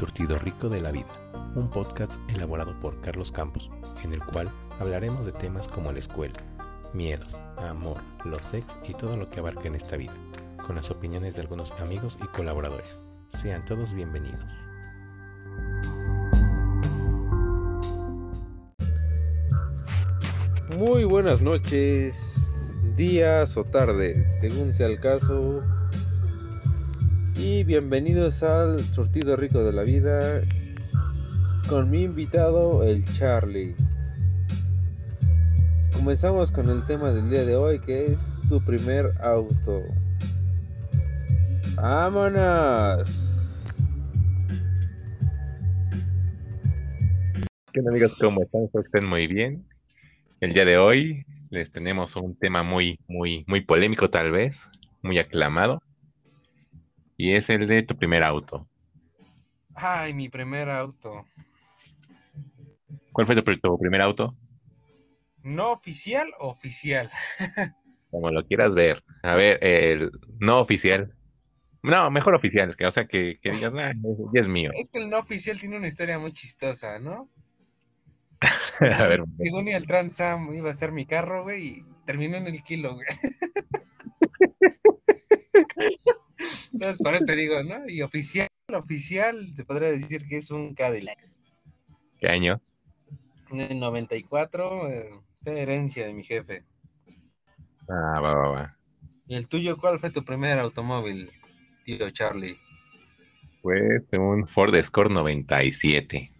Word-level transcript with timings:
Surtido 0.00 0.38
Rico 0.38 0.70
de 0.70 0.80
la 0.80 0.92
Vida, 0.92 1.12
un 1.54 1.68
podcast 1.68 2.14
elaborado 2.30 2.80
por 2.80 3.02
Carlos 3.02 3.30
Campos, 3.30 3.70
en 4.02 4.14
el 4.14 4.24
cual 4.24 4.50
hablaremos 4.78 5.26
de 5.26 5.32
temas 5.32 5.68
como 5.68 5.92
la 5.92 5.98
escuela, 5.98 6.42
miedos, 6.94 7.38
amor, 7.58 7.98
los 8.24 8.42
sex 8.42 8.78
y 8.88 8.94
todo 8.94 9.18
lo 9.18 9.28
que 9.28 9.40
abarca 9.40 9.68
en 9.68 9.74
esta 9.74 9.98
vida, 9.98 10.14
con 10.66 10.76
las 10.76 10.90
opiniones 10.90 11.34
de 11.34 11.42
algunos 11.42 11.72
amigos 11.72 12.16
y 12.24 12.26
colaboradores. 12.28 12.98
Sean 13.28 13.62
todos 13.66 13.92
bienvenidos. 13.92 14.42
Muy 20.78 21.04
buenas 21.04 21.42
noches, 21.42 22.50
días 22.96 23.54
o 23.58 23.64
tardes, 23.64 24.40
según 24.40 24.72
sea 24.72 24.86
el 24.86 24.98
caso. 24.98 25.62
Y 27.42 27.64
bienvenidos 27.64 28.42
al 28.42 28.84
Surtido 28.92 29.34
Rico 29.34 29.64
de 29.64 29.72
la 29.72 29.82
Vida 29.82 30.42
con 31.70 31.90
mi 31.90 32.02
invitado, 32.02 32.84
el 32.84 33.02
Charlie. 33.14 33.74
Comenzamos 35.94 36.50
con 36.52 36.68
el 36.68 36.84
tema 36.84 37.08
del 37.12 37.30
día 37.30 37.46
de 37.46 37.56
hoy 37.56 37.80
que 37.80 38.08
es 38.08 38.36
tu 38.50 38.62
primer 38.62 39.14
auto. 39.22 39.84
¡Vámonos! 41.76 43.66
¿Qué 47.72 47.80
onda 47.80 47.92
amigos? 47.92 48.18
¿Cómo 48.20 48.42
están? 48.42 48.68
Estén 48.84 49.06
muy 49.06 49.26
bien. 49.26 49.66
El 50.42 50.52
día 50.52 50.66
de 50.66 50.76
hoy 50.76 51.24
les 51.48 51.72
tenemos 51.72 52.16
un 52.16 52.36
tema 52.36 52.62
muy, 52.62 52.98
muy, 53.08 53.46
muy 53.48 53.62
polémico 53.62 54.10
tal 54.10 54.30
vez, 54.30 54.58
muy 55.00 55.18
aclamado. 55.18 55.82
Y 57.20 57.34
es 57.34 57.50
el 57.50 57.66
de 57.66 57.82
tu 57.82 57.94
primer 57.98 58.22
auto. 58.22 58.66
Ay, 59.74 60.14
mi 60.14 60.30
primer 60.30 60.70
auto. 60.70 61.26
¿Cuál 63.12 63.26
fue 63.26 63.36
tu, 63.36 63.42
pr- 63.42 63.60
tu 63.60 63.78
primer 63.78 64.00
auto? 64.00 64.34
¿No 65.42 65.70
oficial 65.70 66.28
o 66.38 66.48
oficial? 66.48 67.10
Como 68.10 68.30
lo 68.30 68.42
quieras 68.46 68.74
ver. 68.74 69.04
A 69.22 69.34
ver, 69.34 69.62
el 69.62 70.10
no 70.38 70.60
oficial. 70.60 71.14
No, 71.82 72.10
mejor 72.10 72.34
oficial, 72.34 72.74
que, 72.74 72.86
o 72.86 72.90
sea, 72.90 73.06
que, 73.06 73.38
que 73.42 73.50
digas, 73.50 73.74
"Nah, 73.74 73.92
ya 74.32 74.40
es 74.40 74.48
mío. 74.48 74.70
Es 74.74 74.88
que 74.88 75.00
el 75.00 75.10
no 75.10 75.18
oficial 75.18 75.60
tiene 75.60 75.76
una 75.76 75.88
historia 75.88 76.18
muy 76.18 76.32
chistosa, 76.32 76.98
¿no? 77.00 77.28
A 78.80 79.06
ver, 79.06 79.24
Según 79.36 79.68
el 79.68 79.86
Trans 79.86 80.18
Am 80.22 80.54
iba 80.54 80.70
a 80.70 80.74
ser 80.74 80.90
mi 80.92 81.04
carro, 81.04 81.42
güey, 81.42 81.66
y 81.66 81.84
terminó 82.06 82.38
en 82.38 82.46
el 82.46 82.62
kilo, 82.62 82.94
güey. 82.94 83.06
Entonces, 86.72 86.98
por 86.98 87.14
eso 87.14 87.24
te 87.24 87.36
digo, 87.36 87.62
¿no? 87.62 87.88
Y 87.88 88.02
oficial, 88.02 88.48
oficial, 88.72 89.52
se 89.54 89.64
podría 89.64 89.90
decir 89.90 90.26
que 90.26 90.36
es 90.36 90.50
un 90.50 90.74
Cadillac. 90.74 91.18
¿qué 92.18 92.28
año? 92.28 92.60
En 93.50 93.60
el 93.60 93.80
94, 93.80 94.88
eh, 94.88 95.10
fue 95.42 95.60
herencia 95.60 96.06
de 96.06 96.12
mi 96.12 96.22
jefe. 96.22 96.64
Ah, 97.88 98.20
va, 98.20 98.34
va, 98.34 98.48
va. 98.48 98.76
¿Y 99.26 99.34
el 99.34 99.48
tuyo 99.48 99.76
cuál 99.76 99.98
fue 99.98 100.10
tu 100.10 100.24
primer 100.24 100.58
automóvil, 100.58 101.30
tío 101.84 102.10
Charlie? 102.10 102.56
Pues 103.62 104.10
un 104.12 104.46
Ford 104.46 104.74
Escort 104.74 105.10
97. 105.10 106.32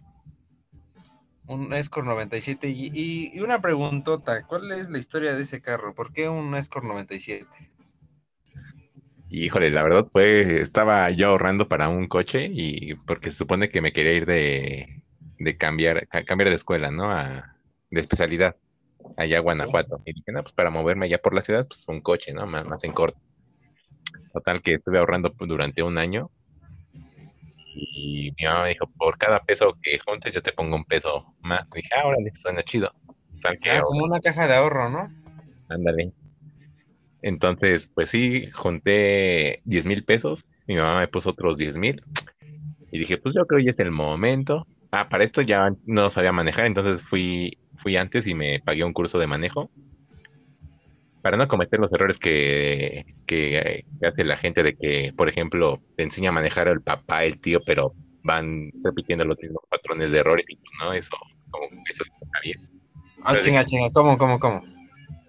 Un 1.47 1.73
Escort 1.73 2.07
97. 2.07 2.69
Y, 2.69 2.91
y, 2.93 3.31
y 3.33 3.39
una 3.41 3.61
preguntota, 3.61 4.45
¿cuál 4.45 4.71
es 4.71 4.89
la 4.89 4.97
historia 4.97 5.35
de 5.35 5.43
ese 5.43 5.61
carro? 5.61 5.93
¿Por 5.93 6.13
qué 6.13 6.29
un 6.29 6.55
Escort 6.55 6.85
97? 6.85 7.47
Híjole, 9.33 9.71
la 9.71 9.81
verdad 9.81 10.05
fue, 10.11 10.61
estaba 10.61 11.09
yo 11.09 11.29
ahorrando 11.29 11.69
para 11.69 11.87
un 11.87 12.07
coche 12.07 12.49
y 12.51 12.95
porque 12.95 13.31
se 13.31 13.37
supone 13.37 13.69
que 13.69 13.81
me 13.81 13.93
quería 13.93 14.11
ir 14.11 14.25
de, 14.25 15.03
de 15.39 15.57
cambiar, 15.57 16.05
a 16.11 16.23
cambiar 16.23 16.49
de 16.49 16.55
escuela, 16.55 16.91
¿no? 16.91 17.09
A, 17.09 17.55
de 17.89 18.01
especialidad, 18.01 18.57
allá 19.15 19.37
a 19.37 19.41
Guanajuato. 19.41 20.01
Y 20.05 20.13
dije, 20.13 20.33
no, 20.33 20.43
pues 20.43 20.51
para 20.51 20.69
moverme 20.69 21.05
allá 21.05 21.17
por 21.17 21.33
la 21.33 21.41
ciudad, 21.41 21.65
pues 21.65 21.85
un 21.87 22.01
coche, 22.01 22.33
¿no? 22.33 22.45
Más, 22.45 22.65
más 22.65 22.83
en 22.83 22.91
corto. 22.91 23.17
Total 24.33 24.61
que 24.61 24.73
estuve 24.73 24.99
ahorrando 24.99 25.33
durante 25.39 25.81
un 25.81 25.97
año 25.97 26.29
y 27.73 28.33
mi 28.37 28.45
mamá 28.45 28.63
me 28.63 28.69
dijo, 28.69 28.85
por 28.97 29.17
cada 29.17 29.39
peso 29.39 29.77
que 29.81 29.97
juntes 29.99 30.33
yo 30.33 30.41
te 30.41 30.51
pongo 30.51 30.75
un 30.75 30.83
peso 30.83 31.33
más. 31.39 31.69
dije, 31.73 31.89
ah, 31.95 32.05
órale, 32.05 32.33
suena 32.35 32.63
chido. 32.63 32.91
Que 33.41 33.71
Ah, 33.71 33.81
como 33.81 34.03
una 34.03 34.19
caja 34.19 34.45
de 34.47 34.55
ahorro, 34.55 34.89
¿no? 34.89 35.09
Ándale. 35.69 36.11
Entonces, 37.21 37.89
pues 37.93 38.09
sí, 38.09 38.49
junté 38.51 39.61
10 39.65 39.85
mil 39.85 40.03
pesos. 40.03 40.45
Mi 40.67 40.75
mamá 40.75 40.99
me 40.99 41.07
puso 41.07 41.31
otros 41.31 41.57
10 41.57 41.77
mil. 41.77 42.03
Y 42.91 42.99
dije, 42.99 43.17
pues 43.17 43.33
yo 43.33 43.45
creo 43.45 43.59
que 43.59 43.65
ya 43.65 43.71
es 43.71 43.79
el 43.79 43.91
momento. 43.91 44.67
Ah, 44.91 45.07
para 45.07 45.23
esto 45.23 45.41
ya 45.41 45.73
no 45.85 46.09
sabía 46.09 46.33
manejar, 46.33 46.65
entonces 46.65 47.01
fui, 47.01 47.57
fui 47.77 47.95
antes 47.95 48.27
y 48.27 48.35
me 48.35 48.59
pagué 48.59 48.83
un 48.83 48.91
curso 48.91 49.17
de 49.19 49.27
manejo. 49.27 49.71
Para 51.21 51.37
no 51.37 51.47
cometer 51.47 51.79
los 51.79 51.93
errores 51.93 52.17
que, 52.17 53.05
que, 53.25 53.85
hace 54.05 54.25
la 54.25 54.35
gente 54.35 54.63
de 54.63 54.75
que, 54.75 55.13
por 55.15 55.29
ejemplo, 55.29 55.79
te 55.95 56.03
enseña 56.03 56.29
a 56.29 56.33
manejar 56.33 56.67
el 56.67 56.81
papá, 56.81 57.23
el 57.23 57.39
tío, 57.39 57.61
pero 57.65 57.93
van 58.23 58.71
repitiendo 58.83 59.23
los 59.23 59.37
mismos 59.39 59.63
patrones 59.69 60.11
de 60.11 60.17
errores 60.17 60.49
y 60.49 60.55
pues 60.55 60.71
no, 60.81 60.93
eso, 60.93 61.15
como 61.51 61.67
eso 61.89 62.03
está 62.03 62.39
bien. 62.43 62.57
Ah, 63.23 63.37
chinga, 63.39 63.63
chinga, 63.63 63.91
¿cómo, 63.91 64.17
cómo, 64.17 64.39
cómo? 64.39 64.61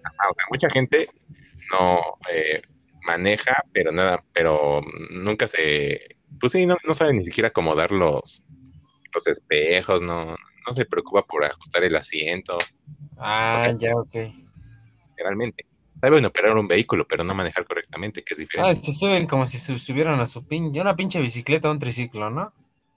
Ah, 0.03 0.29
o 0.29 0.33
sea, 0.33 0.45
mucha 0.49 0.69
gente 0.71 1.07
no 1.73 1.99
eh, 2.31 2.61
maneja, 3.05 3.63
pero 3.71 3.91
nada, 3.91 4.23
pero 4.33 4.81
nunca 5.11 5.47
se, 5.47 6.17
pues 6.39 6.51
sí, 6.51 6.65
no, 6.65 6.77
no 6.85 6.93
sabe 6.93 7.13
ni 7.13 7.25
siquiera 7.25 7.49
acomodar 7.49 7.91
los, 7.91 8.41
los 9.13 9.27
espejos, 9.27 10.01
no, 10.01 10.35
no 10.67 10.73
se 10.73 10.85
preocupa 10.85 11.23
por 11.23 11.43
ajustar 11.45 11.83
el 11.83 11.95
asiento, 11.95 12.57
Ah, 13.17 13.73
ya, 13.77 13.95
ok. 13.95 14.15
realmente. 15.17 15.65
Saben 16.01 16.25
operar 16.25 16.57
un 16.57 16.67
vehículo, 16.67 17.07
pero 17.07 17.23
no 17.23 17.33
manejar 17.33 17.65
correctamente, 17.65 18.23
que 18.23 18.33
es 18.33 18.39
diferente. 18.39 18.71
Ah, 18.71 18.75
se 18.75 18.91
suben 18.91 19.25
como 19.25 19.45
si 19.45 19.57
se 19.57 19.79
subieran 19.79 20.19
a 20.19 20.25
su 20.25 20.45
pin, 20.45 20.77
una 20.77 20.95
pinche 20.95 21.21
bicicleta 21.21 21.69
o 21.69 21.71
un 21.71 21.79
triciclo, 21.79 22.29
¿no? 22.29 22.51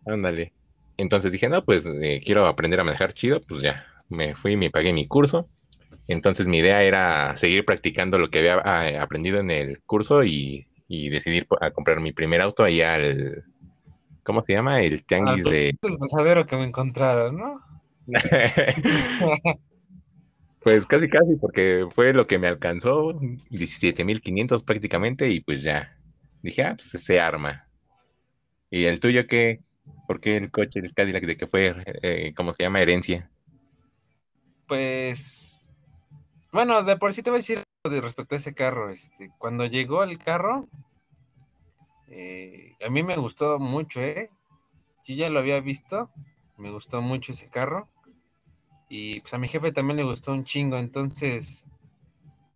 Ándale. 0.04 0.52
Entonces 0.96 1.30
dije, 1.30 1.48
no, 1.48 1.64
pues 1.64 1.86
eh, 1.86 2.20
quiero 2.24 2.46
aprender 2.46 2.80
a 2.80 2.84
manejar 2.84 3.12
chido, 3.12 3.40
pues 3.40 3.62
ya, 3.62 3.86
me 4.08 4.34
fui, 4.34 4.56
me 4.56 4.70
pagué 4.70 4.92
mi 4.92 5.06
curso. 5.06 5.48
Entonces 6.08 6.48
mi 6.48 6.58
idea 6.58 6.82
era 6.82 7.36
seguir 7.36 7.64
practicando 7.64 8.18
lo 8.18 8.30
que 8.30 8.38
había 8.38 8.60
ah, 8.64 9.02
aprendido 9.02 9.40
en 9.40 9.50
el 9.50 9.82
curso 9.82 10.24
y, 10.24 10.66
y 10.88 11.08
decidir 11.08 11.46
a 11.60 11.70
comprar 11.70 12.00
mi 12.00 12.12
primer 12.12 12.40
auto 12.42 12.64
ahí 12.64 12.80
al, 12.80 13.44
¿cómo 14.22 14.42
se 14.42 14.52
llama? 14.52 14.80
El 14.82 15.04
tianguis 15.04 15.44
Al 15.46 15.52
de... 15.52 15.76
desgozadero 15.80 16.46
que 16.46 16.56
me 16.56 16.64
encontraron, 16.64 17.36
¿no? 17.36 17.60
Pues 20.66 20.84
casi, 20.84 21.08
casi, 21.08 21.36
porque 21.36 21.86
fue 21.94 22.12
lo 22.12 22.26
que 22.26 22.40
me 22.40 22.48
alcanzó, 22.48 23.12
17.500 23.12 24.64
prácticamente, 24.64 25.30
y 25.30 25.38
pues 25.38 25.62
ya, 25.62 25.96
dije, 26.42 26.64
ah, 26.64 26.74
pues 26.76 27.04
se 27.04 27.20
arma. 27.20 27.68
¿Y 28.68 28.86
el 28.86 28.98
tuyo 28.98 29.28
qué? 29.28 29.60
¿Por 30.08 30.20
qué 30.20 30.36
el 30.36 30.50
coche, 30.50 30.80
el 30.80 30.92
Cadillac, 30.92 31.24
de 31.24 31.36
que 31.36 31.46
fue, 31.46 31.72
eh, 32.02 32.34
¿cómo 32.36 32.52
se 32.52 32.64
llama? 32.64 32.82
Herencia. 32.82 33.30
Pues, 34.66 35.55
bueno, 36.56 36.82
de 36.82 36.96
por 36.96 37.12
sí 37.12 37.22
te 37.22 37.28
voy 37.28 37.36
a 37.36 37.40
decir 37.40 37.62
de 37.84 38.00
respecto 38.00 38.34
a 38.34 38.38
ese 38.38 38.54
carro. 38.54 38.88
Este, 38.90 39.30
cuando 39.36 39.66
llegó 39.66 40.02
el 40.02 40.18
carro, 40.18 40.66
eh, 42.08 42.74
a 42.84 42.88
mí 42.88 43.02
me 43.02 43.14
gustó 43.16 43.58
mucho, 43.58 44.00
¿eh? 44.00 44.30
Yo 45.04 45.14
ya 45.14 45.28
lo 45.28 45.38
había 45.38 45.60
visto, 45.60 46.10
me 46.56 46.70
gustó 46.70 47.02
mucho 47.02 47.32
ese 47.32 47.48
carro. 47.48 47.88
Y 48.88 49.20
pues 49.20 49.34
a 49.34 49.38
mi 49.38 49.48
jefe 49.48 49.70
también 49.70 49.98
le 49.98 50.04
gustó 50.04 50.32
un 50.32 50.44
chingo, 50.44 50.78
entonces 50.78 51.66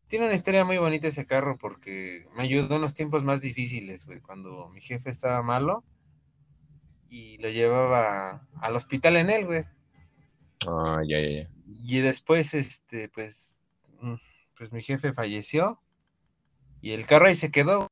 tiene 0.08 0.24
una 0.24 0.34
historia 0.34 0.64
muy 0.64 0.78
bonita 0.78 1.08
ese 1.08 1.26
carro 1.26 1.58
porque 1.58 2.26
me 2.34 2.44
ayudó 2.44 2.76
en 2.76 2.82
los 2.82 2.94
tiempos 2.94 3.22
más 3.22 3.42
difíciles, 3.42 4.06
güey, 4.06 4.20
cuando 4.20 4.70
mi 4.70 4.80
jefe 4.80 5.10
estaba 5.10 5.42
malo 5.42 5.84
y 7.10 7.36
lo 7.36 7.50
llevaba 7.50 8.48
al 8.62 8.76
hospital 8.76 9.18
en 9.18 9.28
él, 9.28 9.44
güey. 9.44 9.64
Ah, 10.66 11.02
ya, 11.06 11.20
ya, 11.20 11.42
ya. 11.42 11.50
Y 11.84 11.98
después, 11.98 12.54
este, 12.54 13.10
pues, 13.10 13.59
pues 14.56 14.72
mi 14.72 14.82
jefe 14.82 15.12
falleció 15.12 15.80
y 16.80 16.92
el 16.92 17.06
carro 17.06 17.26
ahí 17.26 17.36
se 17.36 17.50
quedó. 17.50 17.88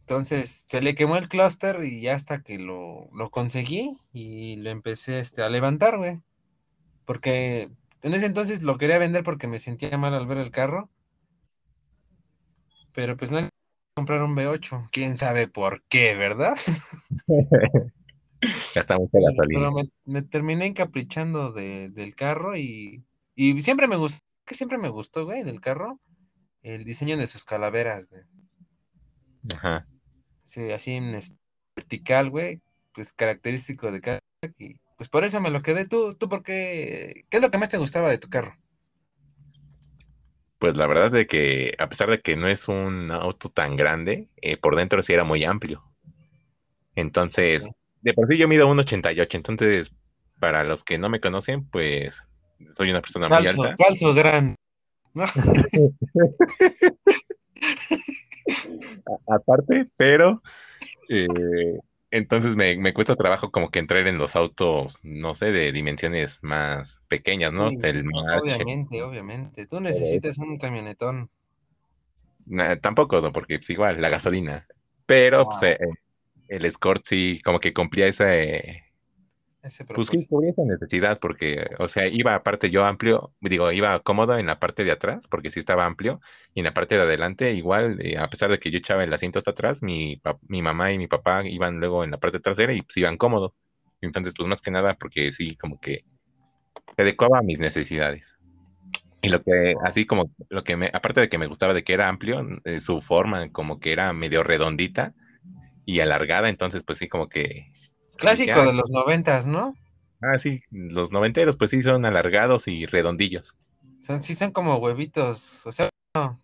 Entonces 0.00 0.66
se 0.68 0.82
le 0.82 0.94
quemó 0.94 1.16
el 1.16 1.28
clúster 1.28 1.84
y 1.84 2.02
ya 2.02 2.14
hasta 2.14 2.42
que 2.42 2.58
lo, 2.58 3.08
lo 3.14 3.30
conseguí 3.30 3.96
y 4.12 4.56
lo 4.56 4.70
empecé 4.70 5.20
este, 5.20 5.42
a 5.42 5.48
levantar, 5.48 5.96
güey. 5.96 6.20
Porque 7.04 7.70
en 8.02 8.14
ese 8.14 8.26
entonces 8.26 8.62
lo 8.62 8.78
quería 8.78 8.98
vender 8.98 9.24
porque 9.24 9.46
me 9.46 9.58
sentía 9.58 9.96
mal 9.96 10.14
al 10.14 10.26
ver 10.26 10.38
el 10.38 10.50
carro. 10.50 10.90
Pero 12.94 13.16
pues 13.16 13.30
no 13.30 13.48
comprar 13.94 14.22
un 14.22 14.34
V8, 14.34 14.88
quién 14.90 15.16
sabe 15.16 15.48
por 15.48 15.82
qué, 15.88 16.14
¿verdad? 16.14 16.56
Gasta 18.74 18.98
mucha 18.98 19.18
gasolina. 19.20 19.60
Pero 19.60 19.72
me, 19.72 19.88
me 20.04 20.22
terminé 20.22 20.66
encaprichando 20.66 21.52
de- 21.52 21.88
del 21.90 22.14
carro 22.14 22.56
y, 22.56 23.04
y 23.34 23.60
siempre 23.62 23.86
me 23.86 23.96
gustó, 23.96 24.20
que 24.52 24.58
siempre 24.58 24.76
me 24.76 24.90
gustó, 24.90 25.24
güey, 25.24 25.44
del 25.44 25.60
carro, 25.62 25.98
el 26.62 26.84
diseño 26.84 27.16
de 27.16 27.26
sus 27.26 27.44
calaveras, 27.44 28.06
güey. 28.06 28.22
Ajá. 29.50 29.86
Sí, 30.44 30.70
así 30.70 30.92
en 30.92 31.18
vertical, 31.74 32.28
güey. 32.28 32.60
pues 32.92 33.14
característico 33.14 33.90
de 33.90 34.02
Cadillac 34.02 34.54
y 34.58 34.76
pues 34.98 35.08
por 35.08 35.24
eso 35.24 35.40
me 35.40 35.50
lo 35.50 35.62
quedé. 35.62 35.86
¿Tú, 35.86 36.14
tú 36.14 36.28
por 36.28 36.42
qué? 36.42 37.24
¿Qué 37.30 37.38
es 37.38 37.42
lo 37.42 37.50
que 37.50 37.56
más 37.56 37.70
te 37.70 37.78
gustaba 37.78 38.10
de 38.10 38.18
tu 38.18 38.28
carro? 38.28 38.58
Pues 40.58 40.76
la 40.76 40.86
verdad 40.86 41.10
de 41.10 41.26
que 41.26 41.74
a 41.78 41.88
pesar 41.88 42.10
de 42.10 42.20
que 42.20 42.36
no 42.36 42.46
es 42.46 42.68
un 42.68 43.10
auto 43.10 43.48
tan 43.48 43.76
grande, 43.76 44.28
eh, 44.36 44.58
por 44.58 44.76
dentro 44.76 45.02
sí 45.02 45.14
era 45.14 45.24
muy 45.24 45.44
amplio. 45.44 45.82
Entonces, 46.94 47.66
de 48.02 48.12
por 48.12 48.28
sí 48.28 48.36
yo 48.36 48.46
mido 48.46 48.68
1,88, 48.68 49.34
entonces 49.34 49.92
para 50.38 50.62
los 50.62 50.84
que 50.84 50.98
no 50.98 51.08
me 51.08 51.20
conocen, 51.20 51.64
pues 51.64 52.14
soy 52.76 52.90
una 52.90 53.00
persona 53.00 53.28
muy 53.28 53.36
Falso, 53.44 53.62
alta. 53.62 53.84
falso 53.84 54.14
gran. 54.14 54.54
aparte, 59.28 59.88
pero 59.96 60.42
eh, 61.08 61.26
entonces 62.10 62.56
me, 62.56 62.76
me 62.76 62.92
cuesta 62.92 63.16
trabajo 63.16 63.50
como 63.50 63.70
que 63.70 63.78
entrar 63.78 64.06
en 64.06 64.18
los 64.18 64.36
autos, 64.36 64.98
no 65.02 65.34
sé, 65.34 65.46
de 65.52 65.72
dimensiones 65.72 66.38
más 66.42 66.98
pequeñas, 67.08 67.52
¿no? 67.52 67.70
Sí, 67.70 67.78
El 67.82 68.04
obviamente, 68.40 69.02
obviamente. 69.02 69.66
Tú 69.66 69.80
necesitas 69.80 70.38
un 70.38 70.58
camionetón. 70.58 71.30
tampoco, 72.80 73.20
¿no? 73.20 73.32
Porque 73.32 73.56
es 73.56 73.70
igual, 73.70 74.00
la 74.00 74.08
gasolina. 74.08 74.66
Pero 75.06 75.46
pues, 75.46 75.62
eh, 75.62 75.78
el 76.48 76.64
Escort 76.64 77.02
sí 77.06 77.40
como 77.44 77.60
que 77.60 77.72
cumplía 77.72 78.06
esa, 78.06 78.36
eh, 78.36 78.84
Ese 79.62 79.84
pues 79.84 80.08
sí, 80.08 80.26
cubría 80.26 80.50
esa 80.50 80.64
necesidad, 80.64 81.20
porque, 81.20 81.64
o 81.78 81.86
sea, 81.86 82.08
iba 82.08 82.34
aparte 82.34 82.68
yo 82.68 82.84
amplio, 82.84 83.32
digo, 83.40 83.70
iba 83.70 84.00
cómodo 84.00 84.36
en 84.36 84.46
la 84.46 84.58
parte 84.58 84.82
de 84.82 84.90
atrás, 84.90 85.28
porque 85.28 85.50
sí 85.50 85.60
estaba 85.60 85.86
amplio, 85.86 86.20
y 86.52 86.60
en 86.60 86.64
la 86.64 86.74
parte 86.74 86.96
de 86.96 87.02
adelante 87.02 87.52
igual, 87.52 87.98
eh, 88.04 88.18
a 88.18 88.28
pesar 88.28 88.50
de 88.50 88.58
que 88.58 88.72
yo 88.72 88.78
echaba 88.78 89.04
el 89.04 89.12
asiento 89.12 89.38
hasta 89.38 89.52
atrás, 89.52 89.80
mi, 89.80 90.20
mi 90.48 90.62
mamá 90.62 90.90
y 90.90 90.98
mi 90.98 91.06
papá 91.06 91.46
iban 91.46 91.78
luego 91.78 92.02
en 92.02 92.10
la 92.10 92.18
parte 92.18 92.40
trasera 92.40 92.72
y 92.72 92.82
pues 92.82 92.96
iban 92.96 93.16
cómodo. 93.16 93.54
Entonces, 94.00 94.34
pues 94.36 94.48
más 94.48 94.60
que 94.60 94.72
nada, 94.72 94.94
porque 94.94 95.32
sí, 95.32 95.56
como 95.56 95.80
que 95.80 96.04
se 96.96 97.02
adecuaba 97.02 97.38
a 97.38 97.42
mis 97.42 97.60
necesidades. 97.60 98.24
Y 99.22 99.28
lo 99.28 99.44
que, 99.44 99.74
así 99.84 100.06
como, 100.06 100.32
lo 100.48 100.64
que 100.64 100.76
me, 100.76 100.90
aparte 100.92 101.20
de 101.20 101.28
que 101.28 101.38
me 101.38 101.46
gustaba 101.46 101.72
de 101.72 101.84
que 101.84 101.94
era 101.94 102.08
amplio, 102.08 102.44
eh, 102.64 102.80
su 102.80 103.00
forma 103.00 103.52
como 103.52 103.78
que 103.78 103.92
era 103.92 104.12
medio 104.12 104.42
redondita 104.42 105.14
y 105.86 106.00
alargada, 106.00 106.48
entonces, 106.48 106.82
pues 106.84 106.98
sí, 106.98 107.08
como 107.08 107.28
que... 107.28 107.72
Clásico 108.16 108.54
dije, 108.54 108.66
de 108.66 108.72
los 108.74 108.90
noventas, 108.90 109.46
¿no? 109.46 109.74
Ah, 110.20 110.38
sí, 110.38 110.62
los 110.70 111.10
noventeros, 111.10 111.56
pues 111.56 111.70
sí, 111.70 111.82
son 111.82 112.04
alargados 112.04 112.68
y 112.68 112.86
redondillos. 112.86 113.56
Son, 114.00 114.22
sí 114.22 114.34
son 114.34 114.52
como 114.52 114.76
huevitos, 114.76 115.66
o 115.66 115.72
sea, 115.72 115.88
no, 116.14 116.40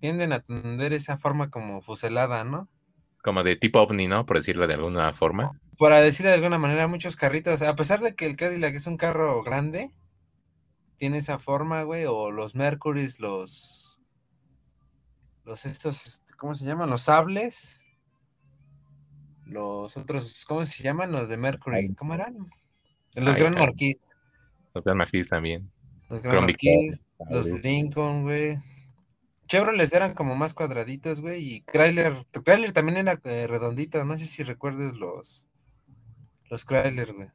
tienden 0.00 0.32
a 0.32 0.40
tener 0.40 0.92
esa 0.92 1.18
forma 1.18 1.50
como 1.50 1.82
fuselada, 1.82 2.44
¿no? 2.44 2.68
Como 3.22 3.42
de 3.42 3.56
tipo 3.56 3.80
ovni, 3.80 4.06
¿no? 4.06 4.26
Por 4.26 4.38
decirlo 4.38 4.66
de 4.66 4.74
alguna 4.74 5.12
forma. 5.12 5.58
Para 5.78 6.00
decirlo 6.00 6.30
de 6.30 6.36
alguna 6.36 6.58
manera, 6.58 6.86
muchos 6.86 7.16
carritos, 7.16 7.62
a 7.62 7.74
pesar 7.74 8.00
de 8.00 8.14
que 8.14 8.26
el 8.26 8.36
Cadillac 8.36 8.74
es 8.74 8.86
un 8.86 8.96
carro 8.96 9.42
grande, 9.42 9.90
tiene 10.96 11.18
esa 11.18 11.38
forma, 11.38 11.82
güey, 11.82 12.06
o 12.06 12.30
los 12.30 12.54
Mercurys, 12.54 13.20
los, 13.20 14.00
los 15.44 15.66
estos, 15.66 16.22
¿cómo 16.38 16.54
se 16.54 16.64
llaman? 16.64 16.90
Los 16.90 17.02
sables, 17.02 17.83
los 19.46 19.96
otros, 19.96 20.44
¿cómo 20.46 20.64
se 20.64 20.82
llaman? 20.82 21.12
Los 21.12 21.28
de 21.28 21.36
Mercury, 21.36 21.76
Ay. 21.76 21.94
¿cómo 21.94 22.14
eran? 22.14 22.36
Los 23.14 23.36
Ay, 23.36 23.42
ay. 23.42 23.50
Marquis, 23.50 23.96
O 24.72 24.82
sea, 24.82 24.94
Magis 24.94 25.28
también. 25.28 25.70
los 26.08 26.22
Crown 26.22 26.44
Marquis, 26.46 27.04
los. 27.30 27.46
Lincoln, 27.46 28.22
güey. 28.22 28.58
Chevrolet 29.46 29.92
eran 29.92 30.14
como 30.14 30.34
más 30.34 30.54
cuadraditos, 30.54 31.20
güey, 31.20 31.56
y 31.56 31.60
Chrysler, 31.62 32.26
Chrysler 32.32 32.72
también 32.72 32.96
era 32.98 33.20
eh, 33.24 33.46
redondito, 33.46 34.02
no 34.04 34.16
sé 34.16 34.24
si 34.24 34.42
recuerdes 34.42 34.94
los, 34.96 35.48
los 36.48 36.64
Chrysler, 36.64 37.12
güey. 37.12 37.28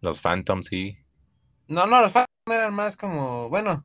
Los 0.00 0.20
Phantom, 0.20 0.62
sí. 0.62 0.98
No, 1.66 1.86
no, 1.86 2.02
los 2.02 2.12
Phantom 2.12 2.28
eran 2.52 2.74
más 2.74 2.96
como, 2.96 3.48
bueno. 3.48 3.84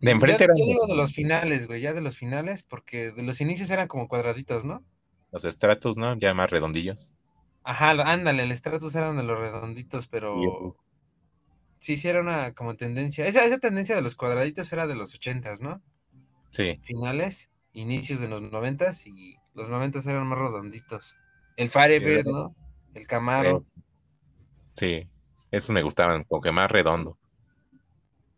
De 0.00 0.10
enfrente 0.10 0.40
yo, 0.40 0.44
eran 0.44 0.56
yo 0.56 0.64
digo 0.66 0.86
de 0.86 0.94
los 0.96 1.14
finales, 1.14 1.66
güey, 1.66 1.80
ya 1.80 1.94
de 1.94 2.00
los 2.02 2.18
finales, 2.18 2.62
porque 2.62 3.12
de 3.12 3.22
los 3.22 3.40
inicios 3.40 3.70
eran 3.70 3.88
como 3.88 4.06
cuadraditos, 4.06 4.64
¿no? 4.64 4.84
Los 5.32 5.44
Stratus, 5.44 5.96
¿no? 5.96 6.16
Ya 6.18 6.34
más 6.34 6.50
redondillos. 6.50 7.10
Ajá, 7.64 7.90
ándale, 7.90 8.42
el 8.42 8.56
Stratus 8.56 8.94
eran 8.94 9.16
de 9.16 9.22
los 9.22 9.38
redonditos, 9.38 10.08
pero 10.08 10.76
sí, 11.78 11.96
sí 11.96 12.08
era 12.08 12.20
una 12.20 12.54
como 12.54 12.76
tendencia. 12.76 13.26
Esa, 13.26 13.44
esa 13.44 13.58
tendencia 13.58 13.96
de 13.96 14.02
los 14.02 14.14
cuadraditos 14.14 14.72
era 14.72 14.86
de 14.86 14.94
los 14.94 15.14
ochentas, 15.14 15.60
¿no? 15.60 15.82
Sí. 16.50 16.78
Finales, 16.82 17.50
inicios 17.72 18.20
de 18.20 18.28
los 18.28 18.42
noventas 18.42 19.06
y 19.06 19.36
los 19.54 19.68
noventas 19.68 20.06
eran 20.06 20.26
más 20.26 20.38
redonditos. 20.38 21.16
El 21.56 21.68
Firebird. 21.68 22.26
¿no? 22.26 22.54
El 22.94 23.06
Camaro. 23.06 23.64
Sí. 24.74 25.08
Esos 25.50 25.70
me 25.70 25.82
gustaban, 25.82 26.24
como 26.24 26.40
que 26.40 26.52
más 26.52 26.70
redondos. 26.70 27.16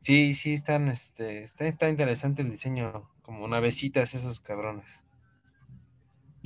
Sí, 0.00 0.34
sí, 0.34 0.52
están, 0.52 0.88
este, 0.88 1.42
está, 1.42 1.66
está 1.66 1.88
interesante 1.88 2.42
el 2.42 2.50
diseño, 2.50 3.10
como 3.22 3.48
navecitas 3.48 4.14
esos 4.14 4.40
cabrones. 4.40 5.03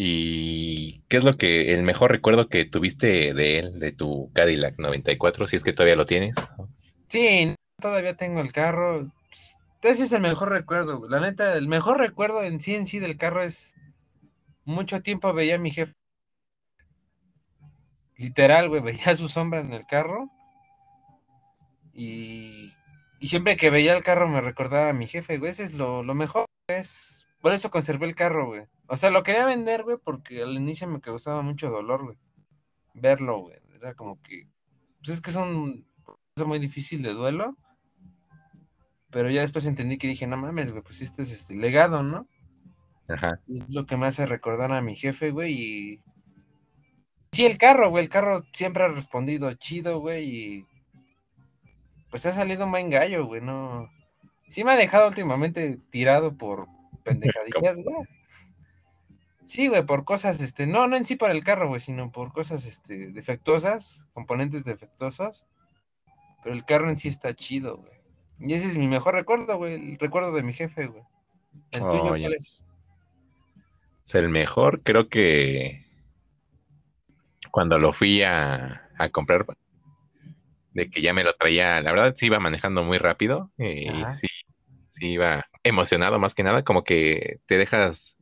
¿Y 0.00 1.00
qué 1.08 1.16
es 1.16 1.24
lo 1.24 1.32
que, 1.32 1.74
el 1.74 1.82
mejor 1.82 2.12
recuerdo 2.12 2.48
que 2.48 2.64
tuviste 2.64 3.34
de 3.34 3.58
él, 3.58 3.80
de 3.80 3.90
tu 3.90 4.30
Cadillac 4.32 4.78
94, 4.78 5.48
si 5.48 5.56
es 5.56 5.64
que 5.64 5.72
todavía 5.72 5.96
lo 5.96 6.06
tienes? 6.06 6.36
Sí, 7.08 7.52
todavía 7.80 8.16
tengo 8.16 8.40
el 8.40 8.52
carro. 8.52 9.10
Ese 9.82 10.04
es 10.04 10.12
el 10.12 10.20
mejor 10.20 10.50
recuerdo. 10.50 11.08
La 11.08 11.18
neta, 11.18 11.56
el 11.56 11.66
mejor 11.66 11.98
recuerdo 11.98 12.44
en 12.44 12.60
sí 12.60 12.76
en 12.76 12.86
sí 12.86 13.00
del 13.00 13.16
carro 13.16 13.42
es 13.42 13.74
mucho 14.64 15.02
tiempo 15.02 15.32
veía 15.32 15.56
a 15.56 15.58
mi 15.58 15.72
jefe. 15.72 15.94
Literal, 18.16 18.68
güey, 18.68 18.80
veía 18.82 19.16
su 19.16 19.28
sombra 19.28 19.58
en 19.58 19.72
el 19.72 19.84
carro. 19.84 20.30
Y, 21.92 22.72
y 23.18 23.26
siempre 23.26 23.56
que 23.56 23.70
veía 23.70 23.96
el 23.96 24.04
carro 24.04 24.28
me 24.28 24.40
recordaba 24.40 24.90
a 24.90 24.92
mi 24.92 25.08
jefe, 25.08 25.38
güey. 25.38 25.50
Ese 25.50 25.64
es 25.64 25.74
lo, 25.74 26.04
lo 26.04 26.14
mejor. 26.14 26.44
Es, 26.68 27.26
por 27.40 27.52
eso 27.52 27.68
conservé 27.68 28.06
el 28.06 28.14
carro, 28.14 28.46
güey. 28.46 28.68
O 28.88 28.96
sea, 28.96 29.10
lo 29.10 29.22
quería 29.22 29.44
vender, 29.44 29.84
güey, 29.84 29.98
porque 30.02 30.42
al 30.42 30.54
inicio 30.54 30.88
me 30.88 31.00
causaba 31.00 31.42
mucho 31.42 31.70
dolor, 31.70 32.04
güey. 32.04 32.18
Verlo, 32.94 33.40
güey. 33.40 33.58
Era 33.76 33.94
como 33.94 34.20
que. 34.22 34.48
Pues 34.98 35.10
es 35.10 35.20
que 35.20 35.30
son 35.30 35.86
es 36.42 36.46
muy 36.46 36.58
difícil 36.58 37.02
de 37.02 37.12
duelo. 37.12 37.56
Pero 39.10 39.30
ya 39.30 39.40
después 39.40 39.64
entendí 39.64 39.98
que 39.98 40.08
dije, 40.08 40.26
no 40.26 40.36
mames, 40.36 40.70
güey, 40.70 40.82
pues 40.82 41.00
este 41.00 41.22
es 41.22 41.32
este 41.32 41.54
legado, 41.54 42.02
¿no? 42.02 42.28
Ajá. 43.08 43.40
Es 43.48 43.68
lo 43.68 43.86
que 43.86 43.96
me 43.96 44.06
hace 44.06 44.26
recordar 44.26 44.70
a 44.72 44.82
mi 44.82 44.96
jefe, 44.96 45.30
güey, 45.30 45.52
y... 45.52 46.02
Sí, 47.32 47.46
el 47.46 47.56
carro, 47.56 47.90
güey, 47.90 48.04
el 48.04 48.10
carro 48.10 48.44
siempre 48.52 48.84
ha 48.84 48.88
respondido 48.88 49.52
chido, 49.54 50.00
güey, 50.00 50.24
y... 50.24 50.66
Pues 52.10 52.26
ha 52.26 52.32
salido 52.32 52.66
un 52.66 52.70
buen 52.70 52.90
gallo, 52.90 53.24
güey, 53.26 53.40
no... 53.40 53.88
Sí 54.48 54.62
me 54.62 54.72
ha 54.72 54.76
dejado 54.76 55.08
últimamente 55.08 55.78
tirado 55.90 56.36
por 56.36 56.66
pendejadillas, 57.04 57.76
güey. 57.76 57.96
Sí, 59.48 59.66
güey, 59.68 59.82
por 59.82 60.04
cosas, 60.04 60.42
este, 60.42 60.66
no, 60.66 60.88
no 60.88 60.96
en 60.96 61.06
sí 61.06 61.16
por 61.16 61.30
el 61.30 61.42
carro, 61.42 61.68
güey, 61.68 61.80
sino 61.80 62.12
por 62.12 62.32
cosas, 62.32 62.66
este, 62.66 63.12
defectuosas, 63.12 64.06
componentes 64.12 64.62
defectuosos. 64.62 65.46
Pero 66.42 66.54
el 66.54 66.66
carro 66.66 66.90
en 66.90 66.98
sí 66.98 67.08
está 67.08 67.34
chido, 67.34 67.78
güey. 67.78 67.92
Y 68.40 68.52
ese 68.52 68.68
es 68.68 68.76
mi 68.76 68.86
mejor 68.86 69.14
recuerdo, 69.14 69.56
güey, 69.56 69.74
el 69.74 69.98
recuerdo 69.98 70.32
de 70.32 70.42
mi 70.42 70.52
jefe, 70.52 70.86
güey. 70.86 71.02
¿El 71.70 71.82
Oh, 71.82 71.90
tuyo 71.90 72.10
cuál 72.10 72.34
es? 72.34 72.62
Sea, 74.04 74.20
el 74.20 74.28
mejor, 74.28 74.82
creo 74.82 75.08
que 75.08 75.82
cuando 77.50 77.78
lo 77.78 77.94
fui 77.94 78.22
a, 78.22 78.90
a 78.98 79.08
comprar, 79.08 79.46
de 80.74 80.90
que 80.90 81.00
ya 81.00 81.14
me 81.14 81.24
lo 81.24 81.32
traía, 81.32 81.80
la 81.80 81.90
verdad 81.90 82.14
sí 82.14 82.26
iba 82.26 82.38
manejando 82.38 82.84
muy 82.84 82.98
rápido, 82.98 83.50
eh, 83.56 83.84
y 83.86 83.88
Ajá. 83.88 84.12
sí, 84.12 84.28
sí 84.90 85.12
iba 85.12 85.46
emocionado 85.62 86.18
más 86.18 86.34
que 86.34 86.42
nada, 86.42 86.64
como 86.64 86.84
que 86.84 87.40
te 87.46 87.56
dejas 87.56 88.17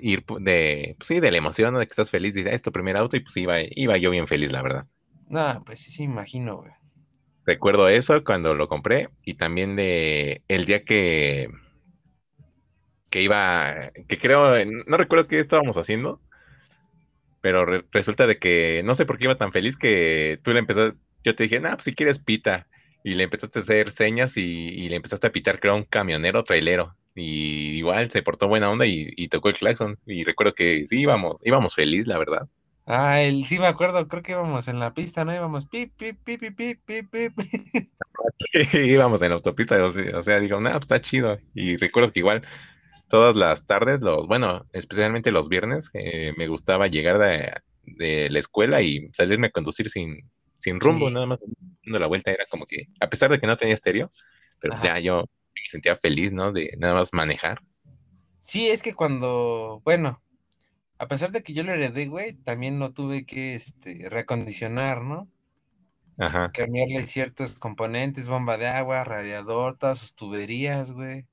ir 0.00 0.24
de, 0.40 0.94
pues 0.98 1.08
sí, 1.08 1.20
de 1.20 1.30
la 1.30 1.38
emoción, 1.38 1.72
¿no? 1.74 1.78
De 1.80 1.86
que 1.86 1.92
estás 1.92 2.10
feliz, 2.10 2.34
dices, 2.34 2.52
"Ah, 2.52 2.56
es 2.56 2.62
tu 2.62 2.72
primer 2.72 2.96
auto, 2.96 3.16
y 3.16 3.20
pues 3.20 3.36
iba, 3.36 3.56
iba 3.70 3.96
yo 3.98 4.10
bien 4.10 4.28
feliz, 4.28 4.52
la 4.52 4.62
verdad. 4.62 4.86
No, 5.28 5.62
pues 5.64 5.80
sí, 5.82 5.92
sí, 5.92 6.02
imagino, 6.02 6.56
güey. 6.56 6.72
Recuerdo 7.46 7.88
eso 7.88 8.22
cuando 8.24 8.54
lo 8.54 8.68
compré 8.68 9.08
y 9.24 9.34
también 9.34 9.74
de 9.76 10.42
el 10.48 10.66
día 10.66 10.84
que 10.84 11.48
que 13.10 13.22
iba, 13.22 13.90
que 14.08 14.18
creo, 14.18 14.52
no 14.86 14.96
recuerdo 14.96 15.28
qué 15.28 15.38
estábamos 15.40 15.76
haciendo, 15.76 16.20
pero 17.40 17.64
re- 17.64 17.84
resulta 17.92 18.26
de 18.26 18.38
que 18.38 18.82
no 18.84 18.94
sé 18.94 19.06
por 19.06 19.18
qué 19.18 19.24
iba 19.24 19.36
tan 19.38 19.52
feliz 19.52 19.76
que 19.76 20.40
tú 20.42 20.52
le 20.52 20.60
empezaste, 20.60 20.98
yo 21.24 21.34
te 21.34 21.44
dije, 21.44 21.60
nah, 21.60 21.72
pues 21.74 21.84
si 21.84 21.94
quieres 21.94 22.18
pita, 22.18 22.68
y 23.04 23.14
le 23.14 23.24
empezaste 23.24 23.58
a 23.60 23.62
hacer 23.62 23.90
señas 23.92 24.36
y, 24.36 24.42
y 24.42 24.88
le 24.88 24.96
empezaste 24.96 25.26
a 25.28 25.32
pitar, 25.32 25.60
creo, 25.60 25.74
a 25.74 25.76
un 25.76 25.84
camionero 25.84 26.42
trailero, 26.44 26.96
y 27.16 27.78
igual 27.78 28.10
se 28.12 28.22
portó 28.24 28.48
buena 28.48 28.70
onda 28.70 28.86
y, 28.86 29.08
y 29.16 29.28
tocó 29.30 29.50
el 29.50 29.56
claxon, 29.58 29.98
y 30.06 30.24
recuerdo 30.24 30.54
que 30.54 30.86
sí 30.88 31.00
íbamos, 31.00 31.38
íbamos 31.44 31.74
feliz, 31.76 32.06
la 32.08 32.18
verdad. 32.18 32.48
Ah, 32.86 33.20
el, 33.22 33.44
sí 33.46 33.58
me 33.58 33.66
acuerdo, 33.66 34.06
creo 34.08 34.22
que 34.22 34.32
íbamos 34.32 34.68
en 34.68 34.78
la 34.80 34.94
pista, 34.94 35.24
¿no? 35.24 35.34
Íbamos 35.34 35.66
pip, 35.66 35.92
pip, 35.96 36.22
pip, 36.24 36.40
pip, 36.56 36.80
pip, 36.86 37.10
pip, 37.10 37.38
íbamos 38.74 39.22
en 39.22 39.28
la 39.30 39.34
autopista, 39.36 39.82
o 39.84 39.92
sea, 39.92 40.18
o 40.18 40.22
sea, 40.22 40.40
digo, 40.40 40.60
nah, 40.60 40.72
pues 40.72 40.82
está 40.84 41.00
chido, 41.00 41.38
y 41.54 41.76
recuerdo 41.76 42.12
que 42.12 42.20
igual 42.20 42.46
todas 43.08 43.36
las 43.36 43.66
tardes, 43.66 44.00
los, 44.02 44.26
bueno, 44.28 44.66
especialmente 44.72 45.32
los 45.32 45.48
viernes, 45.50 45.90
eh, 45.94 46.34
me 46.36 46.48
gustaba 46.48 46.88
llegar 46.88 47.18
de, 47.18 47.54
de 47.84 48.30
la 48.30 48.40
escuela 48.40 48.82
y 48.82 49.10
salirme 49.14 49.48
a 49.48 49.50
conducir 49.52 49.90
sin, 49.90 50.30
sin 50.58 50.80
rumbo, 50.80 51.10
Sí. 51.10 51.10
nada 51.10 51.26
más 51.26 51.40
dando 51.84 51.98
la 52.00 52.06
vuelta. 52.08 52.30
Era 52.32 52.46
como 52.50 52.66
que, 52.66 52.86
a 53.00 53.08
pesar 53.10 53.30
de 53.30 53.40
que 53.40 53.46
no 53.48 53.56
tenía 53.58 53.74
estéreo, 53.74 54.12
pero 54.60 54.72
pues 54.74 54.82
Ajá. 54.82 54.84
ya 54.84 54.98
yo 55.00 55.24
me 55.62 55.70
sentía 55.70 55.96
feliz, 55.96 56.32
¿no? 56.32 56.52
De 56.52 56.74
nada 56.78 56.94
más 56.94 57.12
manejar. 57.12 57.60
Sí, 58.40 58.68
es 58.68 58.82
que 58.82 58.94
cuando, 58.94 59.82
bueno, 59.84 60.22
a 60.98 61.08
pesar 61.08 61.32
de 61.32 61.42
que 61.42 61.52
yo 61.52 61.64
lo 61.64 61.72
heredé, 61.72 62.06
güey, 62.06 62.34
también 62.34 62.78
lo 62.78 62.92
tuve 62.92 63.26
que 63.26 63.54
este, 63.54 64.08
reacondicionar, 64.08 65.02
¿no? 65.02 65.28
Ajá. 66.18 66.50
Cambiarle 66.52 67.06
ciertos 67.06 67.58
componentes, 67.58 68.28
bomba 68.28 68.56
de 68.56 68.68
agua, 68.68 69.04
radiador, 69.04 69.76
todas 69.76 69.98
sus 69.98 70.14
tuberías, 70.14 70.92
güey. 70.92 71.26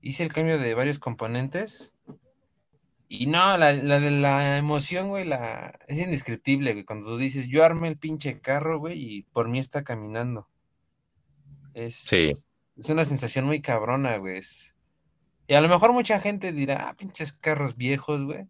Hice 0.00 0.22
el 0.22 0.32
cambio 0.32 0.58
de 0.58 0.74
varios 0.74 0.98
componentes. 0.98 1.92
Y 3.08 3.26
no, 3.26 3.58
la, 3.58 3.72
la 3.72 3.98
de 3.98 4.12
la 4.12 4.56
emoción, 4.58 5.08
güey, 5.08 5.24
la... 5.24 5.78
es 5.88 5.98
indescriptible, 5.98 6.72
güey. 6.72 6.84
Cuando 6.84 7.06
tú 7.06 7.16
dices, 7.16 7.48
yo 7.48 7.64
armé 7.64 7.88
el 7.88 7.98
pinche 7.98 8.40
carro, 8.40 8.78
güey, 8.78 9.02
y 9.02 9.22
por 9.22 9.48
mí 9.48 9.58
está 9.58 9.82
caminando. 9.82 10.48
Es, 11.74 11.96
Sí. 11.96 12.32
Es 12.80 12.90
una 12.90 13.04
sensación 13.04 13.44
muy 13.46 13.60
cabrona, 13.62 14.16
güey. 14.16 14.38
es- 14.38 14.74
Y 15.46 15.54
a 15.54 15.60
lo 15.60 15.68
mejor 15.68 15.92
mucha 15.92 16.20
gente 16.20 16.52
dirá, 16.52 16.88
ah, 16.88 16.94
pinches 16.96 17.32
carros 17.32 17.76
viejos, 17.76 18.24
güey. 18.24 18.46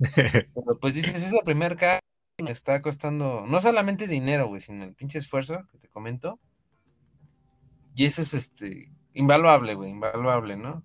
Pero 0.54 0.78
pues 0.80 0.94
dices, 0.94 1.14
es 1.24 1.32
el 1.32 1.40
primer 1.44 1.76
carro 1.76 2.00
que 2.36 2.44
me 2.44 2.50
está 2.50 2.82
costando 2.82 3.44
no 3.46 3.60
solamente 3.60 4.08
dinero, 4.08 4.48
güey, 4.48 4.60
sino 4.60 4.84
el 4.84 4.94
pinche 4.94 5.18
esfuerzo 5.18 5.66
que 5.70 5.78
te 5.78 5.88
comento. 5.88 6.40
Y 7.94 8.06
eso 8.06 8.22
es 8.22 8.34
este 8.34 8.90
invaluable, 9.14 9.74
güey, 9.74 9.90
invaluable, 9.90 10.56
¿no? 10.56 10.84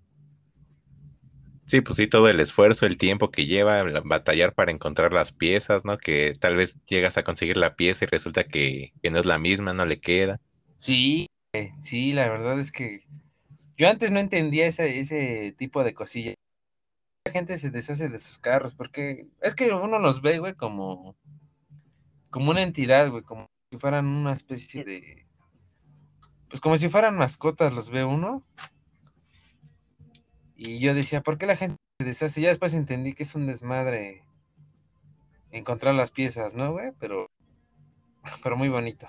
Sí, 1.66 1.82
pues 1.82 1.98
sí, 1.98 2.08
todo 2.08 2.28
el 2.30 2.40
esfuerzo, 2.40 2.86
el 2.88 2.98
tiempo 2.98 3.30
que 3.32 3.46
lleva, 3.46 3.84
la- 3.84 4.02
batallar 4.04 4.54
para 4.54 4.72
encontrar 4.72 5.14
las 5.14 5.32
piezas, 5.32 5.86
¿no? 5.86 5.98
Que 6.00 6.36
tal 6.40 6.56
vez 6.56 6.76
llegas 6.88 7.18
a 7.18 7.24
conseguir 7.24 7.58
la 7.58 7.76
pieza 7.76 8.06
y 8.06 8.08
resulta 8.08 8.44
que, 8.44 8.94
que 9.04 9.10
no 9.12 9.20
es 9.20 9.26
la 9.26 9.38
misma, 9.38 9.74
no 9.74 9.86
le 9.86 10.00
queda. 10.00 10.40
Sí, 10.78 11.28
sí, 11.82 12.14
la 12.14 12.30
verdad 12.30 12.60
es 12.60 12.72
que 12.72 13.06
yo 13.78 13.90
antes 13.90 14.12
no 14.12 14.20
entendía 14.20 14.68
ese, 14.68 15.00
ese 15.00 15.54
tipo 15.58 15.84
de 15.84 15.94
cosillas. 15.94 16.36
La 17.26 17.32
gente 17.32 17.58
se 17.58 17.70
deshace 17.70 18.10
de 18.10 18.20
sus 18.20 18.40
carros 18.40 18.74
porque 18.74 19.28
es 19.42 19.56
que 19.56 19.72
uno 19.72 20.00
los 20.00 20.22
ve, 20.22 20.40
güey, 20.40 20.54
como, 20.54 21.16
como 22.30 22.52
una 22.52 22.62
entidad, 22.62 23.10
güey, 23.10 23.24
como 23.24 23.48
si 23.72 23.78
fueran 23.78 24.06
una 24.06 24.34
especie 24.34 24.84
de... 24.84 25.26
Pues 26.50 26.62
como 26.62 26.78
si 26.78 26.90
fueran 26.90 27.18
mascotas, 27.18 27.72
los 27.72 27.90
ve 27.90 28.04
uno. 28.04 28.44
Y 30.56 30.80
yo 30.80 30.94
decía, 30.94 31.22
¿por 31.22 31.38
qué 31.38 31.46
la 31.46 31.56
gente 31.56 31.78
se 32.00 32.06
deshace? 32.06 32.42
Ya 32.42 32.50
después 32.50 32.74
entendí 32.74 33.14
que 33.14 33.24
es 33.24 33.36
un 33.36 33.48
desmadre 33.48 34.24
encontrar 35.52 35.96
las 35.96 36.12
piezas, 36.12 36.54
¿no, 36.54 36.74
güey? 36.74 36.92
Pero, 37.00 37.28
pero 38.44 38.58
muy 38.58 38.70
bonito. 38.70 39.08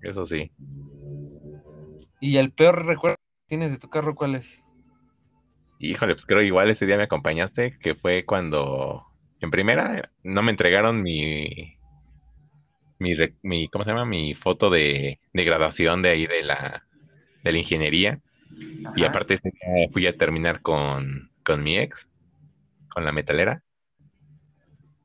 Eso 0.00 0.26
sí. 0.26 0.50
¿Y 2.20 2.36
el 2.36 2.52
peor 2.52 2.84
recuerdo 2.86 3.16
que 3.16 3.48
tienes 3.48 3.70
de 3.72 3.78
tu 3.78 3.88
carro 3.88 4.14
cuál 4.14 4.36
es? 4.36 4.62
Híjole, 5.78 6.14
pues 6.14 6.26
creo 6.26 6.42
igual 6.42 6.70
ese 6.70 6.86
día 6.86 6.96
me 6.96 7.04
acompañaste, 7.04 7.76
que 7.80 7.94
fue 7.94 8.24
cuando, 8.24 9.04
en 9.40 9.50
primera, 9.50 10.10
no 10.22 10.42
me 10.42 10.50
entregaron 10.50 11.02
mi, 11.02 11.78
mi, 12.98 13.14
mi 13.42 13.68
¿cómo 13.68 13.84
se 13.84 13.90
llama? 13.90 14.04
Mi 14.04 14.34
foto 14.34 14.70
de, 14.70 15.20
de 15.32 15.44
graduación 15.44 16.02
de 16.02 16.10
ahí 16.10 16.26
de 16.26 16.42
la, 16.42 16.86
de 17.42 17.52
la 17.52 17.58
ingeniería. 17.58 18.20
Y 18.94 19.04
aparte 19.04 19.34
ese 19.34 19.50
día 19.52 19.88
fui 19.92 20.06
a 20.06 20.16
terminar 20.16 20.62
con, 20.62 21.32
con 21.44 21.62
mi 21.62 21.78
ex, 21.78 22.08
con 22.88 23.04
la 23.04 23.12
metalera. 23.12 23.62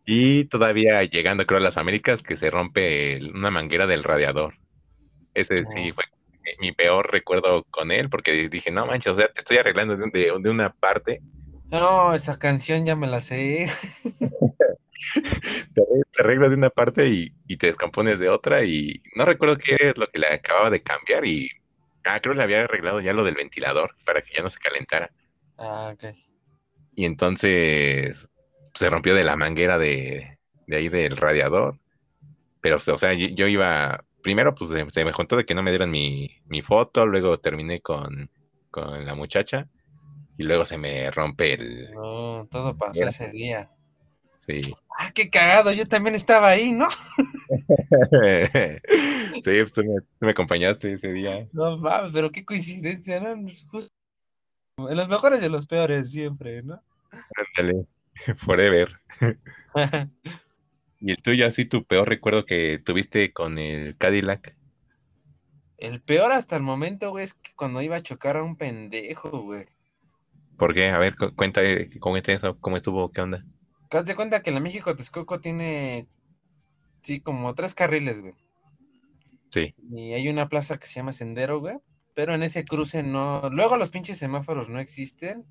Y 0.05 0.45
todavía 0.45 1.03
llegando, 1.03 1.45
creo, 1.45 1.59
a 1.59 1.61
las 1.63 1.77
Américas, 1.77 2.21
que 2.23 2.37
se 2.37 2.49
rompe 2.49 3.17
el- 3.17 3.35
una 3.35 3.51
manguera 3.51 3.85
del 3.85 4.03
radiador. 4.03 4.55
Ese 5.33 5.65
sí 5.65 5.91
fue 5.93 6.03
mi, 6.59 6.71
peor 6.73 7.11
recuerdo 7.11 7.63
con 7.71 7.91
él, 7.91 8.09
porque 8.09 8.49
dije, 8.49 8.71
no 8.71 8.85
manches, 8.85 9.13
o 9.13 9.15
sea, 9.17 9.27
te 9.31 9.39
estoy 9.41 9.57
arreglando 9.57 9.95
de, 9.97 10.09
de- 10.11 10.33
de 10.39 10.49
una 10.49 10.73
parte, 10.73 11.23
No, 11.71 12.13
esa 12.13 12.37
canción 12.39 12.85
ya 12.85 12.95
me 12.95 13.07
la 13.07 13.19
sé. 13.21 13.69
te 15.73 15.81
arreglas, 15.81 16.07
te 16.11 16.21
arreglas 16.23 16.49
de 16.49 16.55
una 16.57 16.69
parte 16.69 17.07
y, 17.09 17.33
y 17.47 17.57
te 17.57 17.67
descompones 17.67 18.19
de 18.19 18.29
otra, 18.29 18.63
y 18.63 19.01
no 19.15 19.25
recuerdo 19.25 19.57
qué 19.57 19.75
es 19.79 19.97
lo 19.97 20.07
que 20.07 20.19
le 20.19 20.27
acababa 20.27 20.69
de 20.69 20.81
cambiar, 20.83 21.25
y 21.25 21.49
ah, 22.03 22.19
creo 22.21 22.33
que 22.33 22.37
le 22.37 22.43
había 22.43 22.61
arreglado 22.63 23.01
ya 23.01 23.13
lo 23.13 23.23
del 23.23 23.35
ventilador, 23.35 23.95
para 24.05 24.21
que 24.21 24.33
ya 24.35 24.43
no 24.43 24.49
se 24.49 24.59
calentara. 24.59 25.11
Ah, 25.57 25.89
ok. 25.93 26.03
Y 26.95 27.05
entonces 27.05 28.27
se 28.75 28.89
rompió 28.89 29.15
de 29.15 29.23
la 29.23 29.35
manguera 29.35 29.77
de, 29.77 30.37
de 30.67 30.75
ahí 30.77 30.89
del 30.89 31.17
radiador. 31.17 31.79
Pero, 32.61 32.77
o 32.77 32.79
sea, 32.97 33.13
yo, 33.13 33.27
yo 33.29 33.47
iba, 33.47 34.05
primero 34.23 34.55
pues 34.55 34.71
se, 34.91 35.05
me 35.05 35.13
juntó 35.13 35.35
de 35.35 35.45
que 35.45 35.53
no 35.53 35.61
me 35.61 35.69
dieran 35.71 35.91
mi, 35.91 36.31
mi 36.47 36.61
foto, 36.63 37.05
luego 37.05 37.37
terminé 37.39 37.81
con, 37.81 38.31
con 38.71 39.05
la 39.05 39.13
muchacha 39.13 39.67
y 40.37 40.43
luego 40.43 40.65
se 40.65 40.77
me 40.79 41.11
rompe 41.11 41.53
el... 41.53 41.91
No, 41.91 42.47
todo 42.49 42.75
pasó 42.75 43.05
ese 43.07 43.29
día. 43.29 43.69
Sí, 44.47 44.61
Ah, 44.99 45.11
qué 45.13 45.29
cagado, 45.29 45.71
yo 45.73 45.85
también 45.87 46.15
estaba 46.15 46.49
ahí, 46.49 46.71
¿no? 46.71 46.87
sí 47.49 49.41
pues 49.43 49.71
tú 49.73 49.83
me, 49.83 50.01
tú 50.01 50.25
me 50.25 50.31
acompañaste 50.31 50.93
ese 50.93 51.11
día. 51.11 51.47
No 51.51 51.77
mames, 51.77 52.11
pero 52.11 52.31
qué 52.31 52.45
coincidencia, 52.45 53.19
¿no? 53.19 53.35
Justo- 53.69 53.91
En 54.89 54.97
los 54.97 55.07
mejores 55.07 55.41
y 55.41 55.45
en 55.45 55.51
los 55.51 55.65
peores 55.67 56.11
siempre, 56.11 56.61
¿no? 56.63 56.81
Ándale, 57.57 57.85
forever. 58.37 58.99
¿Y 61.05 61.11
el 61.11 61.17
tuyo, 61.17 61.45
así 61.45 61.65
tu 61.65 61.83
peor 61.83 62.07
recuerdo 62.07 62.45
que 62.45 62.79
tuviste 62.83 63.33
con 63.33 63.57
el 63.57 63.97
Cadillac? 63.97 64.55
El 65.77 66.01
peor 66.01 66.31
hasta 66.31 66.55
el 66.55 66.63
momento, 66.63 67.09
güey, 67.09 67.25
es 67.25 67.33
que 67.33 67.51
cuando 67.55 67.81
iba 67.81 67.97
a 67.97 68.01
chocar 68.01 68.37
a 68.37 68.43
un 68.43 68.55
pendejo, 68.55 69.41
güey. 69.41 69.65
¿Por 70.57 70.73
qué? 70.73 70.87
A 70.89 70.99
ver, 70.99 71.17
cu- 71.17 71.35
cuenta, 71.35 71.61
cómo 71.99 72.15
eso, 72.15 72.57
cómo 72.61 72.77
estuvo, 72.77 73.11
qué 73.11 73.19
onda. 73.19 73.43
Te 73.89 73.97
das 73.97 74.05
de 74.05 74.15
cuenta 74.15 74.41
que 74.41 74.51
la 74.51 74.61
México 74.61 74.95
Texcoco 74.95 75.41
tiene, 75.41 76.07
sí, 77.01 77.19
como 77.19 77.53
tres 77.53 77.75
carriles, 77.75 78.21
güey. 78.21 78.33
Sí. 79.51 79.75
Y 79.91 80.13
hay 80.13 80.29
una 80.29 80.47
plaza 80.47 80.77
que 80.77 80.87
se 80.87 80.95
llama 80.95 81.11
Sendero, 81.11 81.59
güey. 81.59 81.75
Pero 82.15 82.33
en 82.33 82.43
ese 82.43 82.63
cruce 82.63 83.03
no. 83.03 83.49
Luego 83.49 83.75
los 83.75 83.89
pinches 83.89 84.17
semáforos 84.19 84.69
no 84.69 84.79
existen. 84.79 85.43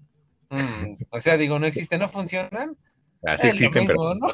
Mm, 0.48 0.94
o 1.10 1.20
sea, 1.20 1.36
digo, 1.36 1.58
no 1.58 1.66
existen, 1.66 2.00
no 2.00 2.08
funcionan. 2.08 2.78
Así 3.24 3.48
Es 3.48 3.52
existen, 3.54 3.86
pero 3.86 4.14
¿no? 4.14 4.26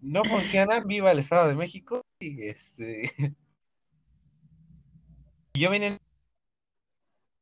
No 0.00 0.22
funcionan, 0.24 0.86
viva 0.86 1.12
el 1.12 1.18
Estado 1.18 1.48
de 1.48 1.54
México. 1.54 2.02
Y 2.20 2.42
este. 2.42 3.10
Yo 5.54 5.70
vine 5.70 5.86
en 5.86 5.98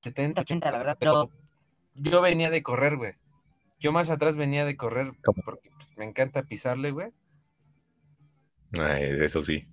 70, 0.02 0.40
80, 0.42 0.70
la 0.70 0.78
verdad, 0.78 0.96
pero 1.00 1.30
yo 1.94 2.20
venía 2.20 2.50
de 2.50 2.62
correr, 2.62 2.96
güey. 2.96 3.14
Yo 3.78 3.90
más 3.90 4.10
atrás 4.10 4.36
venía 4.36 4.64
de 4.64 4.76
correr 4.76 5.12
porque 5.22 5.70
pues, 5.70 5.90
me 5.96 6.04
encanta 6.04 6.42
pisarle, 6.42 6.90
güey. 6.90 7.10
Ay, 8.72 9.04
eso 9.20 9.42
sí. 9.42 9.66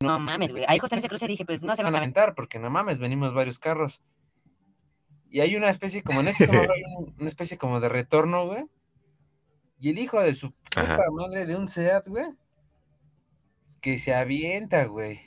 No 0.00 0.18
mames, 0.18 0.52
güey. 0.52 0.64
Ahí 0.66 0.78
justo 0.78 0.94
en 0.94 0.98
ese 0.98 1.08
cruce 1.08 1.26
dije, 1.26 1.44
pues 1.44 1.62
no 1.62 1.76
se 1.76 1.82
van 1.82 1.94
a 1.94 1.98
aventar 1.98 2.34
porque 2.34 2.58
no 2.58 2.70
mames, 2.70 2.98
venimos 2.98 3.32
varios 3.34 3.58
carros. 3.58 4.02
Y 5.30 5.40
hay 5.40 5.56
una 5.56 5.70
especie 5.70 6.02
como 6.02 6.20
en 6.20 6.28
ese 6.28 6.44
hay 6.44 6.82
una 7.18 7.28
especie 7.28 7.56
como 7.56 7.80
de 7.80 7.88
retorno, 7.88 8.46
güey. 8.46 8.64
Y 9.78 9.90
el 9.90 9.98
hijo 9.98 10.20
de 10.20 10.34
su 10.34 10.52
puta 10.52 11.04
madre 11.12 11.46
de 11.46 11.56
un 11.56 11.68
Seat, 11.68 12.08
güey, 12.08 12.26
que 13.80 13.98
se 13.98 14.14
avienta, 14.14 14.84
güey. 14.86 15.20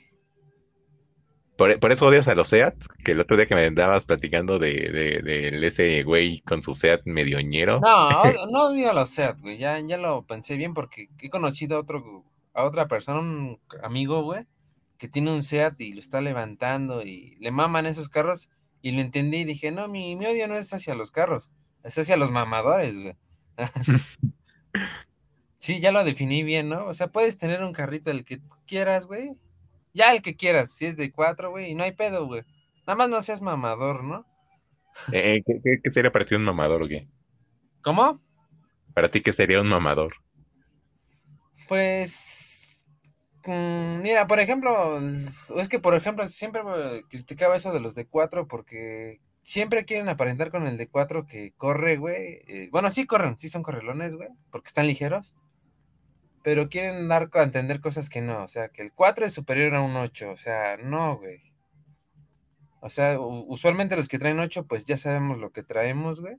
Por, 1.56 1.80
por 1.80 1.90
eso 1.90 2.06
odias 2.06 2.28
a 2.28 2.36
los 2.36 2.48
SEAT, 2.48 2.76
que 3.04 3.12
el 3.12 3.20
otro 3.20 3.36
día 3.36 3.46
que 3.46 3.56
me 3.56 3.66
andabas 3.66 4.04
platicando 4.04 4.60
de, 4.60 4.72
de, 4.72 5.22
del 5.22 5.64
ese 5.64 6.04
güey 6.04 6.40
con 6.42 6.62
su 6.62 6.76
SEAT 6.76 7.02
medioñero. 7.04 7.80
No, 7.80 8.22
no 8.52 8.66
odio 8.66 8.90
a 8.90 8.94
los 8.94 9.10
Seat, 9.10 9.40
güey. 9.40 9.58
Ya, 9.58 9.80
ya 9.80 9.98
lo 9.98 10.24
pensé 10.24 10.56
bien 10.56 10.72
porque 10.72 11.08
he 11.20 11.30
conocido 11.30 11.76
a 11.76 11.80
otro, 11.80 12.24
a 12.54 12.62
otra 12.62 12.86
persona, 12.86 13.18
un 13.18 13.60
amigo, 13.82 14.22
güey, 14.22 14.46
que 14.98 15.08
tiene 15.08 15.32
un 15.32 15.42
Seat 15.42 15.80
y 15.80 15.94
lo 15.94 16.00
está 16.00 16.20
levantando 16.20 17.02
y 17.02 17.36
le 17.40 17.50
maman 17.50 17.86
esos 17.86 18.08
carros. 18.08 18.48
Y 18.80 18.92
lo 18.92 19.00
entendí 19.00 19.38
y 19.38 19.44
dije, 19.44 19.72
no, 19.72 19.88
mi, 19.88 20.14
mi 20.14 20.26
odio 20.26 20.46
no 20.46 20.54
es 20.54 20.72
hacia 20.72 20.94
los 20.94 21.10
carros, 21.10 21.50
es 21.82 21.98
hacia 21.98 22.16
los 22.16 22.30
mamadores, 22.30 22.96
güey. 22.96 23.16
sí, 25.58 25.80
ya 25.80 25.92
lo 25.92 26.04
definí 26.04 26.42
bien, 26.42 26.68
¿no? 26.68 26.86
O 26.86 26.94
sea, 26.94 27.08
puedes 27.08 27.38
tener 27.38 27.62
un 27.62 27.72
carrito 27.72 28.10
el 28.10 28.24
que 28.24 28.40
quieras, 28.66 29.06
güey. 29.06 29.32
Ya 29.94 30.12
el 30.12 30.22
que 30.22 30.36
quieras, 30.36 30.72
si 30.72 30.86
es 30.86 30.96
de 30.96 31.12
cuatro, 31.12 31.50
güey, 31.50 31.70
y 31.70 31.74
no 31.74 31.84
hay 31.84 31.92
pedo, 31.92 32.26
güey. 32.26 32.42
Nada 32.86 32.96
más 32.96 33.08
no 33.08 33.22
seas 33.22 33.42
mamador, 33.42 34.04
¿no? 34.04 34.26
Eh, 35.12 35.42
¿qué, 35.46 35.60
qué- 35.62 35.80
qué 35.82 35.90
sería 35.90 36.10
para 36.12 36.24
ti 36.24 36.34
un 36.34 36.44
mamador 36.44 36.88
qué? 36.88 37.08
¿Cómo? 37.82 38.20
Para 38.92 39.10
ti, 39.10 39.22
¿qué 39.22 39.32
sería 39.32 39.62
un 39.62 39.68
mamador? 39.68 40.12
Pues, 41.68 42.86
mm, 43.44 44.00
mira, 44.02 44.26
por 44.26 44.40
ejemplo, 44.40 44.98
es 45.56 45.68
que 45.68 45.78
por 45.78 45.94
ejemplo 45.94 46.26
siempre 46.26 46.62
criticaba 47.08 47.56
eso 47.56 47.72
de 47.72 47.80
los 47.80 47.94
de 47.94 48.06
cuatro 48.06 48.46
porque 48.48 49.20
siempre 49.48 49.86
quieren 49.86 50.10
aparentar 50.10 50.50
con 50.50 50.66
el 50.66 50.76
de 50.76 50.88
4 50.88 51.26
que 51.26 51.54
corre, 51.56 51.96
güey. 51.96 52.42
eh, 52.48 52.68
bueno, 52.70 52.90
sí 52.90 53.06
corren, 53.06 53.38
sí 53.38 53.48
son 53.48 53.62
correlones, 53.62 54.14
güey, 54.14 54.28
porque 54.50 54.68
están 54.68 54.86
ligeros. 54.86 55.34
Pero 56.42 56.68
quieren 56.68 57.08
dar 57.08 57.30
a 57.32 57.42
entender 57.42 57.80
cosas 57.80 58.10
que 58.10 58.20
no. 58.20 58.44
O 58.44 58.48
sea, 58.48 58.68
que 58.68 58.82
el 58.82 58.92
4 58.92 59.24
es 59.24 59.32
superior 59.32 59.74
a 59.74 59.80
un 59.80 59.96
8. 59.96 60.30
O 60.32 60.36
sea, 60.36 60.76
no, 60.76 61.16
güey. 61.16 61.40
O 62.80 62.90
sea, 62.90 63.18
usualmente 63.18 63.96
los 63.96 64.08
que 64.08 64.18
traen 64.18 64.38
8, 64.38 64.66
pues 64.66 64.84
ya 64.84 64.98
sabemos 64.98 65.38
lo 65.38 65.50
que 65.50 65.62
traemos, 65.62 66.20
güey. 66.20 66.36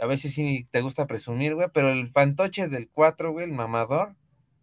A 0.00 0.06
veces 0.06 0.34
sí 0.34 0.66
te 0.72 0.80
gusta 0.80 1.06
presumir, 1.06 1.54
güey, 1.54 1.68
pero 1.72 1.90
el 1.90 2.08
fantoche 2.08 2.68
del 2.68 2.90
4, 2.90 3.30
güey, 3.32 3.46
el 3.46 3.52
mamador, 3.52 4.16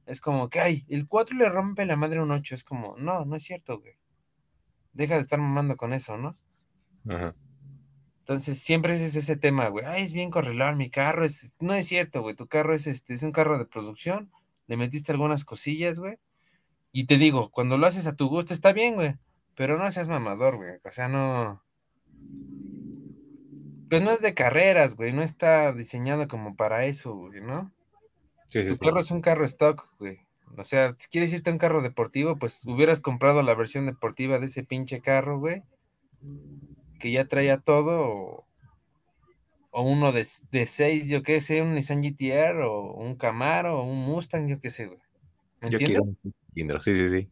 es 0.05 0.19
como 0.19 0.49
que, 0.49 0.59
ay, 0.59 0.85
el 0.89 1.07
4 1.07 1.37
le 1.37 1.47
rompe 1.49 1.85
la 1.85 1.95
madre 1.95 2.19
a 2.19 2.23
un 2.23 2.31
8. 2.31 2.55
Es 2.55 2.65
como, 2.65 2.97
no, 2.97 3.23
no 3.25 3.37
es 3.37 3.43
cierto, 3.43 3.79
güey. 3.79 3.93
Deja 4.93 5.15
de 5.15 5.21
estar 5.21 5.39
mamando 5.39 5.77
con 5.77 5.93
eso, 5.93 6.17
¿no? 6.17 6.37
Ajá. 7.07 7.35
Entonces, 8.19 8.59
siempre 8.59 8.93
ese 8.93 9.07
es 9.07 9.15
ese 9.15 9.35
tema, 9.35 9.67
güey. 9.69 9.83
Ay, 9.85 10.03
es 10.03 10.13
bien 10.13 10.29
correlón, 10.29 10.77
mi 10.77 10.89
carro 10.89 11.25
es... 11.25 11.53
No 11.59 11.73
es 11.73 11.87
cierto, 11.87 12.21
güey. 12.21 12.35
Tu 12.35 12.47
carro 12.47 12.73
es, 12.73 12.87
este, 12.87 13.13
es 13.13 13.23
un 13.23 13.31
carro 13.31 13.57
de 13.57 13.65
producción. 13.65 14.31
Le 14.67 14.77
metiste 14.77 15.11
algunas 15.11 15.43
cosillas, 15.43 15.99
güey. 15.99 16.17
Y 16.91 17.05
te 17.07 17.17
digo, 17.17 17.49
cuando 17.51 17.77
lo 17.77 17.87
haces 17.87 18.07
a 18.07 18.15
tu 18.15 18.29
gusto 18.29 18.53
está 18.53 18.73
bien, 18.73 18.95
güey. 18.95 19.15
Pero 19.55 19.77
no 19.77 19.89
seas 19.91 20.07
mamador, 20.07 20.57
güey. 20.57 20.75
O 20.85 20.91
sea, 20.91 21.07
no... 21.07 21.63
Pues 23.89 24.01
no 24.01 24.11
es 24.11 24.21
de 24.21 24.33
carreras, 24.33 24.95
güey. 24.95 25.11
No 25.11 25.23
está 25.23 25.73
diseñado 25.73 26.27
como 26.27 26.55
para 26.55 26.85
eso, 26.85 27.13
güey, 27.15 27.41
¿no? 27.41 27.73
Sí, 28.47 28.61
sí, 28.61 28.67
Tu 28.67 28.73
sí. 28.75 28.79
carro 28.79 28.99
es 28.99 29.11
un 29.11 29.21
carro 29.21 29.43
stock, 29.45 29.83
güey. 29.99 30.19
O 30.57 30.63
sea, 30.63 30.95
si 30.97 31.09
quieres 31.09 31.33
irte 31.33 31.49
a 31.49 31.53
un 31.53 31.59
carro 31.59 31.81
deportivo, 31.81 32.37
pues 32.37 32.65
hubieras 32.65 33.01
comprado 33.01 33.41
la 33.41 33.55
versión 33.55 33.85
deportiva 33.85 34.39
de 34.39 34.45
ese 34.45 34.63
pinche 34.63 35.01
carro, 35.01 35.39
güey. 35.39 35.63
Que 37.01 37.11
ya 37.11 37.25
traía 37.27 37.57
todo. 37.59 37.99
O, 38.07 38.47
o 39.71 39.81
uno 39.83 40.11
de, 40.11 40.25
de 40.51 40.65
seis, 40.67 41.09
yo 41.09 41.23
qué 41.23 41.41
sé, 41.41 41.61
un 41.61 41.75
Nissan 41.75 42.01
GTR, 42.01 42.61
o 42.63 42.93
un 42.93 43.15
Camaro, 43.15 43.79
o 43.81 43.83
un 43.85 43.99
Mustang, 44.05 44.47
yo 44.47 44.59
qué 44.59 44.69
sé, 44.69 44.87
güey. 44.87 44.99
¿Me 45.61 45.69
Yo 45.69 45.79
quiero 45.81 46.01
entiendes? 46.01 46.15
un 46.23 46.33
cilindro, 46.53 46.81
sí, 46.81 46.93
sí, 46.97 47.09
sí. 47.09 47.29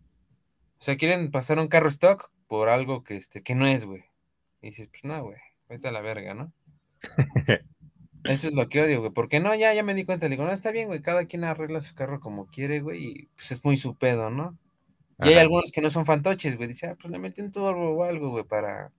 O 0.80 0.84
sea, 0.84 0.98
quieren 0.98 1.32
pasar 1.32 1.60
un 1.60 1.68
carro 1.68 1.90
stock 1.90 2.32
por 2.48 2.70
algo 2.70 3.04
que, 3.04 3.18
este, 3.18 3.44
que 3.44 3.56
no 3.56 3.68
es, 3.68 3.86
güey. 3.86 4.06
Y 4.62 4.68
dices, 4.68 4.88
pues 4.90 5.04
no, 5.04 5.24
güey, 5.24 5.38
vete 5.70 5.88
a 5.90 5.92
la 5.92 6.02
verga, 6.02 6.34
¿no? 6.34 6.54
Eso 8.24 8.50
es 8.50 8.54
lo 8.54 8.70
que 8.70 8.82
odio, 8.82 9.00
güey. 9.00 9.12
Porque 9.14 9.40
no, 9.40 9.56
ya, 9.56 9.74
ya 9.74 9.84
me 9.84 9.94
di 9.94 10.06
cuenta. 10.06 10.28
Le 10.28 10.32
digo, 10.32 10.46
no, 10.46 10.52
está 10.52 10.72
bien, 10.72 10.88
güey. 10.88 11.02
Cada 11.02 11.26
quien 11.26 11.44
arregla 11.44 11.82
su 11.82 11.96
carro 11.96 12.20
como 12.20 12.48
quiere, 12.48 12.82
güey. 12.82 13.06
Y 13.06 13.26
pues 13.36 13.52
es 13.52 13.64
muy 13.66 13.78
su 13.78 13.96
pedo, 13.98 14.30
¿no? 14.30 14.58
Y 15.22 15.30
hay 15.30 15.36
algunos 15.36 15.72
que 15.72 15.82
no 15.82 15.90
son 15.90 16.06
fantoches, 16.06 16.56
güey. 16.58 16.68
Dice, 16.70 16.88
ah, 16.88 16.98
pues 17.00 17.12
le 17.12 17.20
metí 17.20 17.42
un 17.42 17.52
turbo 17.52 17.92
o 17.96 18.04
algo, 18.04 18.30
güey, 18.32 18.44
para. 18.46 18.92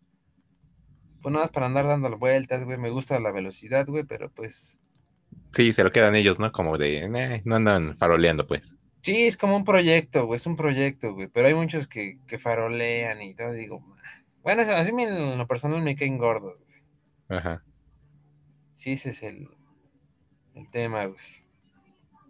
Pues 1.22 1.32
nada 1.32 1.44
más 1.44 1.50
para 1.52 1.66
andar 1.66 1.86
dando 1.86 2.16
vueltas, 2.18 2.64
güey. 2.64 2.78
Me 2.78 2.90
gusta 2.90 3.18
la 3.20 3.30
velocidad, 3.30 3.86
güey, 3.86 4.04
pero 4.04 4.30
pues. 4.30 4.78
Sí, 5.50 5.72
se 5.72 5.84
lo 5.84 5.92
quedan 5.92 6.14
ellos, 6.14 6.38
¿no? 6.38 6.52
Como 6.52 6.78
de, 6.78 7.08
"Nah, 7.08 7.38
no 7.44 7.56
andan 7.56 7.96
faroleando, 7.98 8.46
pues. 8.46 8.74
Sí, 9.02 9.26
es 9.26 9.36
como 9.36 9.56
un 9.56 9.64
proyecto, 9.64 10.26
güey. 10.26 10.36
Es 10.36 10.46
un 10.46 10.56
proyecto, 10.56 11.14
güey. 11.14 11.28
Pero 11.28 11.48
hay 11.48 11.54
muchos 11.54 11.86
que, 11.88 12.18
que 12.26 12.38
farolean 12.38 13.20
y 13.22 13.34
todo. 13.34 13.52
Digo, 13.52 13.82
"Ah". 14.04 14.22
bueno, 14.42 14.62
así 14.62 14.92
me- 14.92 15.04
en 15.04 15.38
lo 15.38 15.46
personal 15.46 15.82
me 15.82 15.96
caen 15.96 16.18
gordos, 16.18 16.58
güey. 16.66 17.38
Ajá. 17.38 17.62
Sí, 18.74 18.92
ese 18.92 19.10
es 19.10 19.22
el, 19.22 19.48
el 20.54 20.70
tema, 20.70 21.04
güey. 21.06 21.18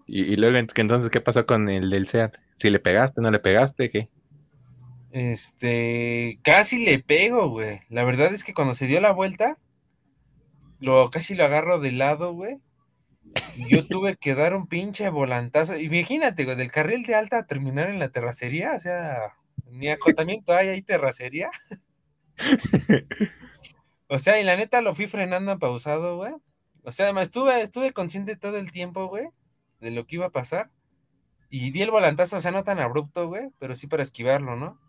Y, 0.07 0.23
y 0.33 0.37
luego, 0.37 0.57
ent- 0.59 0.73
entonces, 0.77 1.11
¿qué 1.11 1.21
pasó 1.21 1.47
con 1.47 1.69
el 1.69 1.91
del 1.91 2.09
SEAT? 2.09 2.37
¿Si 2.59 2.69
le 2.71 2.81
pegaste, 2.81 3.21
no 3.21 3.31
le 3.31 3.39
pegaste? 3.39 3.91
¿Qué? 3.91 4.09
Este, 5.11 6.39
casi 6.43 6.85
le 6.85 7.01
pego, 7.01 7.49
güey. 7.49 7.81
La 7.89 8.05
verdad 8.05 8.33
es 8.33 8.45
que 8.45 8.55
cuando 8.55 8.75
se 8.75 8.87
dio 8.87 9.01
la 9.01 9.13
vuelta, 9.13 9.59
lo 10.79 11.11
casi 11.11 11.35
lo 11.35 11.45
agarro 11.45 11.81
de 11.81 11.93
lado, 11.93 12.33
güey. 12.33 12.59
Y 13.57 13.69
yo 13.69 13.87
tuve 13.87 14.17
que 14.17 14.35
dar 14.35 14.55
un 14.55 14.67
pinche 14.67 15.09
volantazo. 15.11 15.77
Imagínate, 15.77 16.45
güey, 16.45 16.57
del 16.57 16.73
carril 16.73 17.05
de 17.05 17.15
alta 17.15 17.39
a 17.39 17.47
terminar 17.47 17.91
en 17.91 17.99
la 17.99 18.11
terracería, 18.11 18.75
o 18.75 18.81
sea, 18.81 19.35
ni 19.71 19.89
acotamiento 19.89 20.55
hay, 20.55 20.69
hay 20.69 20.83
terracería. 20.83 21.51
O 24.13 24.19
sea, 24.19 24.41
y 24.41 24.45
la 24.45 24.57
neta 24.57 24.81
lo 24.83 24.93
fui 24.93 25.07
frenando 25.07 25.57
pausado, 25.61 26.17
güey. 26.17 26.35
O 26.83 26.91
sea, 26.91 27.07
además 27.07 27.25
estuve, 27.25 27.63
estuve 27.63 27.93
consciente 27.93 28.35
todo 28.35 28.57
el 28.57 28.73
tiempo, 28.73 29.07
güey, 29.07 29.29
de 29.79 29.93
lo 29.93 30.05
que 30.05 30.17
iba 30.17 30.27
a 30.27 30.31
pasar. 30.31 30.69
Y 31.49 31.71
di 31.71 31.83
el 31.83 31.93
volantazo, 31.93 32.37
o 32.37 32.41
sea, 32.41 32.51
no 32.51 32.65
tan 32.65 32.81
abrupto, 32.81 33.29
güey, 33.29 33.51
pero 33.61 33.77
sí 33.77 33.87
para 33.87 34.03
esquivarlo, 34.03 34.57
¿no? 34.57 34.81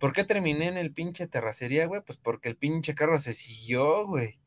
¿Por 0.00 0.14
qué 0.14 0.24
terminé 0.24 0.66
en 0.66 0.78
el 0.78 0.92
pinche 0.92 1.26
terracería, 1.26 1.86
güey? 1.86 2.00
Pues 2.00 2.16
porque 2.16 2.48
el 2.48 2.56
pinche 2.56 2.94
carro 2.94 3.18
se 3.18 3.34
siguió, 3.34 4.06
güey. 4.06 4.38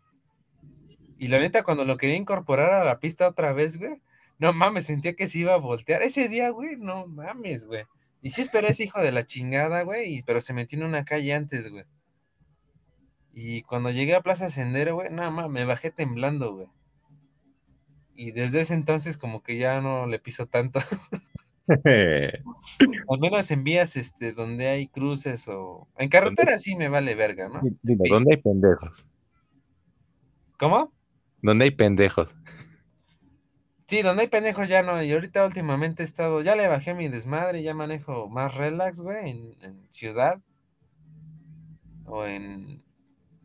Y 1.19 1.27
la 1.27 1.39
neta, 1.39 1.63
cuando 1.63 1.85
lo 1.85 1.95
quería 1.95 2.17
incorporar 2.17 2.71
a 2.73 2.83
la 2.83 2.99
pista 2.99 3.29
otra 3.29 3.53
vez, 3.53 3.77
güey, 3.77 4.01
no 4.39 4.51
mames, 4.51 4.87
sentía 4.87 5.13
que 5.15 5.27
se 5.27 5.39
iba 5.39 5.53
a 5.53 5.57
voltear. 5.57 6.01
Ese 6.01 6.27
día, 6.27 6.49
güey, 6.49 6.75
no 6.77 7.07
mames, 7.07 7.65
güey. 7.65 7.85
Y 8.23 8.31
sí 8.31 8.41
esperé 8.41 8.67
a 8.67 8.71
ese 8.71 8.85
hijo 8.85 8.99
de 8.99 9.11
la 9.11 9.25
chingada, 9.25 9.83
güey, 9.83 10.23
pero 10.23 10.41
se 10.41 10.53
metió 10.53 10.79
en 10.79 10.85
una 10.85 11.05
calle 11.05 11.33
antes, 11.33 11.69
güey. 11.69 11.85
Y 13.31 13.61
cuando 13.61 13.91
llegué 13.91 14.15
a 14.15 14.21
Plaza 14.21 14.49
Sendero, 14.49 14.95
güey, 14.95 15.09
nada 15.11 15.29
más 15.29 15.49
me 15.49 15.65
bajé 15.65 15.91
temblando, 15.91 16.55
güey. 16.55 16.67
Y 18.15 18.31
desde 18.31 18.61
ese 18.61 18.73
entonces 18.73 19.17
como 19.17 19.43
que 19.43 19.57
ya 19.57 19.81
no 19.81 20.07
le 20.07 20.19
piso 20.19 20.47
tanto. 20.47 20.79
Al 23.09 23.19
menos 23.19 23.49
en 23.51 23.63
vías 23.63 23.95
este, 23.95 24.33
donde 24.33 24.67
hay 24.67 24.87
cruces 24.87 25.47
o... 25.47 25.87
En 25.97 26.09
carretera 26.09 26.57
sí 26.59 26.75
me 26.75 26.89
vale 26.89 27.15
verga, 27.15 27.47
¿no? 27.47 27.61
Dime, 27.81 28.09
¿dónde 28.09 28.35
hay 28.35 28.41
pendejos? 28.41 29.05
¿Cómo? 30.57 30.91
¿Dónde 31.41 31.65
hay 31.65 31.71
pendejos? 31.71 32.35
Sí, 33.87 34.01
donde 34.01 34.23
hay 34.23 34.27
pendejos 34.27 34.67
ya 34.67 34.83
no. 34.83 35.01
Y 35.01 35.13
ahorita 35.13 35.45
últimamente 35.45 36.03
he 36.03 36.05
estado... 36.05 36.41
Ya 36.41 36.55
le 36.55 36.67
bajé 36.67 36.93
mi 36.93 37.07
desmadre, 37.07 37.63
ya 37.63 37.73
manejo 37.73 38.27
más 38.29 38.55
relax, 38.55 39.01
güey, 39.01 39.29
en, 39.29 39.51
en 39.61 39.87
ciudad. 39.91 40.41
O 42.05 42.25
en... 42.25 42.83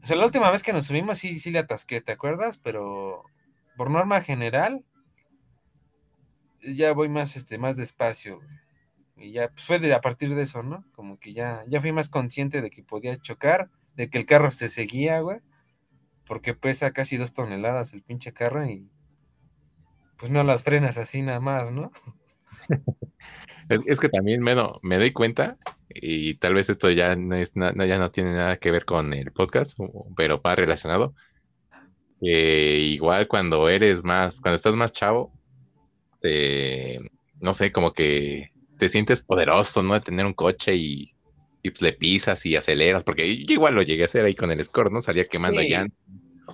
O 0.03 0.07
sea, 0.07 0.17
la 0.17 0.27
última 0.27 0.51
vez 0.51 0.63
que 0.63 0.73
nos 0.73 0.87
subimos 0.87 1.19
sí, 1.19 1.39
sí 1.39 1.51
le 1.51 1.59
atasqué, 1.59 2.01
¿te 2.01 2.13
acuerdas? 2.13 2.59
Pero 2.59 3.25
por 3.77 3.91
norma 3.91 4.21
general 4.21 4.85
ya 6.63 6.93
voy 6.93 7.09
más, 7.09 7.37
este, 7.37 7.59
más 7.59 7.77
despacio. 7.77 8.41
Y 9.17 9.33
ya 9.33 9.49
pues, 9.51 9.65
fue 9.65 9.79
de, 9.81 9.95
a 9.95 10.01
partir 10.01 10.35
de 10.35 10.43
eso, 10.43 10.63
¿no? 10.63 10.85
Como 10.95 11.19
que 11.19 11.33
ya, 11.33 11.65
ya 11.69 11.81
fui 11.81 11.93
más 11.93 12.11
consciente 12.11 12.63
de 12.63 12.71
que 12.71 12.83
podía 12.83 13.17
chocar, 13.19 13.71
de 13.97 14.11
que 14.11 14.19
el 14.19 14.27
carro 14.27 14.51
se 14.51 14.69
seguía, 14.69 15.21
güey. 15.21 15.39
Porque 16.27 16.55
pesa 16.55 16.93
casi 16.93 17.17
dos 17.17 17.35
toneladas 17.35 17.93
el 17.95 18.03
pinche 18.03 18.33
carro 18.33 18.67
y 18.67 18.91
pues 20.19 20.31
no 20.33 20.43
las 20.45 20.63
frenas 20.65 20.99
así 20.99 21.23
nada 21.23 21.41
más, 21.41 21.71
¿no? 21.73 21.93
Es, 23.87 24.01
que 24.01 24.09
también 24.09 24.41
me, 24.41 24.55
do- 24.55 24.81
me 24.83 24.97
doy 24.97 25.13
cuenta, 25.13 25.59
y 25.91 26.37
tal 26.37 26.55
vez 26.55 26.71
esto 26.71 26.91
ya 26.91 27.15
no, 27.17 27.37
es, 27.37 27.55
no- 27.55 27.85
ya 27.85 27.99
no 27.99 28.11
tiene 28.11 28.33
nada 28.33 28.57
que 28.57 28.71
ver 28.71 28.87
con 28.87 29.13
el 29.13 29.31
podcast, 29.33 29.79
pero 30.17 30.41
va 30.41 30.55
relacionado. 30.57 31.15
que 32.21 32.79
igual 32.81 33.29
cuando 33.29 33.69
eres 33.69 34.03
más, 34.05 34.41
cuando 34.41 34.57
estás 34.57 34.77
más 34.77 34.93
chavo, 34.93 35.33
te, 36.21 36.99
no 37.41 37.55
sé, 37.55 37.73
como 37.73 37.93
que 37.93 38.51
te 38.79 38.89
sientes 38.89 39.23
poderoso, 39.23 39.83
¿no? 39.83 39.95
De 39.95 40.01
tener 40.01 40.27
un 40.27 40.35
coche 40.35 40.75
y, 40.77 41.13
y 41.63 41.71
pues 41.71 41.83
le 41.83 41.93
pisas 41.93 42.45
y 42.47 42.57
aceleras, 42.57 43.05
porque 43.05 43.45
yo 43.45 43.53
igual 43.55 43.75
lo 43.75 43.83
llegué 43.83 44.03
a 44.03 44.07
hacer 44.07 44.25
ahí 44.25 44.35
con 44.35 44.51
el 44.51 44.65
Score, 44.65 44.93
¿no? 44.93 45.01
Salía 45.01 45.25
quemando 45.25 45.61
Sí. 45.61 45.69
llantas 45.69 45.99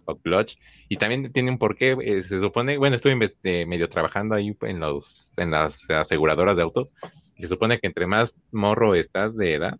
o 0.07 0.16
clutch. 0.16 0.57
Y 0.88 0.96
también 0.96 1.33
tiene 1.33 1.50
un 1.50 1.59
porqué, 1.59 1.96
eh, 2.03 2.22
se 2.24 2.40
supone, 2.40 2.79
bueno, 2.79 2.96
estuve 2.96 3.31
eh, 3.44 3.66
medio 3.66 3.88
trabajando 3.88 4.35
ahí 4.35 4.57
en 4.62 4.81
los, 4.81 5.33
en 5.37 5.50
las 5.53 5.88
aseguradoras 5.88 6.57
de 6.57 6.62
autos, 6.62 6.92
y 7.37 7.42
se 7.42 7.48
supone 7.48 7.79
que 7.79 7.87
entre 7.87 8.07
más 8.07 8.35
morro 8.50 8.94
estás 8.94 9.37
de 9.37 9.55
edad, 9.55 9.77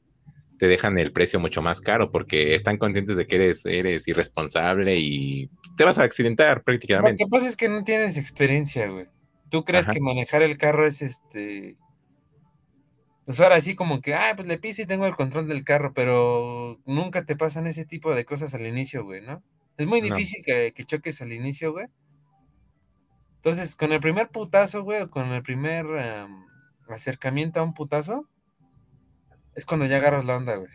te 0.59 0.69
dejan 0.69 0.99
el 0.99 1.13
precio 1.13 1.41
mucho 1.41 1.63
más 1.63 1.81
caro, 1.81 2.13
porque 2.13 2.55
están 2.55 2.79
conscientes 2.79 3.17
de 3.17 3.27
que 3.27 3.37
eres, 3.37 3.67
eres 3.67 4.07
irresponsable 4.07 4.97
y 4.97 5.51
te 5.77 5.83
vas 5.85 5.99
a 5.99 6.05
accidentar 6.05 6.59
Lo 6.59 6.65
prácticamente. 6.65 7.25
que 7.25 7.29
pasa 7.29 7.49
es 7.49 7.57
que 7.57 7.69
no 7.69 7.83
tienes 7.83 8.17
experiencia, 8.17 8.87
güey. 8.89 9.07
¿Tú 9.55 9.65
crees 9.65 9.85
Ajá. 9.85 9.93
que 9.93 10.01
manejar 10.01 10.43
el 10.43 10.59
carro 10.59 10.85
es 10.85 11.01
este... 11.01 11.77
Pues 13.25 13.39
ahora 13.39 13.61
sí 13.61 13.77
como 13.77 14.01
que, 14.01 14.13
ah, 14.13 14.33
pues 14.35 14.49
le 14.49 14.59
piso 14.59 14.83
y 14.83 14.87
tengo 14.87 15.07
el 15.07 15.15
control 15.15 15.47
del 15.47 15.63
carro, 15.63 15.95
pero 15.95 16.81
nunca 16.87 17.25
te 17.25 17.37
pasan 17.37 17.69
ese 17.69 17.85
tipo 17.85 18.13
de 18.17 18.25
cosas 18.25 18.53
al 18.55 18.67
inicio, 18.67 19.05
güey, 19.05 19.21
¿no? 19.21 19.45
Es 19.77 19.87
muy 19.87 20.01
No. 20.01 20.09
difícil 20.17 20.45
que, 20.45 20.73
que 20.75 20.83
choques 20.83 21.23
al 21.23 21.33
inicio, 21.33 21.71
güey. 21.71 21.87
Entonces, 23.37 23.77
con 23.77 23.93
el 23.93 24.01
primer 24.01 24.29
putazo, 24.31 24.83
güey, 24.83 25.03
o 25.03 25.11
con 25.11 25.29
el 25.29 25.45
primer 25.45 25.87
acercamiento 26.89 27.61
a 27.61 27.63
un 27.63 27.75
putazo, 27.75 28.29
es 29.55 29.65
cuando 29.65 29.87
ya 29.87 29.99
agarras 29.99 30.25
la 30.25 30.37
onda, 30.37 30.57
güey. 30.57 30.73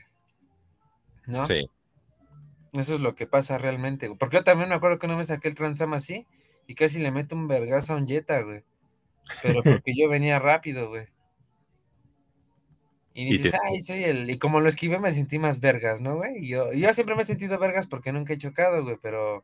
¿No? 1.27 1.45
Sí. 1.47 1.69
Eso 2.71 2.95
es 2.95 3.01
lo 3.01 3.13
que 3.13 3.27
pasa 3.27 3.57
realmente, 3.57 4.07
güey. 4.07 4.17
Porque 4.17 4.37
yo 4.37 4.45
también 4.45 4.69
me 4.69 4.75
acuerdo 4.75 4.99
que 4.99 5.07
no 5.09 5.17
me 5.17 5.25
saqué 5.25 5.49
el 5.49 5.55
Transam 5.55 5.93
así 5.93 6.25
y 6.65 6.75
casi 6.75 6.99
le 6.99 7.11
meto 7.11 7.35
un 7.35 7.49
vergazo 7.49 7.91
a 7.93 7.97
un 7.97 8.07
Jetta, 8.07 8.39
güey. 8.41 8.63
Pero 9.41 9.63
porque 9.63 9.93
yo 9.95 10.09
venía 10.09 10.39
rápido, 10.39 10.89
güey. 10.89 11.05
Y 13.13 13.27
Y 13.27 13.31
dices, 13.33 13.51
te- 13.51 13.57
ay, 13.63 13.81
soy 13.81 14.03
el. 14.03 14.29
Y 14.29 14.37
como 14.37 14.59
lo 14.61 14.69
esquivé, 14.69 14.99
me 14.99 15.11
sentí 15.11 15.39
más 15.39 15.59
vergas, 15.59 15.99
¿no, 16.01 16.15
güey? 16.17 16.37
Y 16.45 16.47
yo, 16.49 16.71
yo 16.73 16.93
siempre 16.93 17.15
me 17.15 17.21
he 17.21 17.25
sentido 17.25 17.57
vergas 17.59 17.87
porque 17.87 18.11
nunca 18.11 18.33
he 18.33 18.37
chocado, 18.37 18.83
güey, 18.83 18.97
pero. 19.01 19.43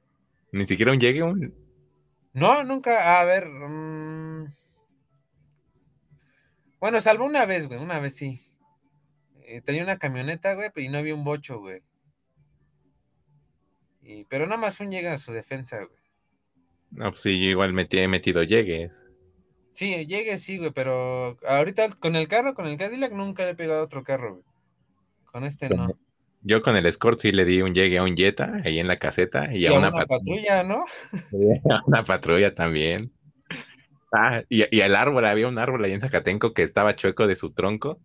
Ni 0.52 0.66
siquiera 0.66 0.92
un 0.92 1.00
llegue, 1.00 1.24
un... 1.24 1.54
No, 2.34 2.64
nunca. 2.64 3.20
A 3.20 3.26
ver. 3.26 3.48
mm, 3.48 4.46
Bueno, 6.80 7.02
salvo 7.02 7.26
una 7.26 7.46
vez, 7.46 7.68
güey, 7.68 7.80
una 7.80 8.00
vez 8.00 8.16
sí. 8.16 8.42
Eh, 9.48 9.62
tenía 9.62 9.84
una 9.84 9.98
camioneta, 9.98 10.54
güey, 10.54 10.70
y 10.78 10.90
no 10.90 10.98
había 10.98 11.16
un 11.16 11.24
bocho, 11.24 11.60
güey. 11.60 11.82
Y... 14.02 14.26
Pero 14.26 14.46
nada 14.46 14.58
más 14.58 14.80
un 14.80 14.92
llega 14.92 15.14
a 15.14 15.18
su 15.18 15.32
defensa, 15.34 15.78
güey. 15.78 16.00
No, 16.92 17.10
pues 17.12 17.22
sí, 17.22 17.40
yo 17.44 17.50
igual 17.50 17.74
metí, 17.74 17.98
he 17.98 18.08
metido 18.08 18.44
llegues. 18.44 18.92
Sí, 19.76 20.06
llegue, 20.08 20.38
sí, 20.38 20.58
güey, 20.58 20.72
pero 20.72 21.36
ahorita 21.48 21.90
con 22.00 22.16
el 22.16 22.28
carro, 22.30 22.56
con 22.56 22.66
el 22.66 22.78
Cadillac, 22.78 23.12
nunca 23.12 23.44
le 23.44 23.52
he 23.52 23.56
pegado 23.56 23.82
a 23.82 23.84
otro 23.84 24.04
carro, 24.04 24.36
güey. 24.36 24.46
Con 25.26 25.44
este 25.44 25.68
no. 25.70 25.90
Yo 26.44 26.62
con 26.62 26.78
el 26.78 26.86
Escort 26.86 27.20
sí 27.20 27.32
le 27.32 27.44
di 27.44 27.62
un 27.62 27.74
llegue 27.74 27.98
a 27.98 28.04
un 28.04 28.16
Jetta 28.16 28.62
ahí 28.64 28.80
en 28.80 28.88
la 28.88 29.00
caseta 29.00 29.50
y, 29.54 29.64
Y 29.64 29.66
a 29.66 29.72
a 29.72 29.74
una, 29.74 29.90
una 29.90 29.98
pat- 29.98 30.08
patrulla, 30.08 30.64
¿no? 30.64 30.86
a 31.72 31.82
una 31.88 32.04
patrulla 32.06 32.56
también. 32.56 33.12
Ah, 34.14 34.44
y, 34.48 34.64
y 34.74 34.80
el 34.82 34.96
árbol, 34.96 35.26
había 35.26 35.48
un 35.48 35.58
árbol 35.60 35.84
ahí 35.84 35.92
en 35.92 36.00
Zacatenco 36.02 36.54
que 36.54 36.64
estaba 36.64 36.96
chueco 36.96 37.28
de 37.28 37.36
su 37.36 37.50
tronco. 37.50 38.00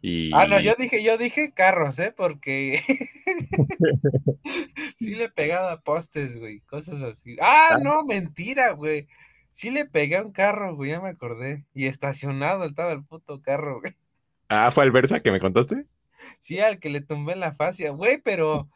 Y... 0.00 0.30
Ah, 0.34 0.46
no, 0.46 0.58
yo 0.60 0.74
dije, 0.78 1.02
yo 1.02 1.18
dije 1.18 1.52
carros, 1.52 1.98
¿eh? 1.98 2.14
Porque 2.16 2.80
sí 4.96 5.14
le 5.14 5.24
he 5.24 5.28
pegado 5.28 5.68
a 5.68 5.80
postes, 5.80 6.38
güey, 6.38 6.60
cosas 6.60 7.02
así. 7.02 7.36
Ah, 7.40 7.70
Ah. 7.72 7.78
no, 7.82 8.04
mentira, 8.04 8.72
güey. 8.72 9.06
Sí 9.54 9.70
le 9.70 9.86
pegué 9.86 10.16
a 10.16 10.22
un 10.22 10.32
carro, 10.32 10.74
güey, 10.74 10.90
ya 10.90 11.00
me 11.00 11.10
acordé. 11.10 11.64
Y 11.74 11.86
estacionado 11.86 12.64
estaba 12.64 12.92
el 12.92 13.04
puto 13.04 13.40
carro, 13.40 13.80
güey. 13.80 13.94
Ah, 14.48 14.72
¿fue 14.72 14.82
al 14.82 14.90
Versa 14.90 15.20
que 15.20 15.30
me 15.30 15.38
contaste? 15.38 15.86
Sí, 16.40 16.58
al 16.58 16.80
que 16.80 16.90
le 16.90 17.00
tumbé 17.00 17.36
la 17.36 17.52
fascia, 17.52 17.90
güey, 17.90 18.20
pero 18.20 18.68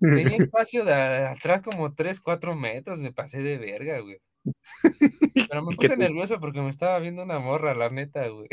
tenía 0.00 0.36
espacio 0.50 0.84
de 0.84 0.92
atrás 0.92 1.62
como 1.62 1.94
3, 1.94 2.20
4 2.20 2.56
metros, 2.56 2.98
me 2.98 3.12
pasé 3.12 3.42
de 3.42 3.58
verga, 3.58 4.00
güey. 4.00 4.18
Pero 5.48 5.62
me 5.62 5.72
¿Y 5.72 5.76
qué 5.76 5.88
puse 5.88 5.96
nervioso 5.96 6.38
porque 6.40 6.60
me 6.60 6.68
estaba 6.68 6.98
viendo 6.98 7.22
una 7.22 7.38
morra, 7.38 7.74
la 7.74 7.88
neta, 7.88 8.28
güey. 8.28 8.48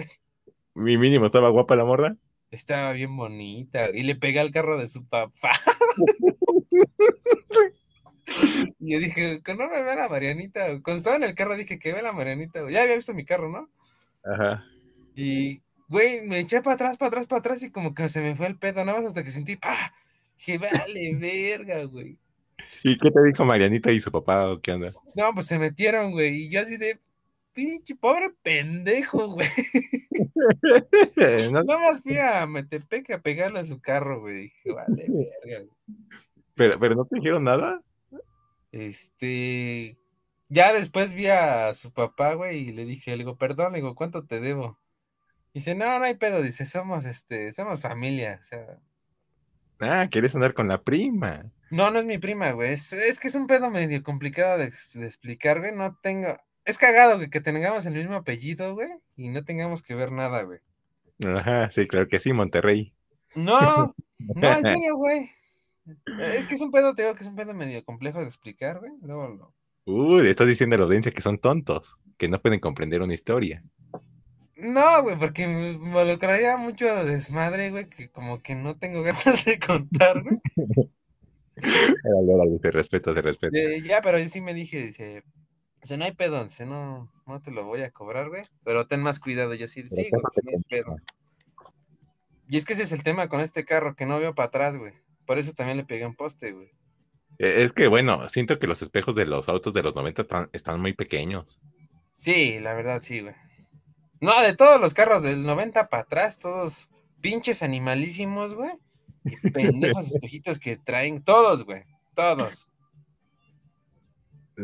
Mi 0.73 0.97
mínimo 0.97 1.25
estaba 1.25 1.49
guapa 1.49 1.75
la 1.75 1.83
morra. 1.83 2.15
Estaba 2.51 2.93
bien 2.93 3.17
bonita. 3.17 3.89
Y 3.89 4.03
le 4.03 4.15
pegué 4.15 4.39
al 4.39 4.51
carro 4.51 4.77
de 4.77 4.87
su 4.87 5.05
papá. 5.05 5.51
y 8.79 8.93
yo 8.93 8.99
dije, 8.99 9.41
que 9.43 9.55
no 9.55 9.69
me 9.69 9.83
vea 9.83 9.95
la 9.95 10.09
Marianita. 10.09 10.67
Cuando 10.81 10.97
estaba 10.97 11.15
en 11.15 11.23
el 11.23 11.35
carro 11.35 11.55
dije 11.55 11.79
que 11.79 11.93
ve 11.93 12.01
la 12.01 12.13
Marianita. 12.13 12.69
Ya 12.69 12.83
había 12.83 12.95
visto 12.95 13.13
mi 13.13 13.25
carro, 13.25 13.49
¿no? 13.49 13.69
Ajá. 14.23 14.65
Y, 15.15 15.61
güey, 15.87 16.27
me 16.27 16.39
eché 16.39 16.61
para 16.61 16.75
atrás, 16.75 16.97
para 16.97 17.09
atrás, 17.09 17.27
para 17.27 17.39
atrás. 17.39 17.63
Y 17.63 17.71
como 17.71 17.93
que 17.93 18.09
se 18.09 18.21
me 18.21 18.35
fue 18.35 18.47
el 18.47 18.57
pedo, 18.57 18.83
nada 18.85 18.97
más 18.97 19.07
hasta 19.07 19.23
que 19.23 19.31
sentí, 19.31 19.55
¡pah! 19.55 19.93
Dije, 20.37 20.57
vale, 20.57 21.15
verga, 21.19 21.83
güey. 21.85 22.17
¿Y 22.83 22.97
qué 22.97 23.11
te 23.11 23.23
dijo 23.23 23.43
Marianita 23.43 23.91
y 23.91 23.99
su 23.99 24.11
papá 24.11 24.49
o 24.49 24.61
qué 24.61 24.73
onda? 24.73 24.93
No, 25.15 25.33
pues 25.33 25.47
se 25.47 25.57
metieron, 25.57 26.11
güey. 26.11 26.43
Y 26.43 26.49
yo 26.49 26.61
así 26.61 26.77
de, 26.77 26.99
pinche, 27.53 27.95
pobre 27.95 28.31
pendejo, 28.41 29.29
güey. 29.29 29.47
No, 31.51 31.63
Nada 31.63 31.79
más 31.79 32.01
fui 32.01 32.17
a 32.17 32.45
Metepec 32.45 33.11
a 33.11 33.19
pegarle 33.19 33.59
a 33.59 33.63
su 33.63 33.79
carro, 33.79 34.21
güey. 34.21 34.43
Dije, 34.43 34.71
vale, 34.71 35.05
verga, 35.07 35.65
güey. 35.65 35.97
pero, 36.55 36.79
pero 36.79 36.95
no 36.95 37.05
te 37.05 37.15
dijeron 37.15 37.43
nada. 37.43 37.81
Este, 38.71 39.97
ya 40.49 40.73
después 40.73 41.13
vi 41.13 41.27
a 41.27 41.73
su 41.73 41.91
papá, 41.93 42.33
güey, 42.35 42.69
y 42.69 42.71
le 42.73 42.85
dije, 42.85 43.11
le 43.11 43.17
digo, 43.19 43.37
perdón, 43.37 43.73
le 43.73 43.79
digo, 43.79 43.95
¿cuánto 43.95 44.25
te 44.25 44.39
debo? 44.39 44.79
Dice, 45.53 45.75
no, 45.75 45.99
no 45.99 46.05
hay 46.05 46.15
pedo, 46.15 46.41
dice, 46.41 46.65
somos, 46.65 47.05
este, 47.05 47.51
somos 47.53 47.81
familia, 47.81 48.37
o 48.41 48.43
sea, 48.43 48.79
Ah, 49.79 50.07
quieres 50.09 50.33
andar 50.35 50.53
con 50.53 50.67
la 50.69 50.81
prima. 50.81 51.51
no, 51.69 51.89
no 51.91 51.99
es 51.99 52.05
mi 52.05 52.17
prima, 52.17 52.51
güey, 52.51 52.73
es, 52.73 52.93
es 52.93 53.19
que 53.19 53.27
es 53.27 53.35
un 53.35 53.47
pedo 53.47 53.69
medio 53.69 54.03
complicado 54.03 54.57
de, 54.57 54.65
ex- 54.65 54.91
de 54.93 55.05
explicar, 55.05 55.59
güey, 55.59 55.75
no 55.75 55.97
tengo, 56.01 56.37
es 56.65 56.77
cagado 56.77 57.17
güey, 57.17 57.29
que 57.29 57.41
tengamos 57.41 57.85
el 57.85 57.93
mismo 57.93 58.15
apellido, 58.15 58.73
güey, 58.75 58.89
y 59.15 59.29
no 59.29 59.43
tengamos 59.43 59.81
que 59.83 59.95
ver 59.95 60.11
nada, 60.11 60.43
güey. 60.43 60.59
Ajá, 61.25 61.69
sí, 61.71 61.87
claro 61.87 62.07
que 62.07 62.19
sí, 62.19 62.33
Monterrey. 62.33 62.93
No, 63.35 63.95
no, 64.35 64.57
en 64.57 64.65
serio, 64.65 64.95
güey. 64.97 65.31
Es 66.21 66.47
que 66.47 66.55
es 66.55 66.61
un 66.61 66.71
pedo, 66.71 66.93
te 66.95 67.03
digo 67.03 67.15
que 67.15 67.23
es 67.23 67.29
un 67.29 67.35
pedo 67.35 67.53
medio 67.53 67.83
complejo 67.83 68.19
de 68.19 68.25
explicar, 68.25 68.79
güey. 68.79 68.91
Luego 69.01 69.27
lo, 69.29 69.55
Uy, 69.85 70.27
estás 70.27 70.47
diciendo 70.47 70.75
a 70.75 70.79
la 70.79 70.85
audiencia 70.85 71.11
que 71.11 71.21
son 71.21 71.39
tontos, 71.39 71.95
que 72.17 72.29
no 72.29 72.39
pueden 72.41 72.59
comprender 72.59 73.01
una 73.01 73.15
historia. 73.15 73.63
No, 74.55 75.01
güey, 75.01 75.17
porque 75.17 75.47
me 75.47 75.71
involucraría 75.71 76.55
mucho 76.55 76.85
desmadre, 77.03 77.71
güey, 77.71 77.89
que 77.89 78.09
como 78.09 78.41
que 78.43 78.53
no 78.53 78.77
tengo 78.77 79.01
ganas 79.03 79.43
de 79.45 79.59
contar, 79.59 80.21
güey. 80.21 80.37
Órale, 82.03 82.33
órale, 82.33 82.59
se 82.59 82.71
respeta, 82.71 83.13
se 83.13 83.21
respeta. 83.21 83.57
Eh, 83.57 83.81
ya, 83.81 84.01
pero 84.01 84.17
yo 84.17 84.27
sí 84.27 84.39
me 84.39 84.53
dije, 84.53 84.81
dice, 84.81 85.23
dice, 85.81 85.97
no 85.97 86.05
hay 86.05 86.13
pedo, 86.13 86.43
dice, 86.43 86.65
no, 86.65 87.11
no 87.27 87.41
te 87.41 87.51
lo 87.51 87.65
voy 87.65 87.81
a 87.81 87.91
cobrar, 87.91 88.29
güey, 88.29 88.43
pero 88.63 88.87
ten 88.87 89.01
más 89.01 89.19
cuidado. 89.19 89.53
Yo 89.53 89.67
sí, 89.67 89.83
sí, 89.89 90.09
güey, 90.09 90.21
no 90.43 90.51
hay 90.57 90.63
pedo. 90.69 90.95
Y 92.47 92.57
es 92.57 92.65
que 92.65 92.73
ese 92.73 92.83
es 92.83 92.91
el 92.93 93.03
tema 93.03 93.29
con 93.29 93.41
este 93.41 93.65
carro, 93.65 93.95
que 93.95 94.05
no 94.05 94.19
veo 94.19 94.33
para 94.33 94.47
atrás, 94.47 94.77
güey. 94.77 94.93
Por 95.31 95.39
eso 95.39 95.53
también 95.53 95.77
le 95.77 95.85
pegué 95.85 96.05
un 96.05 96.13
poste, 96.13 96.51
güey. 96.51 96.67
Eh, 97.39 97.63
Es 97.63 97.71
que, 97.71 97.87
bueno, 97.87 98.27
siento 98.27 98.59
que 98.59 98.67
los 98.67 98.81
espejos 98.81 99.15
de 99.15 99.25
los 99.25 99.47
autos 99.47 99.73
de 99.73 99.81
los 99.81 99.95
90 99.95 100.23
están, 100.23 100.49
están 100.51 100.81
muy 100.81 100.91
pequeños. 100.91 101.57
Sí, 102.17 102.59
la 102.59 102.73
verdad, 102.73 103.01
sí, 103.01 103.21
güey. 103.21 103.33
No, 104.19 104.41
de 104.41 104.53
todos 104.57 104.81
los 104.81 104.93
carros 104.93 105.23
del 105.23 105.43
90 105.43 105.87
para 105.87 106.03
atrás, 106.03 106.37
todos 106.37 106.89
pinches 107.21 107.63
animalísimos, 107.63 108.55
güey. 108.55 108.71
Y 109.23 109.51
pendejos 109.53 110.13
espejitos 110.13 110.59
que 110.59 110.75
traen, 110.75 111.23
todos, 111.23 111.63
güey, 111.63 111.85
todos. 112.13 112.67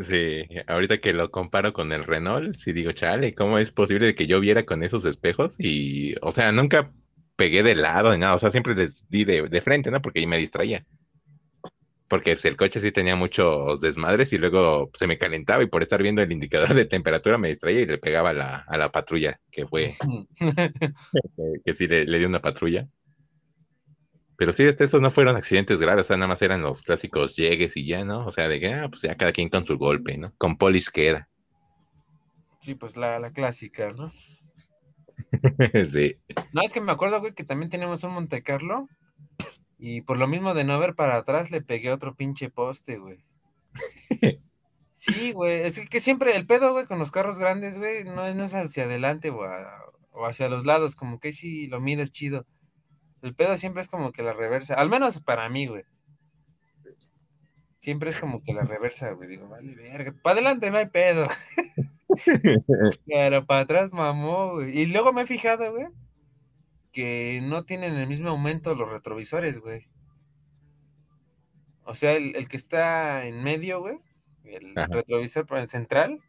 Sí, 0.04 0.44
ahorita 0.68 0.98
que 0.98 1.14
lo 1.14 1.32
comparo 1.32 1.72
con 1.72 1.94
el 1.94 2.04
Renault, 2.04 2.58
sí 2.58 2.74
digo, 2.74 2.92
chale, 2.92 3.34
¿cómo 3.34 3.58
es 3.58 3.72
posible 3.72 4.16
que 4.16 4.28
yo 4.28 4.42
viera 4.42 4.66
con 4.66 4.84
esos 4.84 5.06
espejos? 5.06 5.56
Y, 5.58 6.16
o 6.22 6.34
sea, 6.34 6.52
nunca 6.52 6.92
pegué 7.38 7.64
de 7.64 7.76
lado 7.76 8.12
ni 8.12 8.18
nada, 8.18 8.36
o 8.36 8.40
sea, 8.40 8.52
siempre 8.52 8.76
les 8.76 9.08
di 9.08 9.24
de, 9.24 9.48
de 9.48 9.62
frente, 9.62 9.90
¿no? 9.90 10.02
Porque 10.02 10.20
ahí 10.20 10.28
me 10.28 10.38
distraía. 10.38 10.86
Porque 12.10 12.34
pues, 12.34 12.46
el 12.46 12.58
coche 12.58 12.80
sí 12.80 12.92
tenía 12.92 13.16
muchos 13.16 13.80
desmadres 13.80 14.34
y 14.34 14.38
luego 14.38 14.90
se 14.94 15.08
me 15.08 15.18
calentaba 15.18 15.64
y 15.64 15.68
por 15.68 15.84
estar 15.84 16.02
viendo 16.02 16.22
el 16.22 16.32
indicador 16.32 16.74
de 16.74 16.86
temperatura 16.86 17.38
me 17.38 17.50
distraía 17.50 17.82
y 17.82 17.86
le 17.86 17.98
pegaba 17.98 18.32
a 18.32 18.34
la, 18.34 18.56
a 18.60 18.78
la 18.78 18.92
patrulla, 18.92 19.40
que 19.52 19.68
fue, 19.68 19.94
que, 20.36 20.40
que 21.66 21.74
sí 21.74 21.88
le, 21.88 22.06
le 22.06 22.18
dio 22.20 22.28
una 22.28 22.42
patrulla. 22.42 22.88
Pero 24.38 24.54
sí, 24.54 24.64
este, 24.64 24.84
estos 24.84 25.02
no 25.02 25.12
fueron 25.12 25.36
accidentes 25.36 25.80
graves, 25.80 26.02
o 26.02 26.08
sea, 26.10 26.18
nada 26.18 26.28
más 26.28 26.42
eran 26.42 26.62
los 26.62 26.82
clásicos 26.82 27.36
llegues 27.36 27.76
y 27.76 27.86
ya, 27.86 28.06
¿no? 28.06 28.26
O 28.26 28.32
sea, 28.32 28.48
de 28.48 28.60
que, 28.60 28.72
ah, 28.74 28.88
pues 28.88 29.02
ya 29.02 29.16
cada 29.16 29.32
quien 29.32 29.50
con 29.50 29.66
su 29.66 29.78
golpe, 29.78 30.18
¿no? 30.18 30.32
Con 30.38 30.58
polish 30.58 30.90
que 30.90 31.08
era. 31.08 31.30
Sí, 32.60 32.76
pues 32.76 32.98
la, 32.98 33.20
la 33.20 33.32
clásica, 33.32 33.92
¿no? 33.92 34.12
sí. 35.92 36.18
No, 36.54 36.62
es 36.62 36.72
que 36.74 36.82
me 36.82 36.92
acuerdo, 36.92 37.20
güey, 37.20 37.34
que 37.34 37.44
también 37.44 37.70
tenemos 37.70 38.04
un 38.04 38.14
Monte 38.14 38.44
Carlo. 38.44 38.88
Y 39.80 40.02
por 40.02 40.18
lo 40.18 40.28
mismo 40.28 40.54
de 40.54 40.64
no 40.64 40.80
ver 40.80 40.96
para 40.96 41.18
atrás, 41.18 41.52
le 41.52 41.62
pegué 41.62 41.92
otro 41.92 42.16
pinche 42.16 42.50
poste, 42.50 42.98
güey. 42.98 43.24
Sí, 45.00 45.32
güey. 45.32 45.62
Es 45.62 45.80
que, 45.80 45.88
que 45.88 46.00
siempre 46.00 46.36
el 46.36 46.48
pedo, 46.48 46.72
güey, 46.72 46.88
con 46.88 46.98
los 46.98 47.12
carros 47.12 47.38
grandes, 47.38 47.78
güey, 47.78 48.04
no, 48.04 48.34
no 48.34 48.44
es 48.44 48.54
hacia 48.56 48.86
adelante 48.86 49.30
o, 49.30 49.46
hacia 50.26 50.50
los 50.50 50.66
lados, 50.66 50.96
como 50.96 51.20
que 51.20 51.34
sí 51.34 51.68
lo 51.68 51.80
mides 51.80 52.12
chido. 52.12 52.48
El 53.22 53.36
pedo 53.36 53.58
siempre 53.58 53.82
es 53.82 53.88
como 53.88 54.12
que 54.12 54.24
la 54.24 54.34
reversa, 54.34 54.74
al 54.74 54.90
menos 54.90 55.22
para 55.22 55.48
mí, 55.50 55.68
güey. 55.68 55.84
Siempre 57.78 58.10
es 58.10 58.20
como 58.20 58.42
que 58.42 58.54
la 58.54 58.64
reversa, 58.64 59.12
güey. 59.12 59.30
Digo, 59.30 59.48
vale, 59.48 59.76
verga. 59.76 60.16
Para 60.24 60.34
adelante 60.34 60.72
no 60.72 60.78
hay 60.78 60.88
pedo. 60.88 61.28
Pero 63.06 63.46
para 63.46 63.62
atrás 63.62 63.92
mamó, 63.92 64.56
güey. 64.56 64.80
Y 64.80 64.86
luego 64.88 65.14
me 65.14 65.22
he 65.22 65.26
fijado, 65.26 65.72
güey, 65.72 65.88
que 66.92 67.40
no 67.44 67.64
tienen 67.66 67.94
el 67.96 68.08
mismo 68.08 68.30
aumento 68.30 68.76
los 68.76 68.90
retrovisores, 68.90 69.60
güey. 69.60 69.88
O 71.84 71.96
sea, 71.96 72.14
el, 72.14 72.36
el 72.36 72.48
que 72.50 72.58
está 72.58 73.26
en 73.26 73.44
medio, 73.44 73.80
güey, 73.80 73.98
el 74.44 74.78
Ajá. 74.78 74.88
retrovisor 74.94 75.46
para 75.46 75.62
el 75.62 75.70
central, 75.70 76.20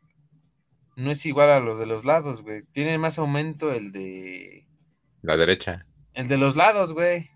no 0.96 1.11
es 1.11 1.24
igual 1.27 1.51
a 1.51 1.61
los 1.61 1.79
de 1.79 1.87
los 1.87 2.05
lados, 2.05 2.42
güey. 2.42 2.62
Tiene 2.72 2.98
más 2.98 3.18
aumento 3.18 3.72
el 3.72 3.90
de 3.92 4.66
La 5.22 5.37
derecha. 5.37 5.87
el 6.14 6.29
de 6.29 6.38
los 6.38 6.55
lados, 6.57 6.92
güey. 6.92 7.31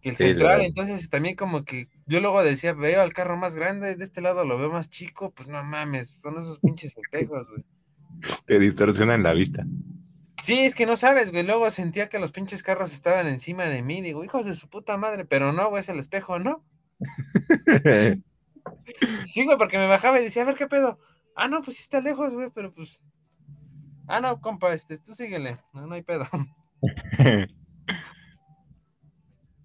Que 0.00 0.10
el 0.10 0.16
Sí, 0.16 0.24
central, 0.24 0.58
la- 0.58 0.64
entonces 0.64 1.08
también 1.10 1.36
como 1.36 1.64
que 1.64 1.86
yo 2.12 2.20
luego 2.20 2.44
decía, 2.44 2.74
veo 2.74 3.00
al 3.00 3.14
carro 3.14 3.38
más 3.38 3.54
grande, 3.54 3.96
de 3.96 4.04
este 4.04 4.20
lado 4.20 4.44
lo 4.44 4.58
veo 4.58 4.70
más 4.70 4.90
chico, 4.90 5.30
pues 5.30 5.48
no 5.48 5.64
mames, 5.64 6.20
son 6.20 6.42
esos 6.42 6.58
pinches 6.58 6.94
espejos, 6.98 7.48
güey. 7.48 7.64
Te 8.44 8.58
distorsionan 8.58 9.22
la 9.22 9.32
vista. 9.32 9.64
Sí, 10.42 10.58
es 10.58 10.74
que 10.74 10.84
no 10.84 10.98
sabes, 10.98 11.30
güey. 11.30 11.42
Luego 11.42 11.70
sentía 11.70 12.10
que 12.10 12.18
los 12.18 12.30
pinches 12.30 12.62
carros 12.62 12.92
estaban 12.92 13.28
encima 13.28 13.64
de 13.64 13.80
mí. 13.80 14.02
Digo, 14.02 14.24
hijos 14.24 14.44
de 14.44 14.54
su 14.54 14.68
puta 14.68 14.98
madre, 14.98 15.24
pero 15.24 15.54
no, 15.54 15.70
güey, 15.70 15.80
es 15.80 15.88
el 15.88 15.98
espejo, 15.98 16.38
¿no? 16.38 16.62
Sí, 19.26 19.44
güey, 19.44 19.58
porque 19.58 19.78
me 19.78 19.88
bajaba 19.88 20.20
y 20.20 20.24
decía, 20.24 20.42
a 20.42 20.44
ver 20.44 20.54
qué 20.54 20.68
pedo. 20.68 21.00
Ah, 21.34 21.48
no, 21.48 21.62
pues 21.62 21.78
sí 21.78 21.82
está 21.82 22.00
lejos, 22.00 22.32
güey, 22.32 22.50
pero 22.54 22.72
pues. 22.72 23.02
Ah, 24.06 24.20
no, 24.20 24.40
compa, 24.40 24.72
este, 24.74 24.98
tú 24.98 25.14
síguele. 25.14 25.58
No, 25.72 25.86
no 25.86 25.94
hay 25.94 26.02
pedo. 26.02 26.26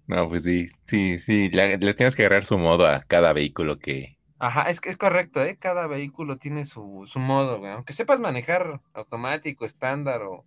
No, 0.08 0.26
pues 0.28 0.44
sí, 0.44 0.68
sí, 0.86 1.18
sí, 1.18 1.50
le, 1.50 1.76
le 1.76 1.94
tienes 1.94 2.16
que 2.16 2.22
agarrar 2.22 2.44
su 2.46 2.56
modo 2.58 2.86
a 2.86 3.02
cada 3.02 3.32
vehículo 3.34 3.78
que... 3.78 4.16
Ajá, 4.38 4.70
es, 4.70 4.80
que 4.80 4.88
es 4.88 4.96
correcto, 4.96 5.42
¿eh? 5.42 5.58
Cada 5.60 5.86
vehículo 5.86 6.38
tiene 6.38 6.64
su, 6.64 7.04
su 7.06 7.18
modo, 7.18 7.58
güey. 7.58 7.72
Aunque 7.72 7.92
sepas 7.92 8.18
manejar 8.18 8.80
automático, 8.94 9.66
estándar 9.66 10.22
o 10.22 10.46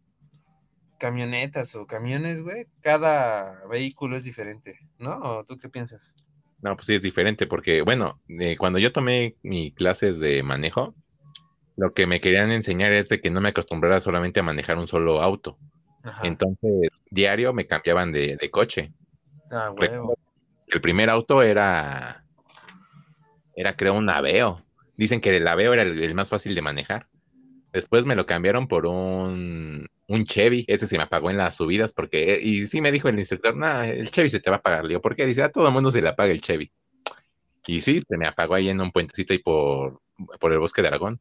camionetas 0.98 1.76
o 1.76 1.86
camiones, 1.86 2.42
güey, 2.42 2.68
cada 2.82 3.66
vehículo 3.68 4.16
es 4.16 4.24
diferente, 4.24 4.80
¿no? 4.98 5.18
¿O 5.18 5.44
tú 5.44 5.58
qué 5.58 5.70
piensas? 5.70 6.16
No, 6.62 6.76
pues 6.76 6.88
sí, 6.88 6.96
es 6.96 7.02
diferente 7.02 7.48
porque, 7.48 7.82
bueno, 7.82 8.20
eh, 8.30 8.56
cuando 8.58 8.80
yo 8.80 8.92
tomé 8.92 9.36
mis 9.44 9.74
clases 9.74 10.20
de 10.20 10.42
manejo, 10.42 10.96
lo 11.76 11.94
que 11.94 12.08
me 12.08 12.20
querían 12.20 12.52
enseñar 12.52 12.94
es 12.94 13.10
de 13.10 13.20
que 13.20 13.30
no 13.30 13.42
me 13.42 13.50
acostumbrara 13.50 14.00
solamente 14.00 14.40
a 14.40 14.44
manejar 14.44 14.78
un 14.78 14.88
solo 14.88 15.22
auto. 15.22 15.58
Ajá. 16.04 16.22
Entonces, 16.26 16.90
diario 17.10 17.54
me 17.54 17.68
cambiaban 17.68 18.12
de, 18.12 18.38
de 18.38 18.52
coche. 18.52 18.94
Ah, 19.52 19.72
huevo. 19.72 20.18
El 20.68 20.82
primer 20.82 21.10
auto 21.10 21.44
era, 21.44 22.24
era 23.56 23.76
creo 23.76 23.94
un 23.94 24.10
Aveo. 24.10 24.64
Dicen 24.96 25.20
que 25.20 25.36
el 25.36 25.48
Aveo 25.48 25.74
era 25.74 25.82
el, 25.82 26.02
el 26.02 26.16
más 26.16 26.30
fácil 26.30 26.56
de 26.56 26.62
manejar. 26.62 27.08
Después 27.74 28.06
me 28.06 28.16
lo 28.16 28.26
cambiaron 28.26 28.68
por 28.68 28.86
un, 28.86 29.88
un 30.08 30.26
Chevy. 30.26 30.66
Ese 30.68 30.88
se 30.88 30.98
me 30.98 31.04
apagó 31.04 31.30
en 31.30 31.38
las 31.38 31.56
subidas 31.56 31.94
porque, 31.94 32.40
y 32.42 32.68
sí 32.68 32.82
me 32.82 32.92
dijo 32.92 33.10
el 33.10 33.20
instructor, 33.20 33.56
no, 33.56 33.82
el 33.82 34.12
Chevy 34.12 34.30
se 34.30 34.40
te 34.40 34.50
va 34.50 34.58
a 34.58 34.60
apagar. 34.60 34.84
Le 34.84 34.90
digo, 34.90 35.02
¿por 35.02 35.16
qué? 35.16 35.26
Dice, 35.26 35.44
a 35.44 35.52
todo 35.52 35.68
el 35.68 35.74
mundo 35.74 35.92
se 35.92 36.02
le 36.02 36.10
apaga 36.10 36.32
el 36.32 36.42
Chevy. 36.42 36.72
Y 37.68 37.82
sí, 37.82 38.04
se 38.08 38.18
me 38.18 38.28
apagó 38.28 38.56
ahí 38.56 38.70
en 38.70 38.82
un 38.82 38.92
puentecito 38.92 39.34
ahí 39.34 39.40
por, 39.40 40.02
por 40.40 40.52
el 40.52 40.60
bosque 40.60 40.82
de 40.82 40.90
Aragón. 40.90 41.20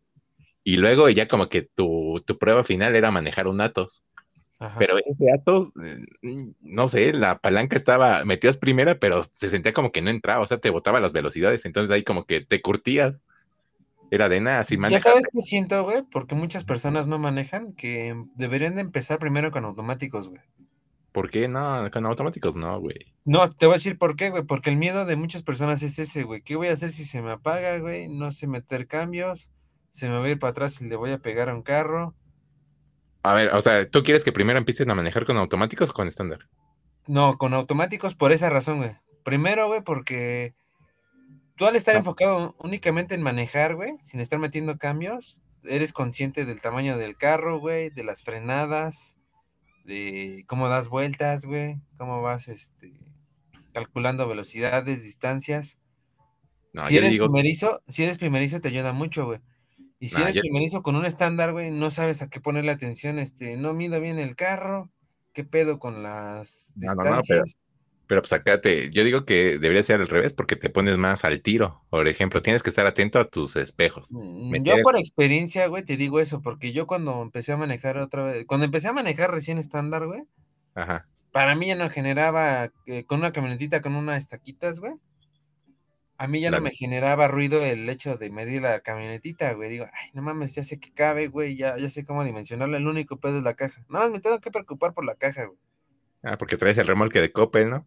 Y 0.65 0.77
luego 0.77 1.09
ya 1.09 1.27
como 1.27 1.49
que 1.49 1.63
tu, 1.63 2.23
tu 2.27 2.39
prueba 2.39 2.65
final 2.65 2.95
era 2.95 3.11
manejar 3.11 3.47
un 3.47 3.61
Atos. 3.61 4.03
Ajá. 4.61 4.79
Pero 4.79 4.99
ese 4.99 5.33
Atos, 5.33 5.73
eh, 5.83 6.05
no 6.61 6.87
sé, 6.87 7.15
la 7.15 7.39
palanca 7.39 7.77
estaba, 7.77 8.25
metías 8.27 8.59
primera, 8.59 8.99
pero 8.99 9.25
se 9.25 9.49
sentía 9.49 9.73
como 9.73 9.91
que 9.91 10.03
no 10.03 10.11
entraba, 10.11 10.43
o 10.43 10.47
sea, 10.47 10.59
te 10.59 10.69
botaba 10.69 11.01
las 11.01 11.15
velocidades, 11.15 11.65
entonces 11.65 11.91
ahí 11.91 12.05
como 12.05 12.27
que 12.27 12.43
te 12.43 12.61
curtías. 12.61 13.17
Era 14.13 14.29
de 14.29 14.41
nada, 14.41 14.61
así 14.61 14.75
Ya 14.75 14.81
manejas. 14.81 15.03
sabes 15.03 15.29
qué 15.33 15.41
siento, 15.41 15.83
güey, 15.85 16.03
porque 16.03 16.35
muchas 16.35 16.65
personas 16.65 17.07
no 17.07 17.19
manejan, 17.19 17.73
que 17.73 18.15
deberían 18.35 18.75
de 18.75 18.83
empezar 18.83 19.19
primero 19.19 19.51
con 19.51 19.65
automáticos, 19.65 20.29
güey. 20.29 20.43
¿Por 21.13 21.31
qué 21.31 21.49
no? 21.49 21.89
Con 21.93 22.07
automáticos 22.07 22.55
no, 22.55 22.79
güey. 22.81 23.15
No, 23.25 23.49
te 23.49 23.67
voy 23.67 23.75
a 23.75 23.77
decir 23.79 23.99
por 23.99 24.15
qué, 24.15 24.31
güey, 24.31 24.43
porque 24.45 24.71
el 24.71 24.77
miedo 24.77 25.07
de 25.07 25.17
muchas 25.17 25.43
personas 25.43 25.83
es 25.83 25.99
ese, 25.99 26.25
güey. 26.25 26.43
¿Qué 26.43 26.57
voy 26.57 26.69
a 26.69 26.73
hacer 26.73 26.91
si 26.91 27.05
se 27.05 27.23
me 27.23 27.33
apaga, 27.33 27.79
güey? 27.79 28.09
No 28.09 28.31
sé 28.31 28.47
meter 28.47 28.87
cambios, 28.87 29.51
se 29.91 30.09
me 30.09 30.19
va 30.19 30.25
a 30.25 30.29
ir 30.29 30.39
para 30.39 30.51
atrás 30.51 30.81
y 30.81 30.85
le 30.87 30.97
voy 30.97 31.13
a 31.13 31.19
pegar 31.19 31.49
a 31.49 31.55
un 31.55 31.63
carro. 31.63 32.15
A 33.23 33.35
ver, 33.35 33.55
o 33.55 33.61
sea, 33.61 33.89
¿tú 33.89 34.03
quieres 34.03 34.25
que 34.25 34.33
primero 34.33 34.59
empiecen 34.59 34.91
a 34.91 34.95
manejar 34.95 35.27
con 35.27 35.37
automáticos 35.37 35.91
o 35.91 35.93
con 35.93 36.09
estándar? 36.09 36.49
No, 37.07 37.37
con 37.39 37.55
automáticos 37.55 38.15
por 38.15 38.33
esa 38.33 38.51
razón, 38.51 38.79
güey. 38.79 38.93
Primero, 39.25 39.67
güey, 39.69 39.83
porque 39.83 40.55
tú 41.57 41.67
al 41.67 41.77
estar 41.77 41.95
Ah. 41.95 41.99
enfocado 41.99 42.57
únicamente 42.59 43.15
en 43.15 43.23
manejar, 43.23 43.75
güey, 43.75 43.93
sin 44.03 44.21
estar 44.21 44.39
metiendo 44.39 44.79
cambios, 44.79 45.41
eres 45.65 45.93
consciente 45.93 46.47
del 46.47 46.61
tamaño 46.63 46.97
del 46.97 47.17
carro, 47.17 47.59
güey, 47.61 47.91
de 47.91 48.05
las 48.05 48.23
frenadas, 48.23 49.19
de 49.85 50.45
cómo 50.47 50.69
das 50.69 50.89
vueltas, 50.89 51.45
güey, 51.45 51.77
cómo 51.99 52.23
vas, 52.23 52.49
este, 52.49 52.93
calculando 53.75 54.27
velocidades, 54.27 55.03
distancias. 55.03 55.77
No, 56.73 56.83
si 56.85 56.97
eres 56.97 57.11
digo, 57.11 57.27
primerizo, 57.27 57.83
si 57.89 58.05
eres 58.05 58.17
primerizo 58.17 58.61
te 58.61 58.69
ayuda 58.69 58.93
mucho, 58.93 59.27
güey. 59.27 59.41
Y 60.01 60.09
si 60.09 60.17
No, 60.17 60.23
eres 60.23 60.35
yo- 60.35 60.41
primerizo 60.41 60.83
con 60.83 60.97
un 60.97 61.05
estándar, 61.05 61.53
güey, 61.53 61.71
no 61.71 61.91
sabes 61.91 62.23
a 62.23 62.29
qué 62.31 62.41
ponerle 62.41 62.73
atención, 62.73 63.19
este, 63.19 63.57
no 63.57 63.75
mido 63.75 64.01
bien 64.01 64.19
el 64.19 64.35
carro, 64.35 64.91
qué 65.35 65.45
pedo 65.45 65.79
con 65.79 66.03
las 66.03 66.73
No, 66.77 66.87
no, 66.87 66.95
no, 66.95 67.03
pero- 67.03 67.17
distancias. 67.19 67.57
pero 68.07 68.23
pues 68.23 68.33
acá 68.33 68.61
te, 68.61 68.91
yo 68.91 69.05
digo 69.05 69.25
que 69.25 69.59
debería 69.59 69.83
ser 69.85 70.01
al 70.01 70.09
revés 70.09 70.33
porque 70.33 70.57
te 70.57 70.71
pones 70.71 70.97
más 70.97 71.25
al 71.25 71.43
tiro. 71.43 71.83
Por 71.91 72.09
ejemplo, 72.09 72.43
tienes 72.43 72.63
que 72.63 72.71
estar 72.71 72.87
atento 72.87 73.19
a 73.21 73.29
tus 73.29 73.55
espejos. 73.57 74.11
Mm, 74.11 74.51
meter- 74.51 74.79
Yo 74.79 74.83
por 74.83 74.97
experiencia, 74.97 75.67
güey, 75.69 75.85
te 75.85 75.97
digo 75.97 76.19
eso, 76.19 76.41
porque 76.43 76.73
yo 76.73 76.87
cuando 76.89 77.21
empecé 77.23 77.53
a 77.53 77.57
manejar 77.59 77.99
otra 77.99 78.25
vez, 78.25 78.47
cuando 78.47 78.65
empecé 78.65 78.89
a 78.89 78.93
manejar 78.93 79.31
recién 79.31 79.59
estándar, 79.59 80.07
güey, 80.07 80.23
Ajá. 80.75 81.07
para 81.31 81.55
mí 81.55 81.67
ya 81.69 81.77
no 81.77 81.89
generaba, 81.91 82.73
eh, 82.87 83.05
con 83.05 83.21
una 83.21 83.31
camionetita 83.33 83.81
con 83.83 83.95
unas 83.95 84.17
estaquitas, 84.19 84.81
güey, 84.81 84.95
a 86.21 86.29
mí 86.29 86.41
ya 86.41 86.51
no 86.53 86.61
Claro. 86.61 86.63
me 86.63 86.73
generaba 86.73 87.29
ruido 87.29 87.65
el 87.65 87.89
hecho 87.89 88.17
de 88.19 88.31
medir 88.31 88.63
la 88.63 88.81
camionetita, 88.83 89.53
güey, 89.55 89.71
digo, 89.71 89.87
ay, 89.93 90.11
no 90.15 90.23
mames, 90.23 90.55
ya 90.55 90.63
sé 90.63 90.79
que 90.81 90.93
cabe, 90.93 91.29
güey, 91.29 91.57
ya, 91.57 91.77
ya 91.79 91.89
sé 91.89 92.05
cómo 92.05 92.25
dimensionarla, 92.25 92.77
el 92.79 92.89
único 92.89 93.19
pedo 93.21 93.39
es 93.39 93.45
la 93.45 93.55
caja, 93.55 93.83
nada 93.89 94.05
más 94.07 94.13
me 94.13 94.21
tengo 94.21 94.41
que 94.41 94.51
preocupar 94.53 94.95
por 94.95 95.05
la 95.07 95.17
caja, 95.17 95.47
güey. 95.47 95.59
Ah, 96.23 96.39
porque 96.39 96.57
traes 96.57 96.79
el 96.79 96.87
remolque 96.87 97.21
de 97.21 97.31
Coppel, 97.33 97.69
¿no? 97.71 97.87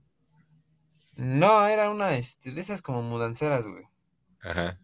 No, 1.16 1.66
era 1.68 1.90
una, 1.90 2.18
este, 2.18 2.52
de 2.52 2.62
esas 2.62 2.82
como 2.84 3.02
mudanceras, 3.02 3.68
güey. 3.68 3.86
Ajá. 4.42 4.80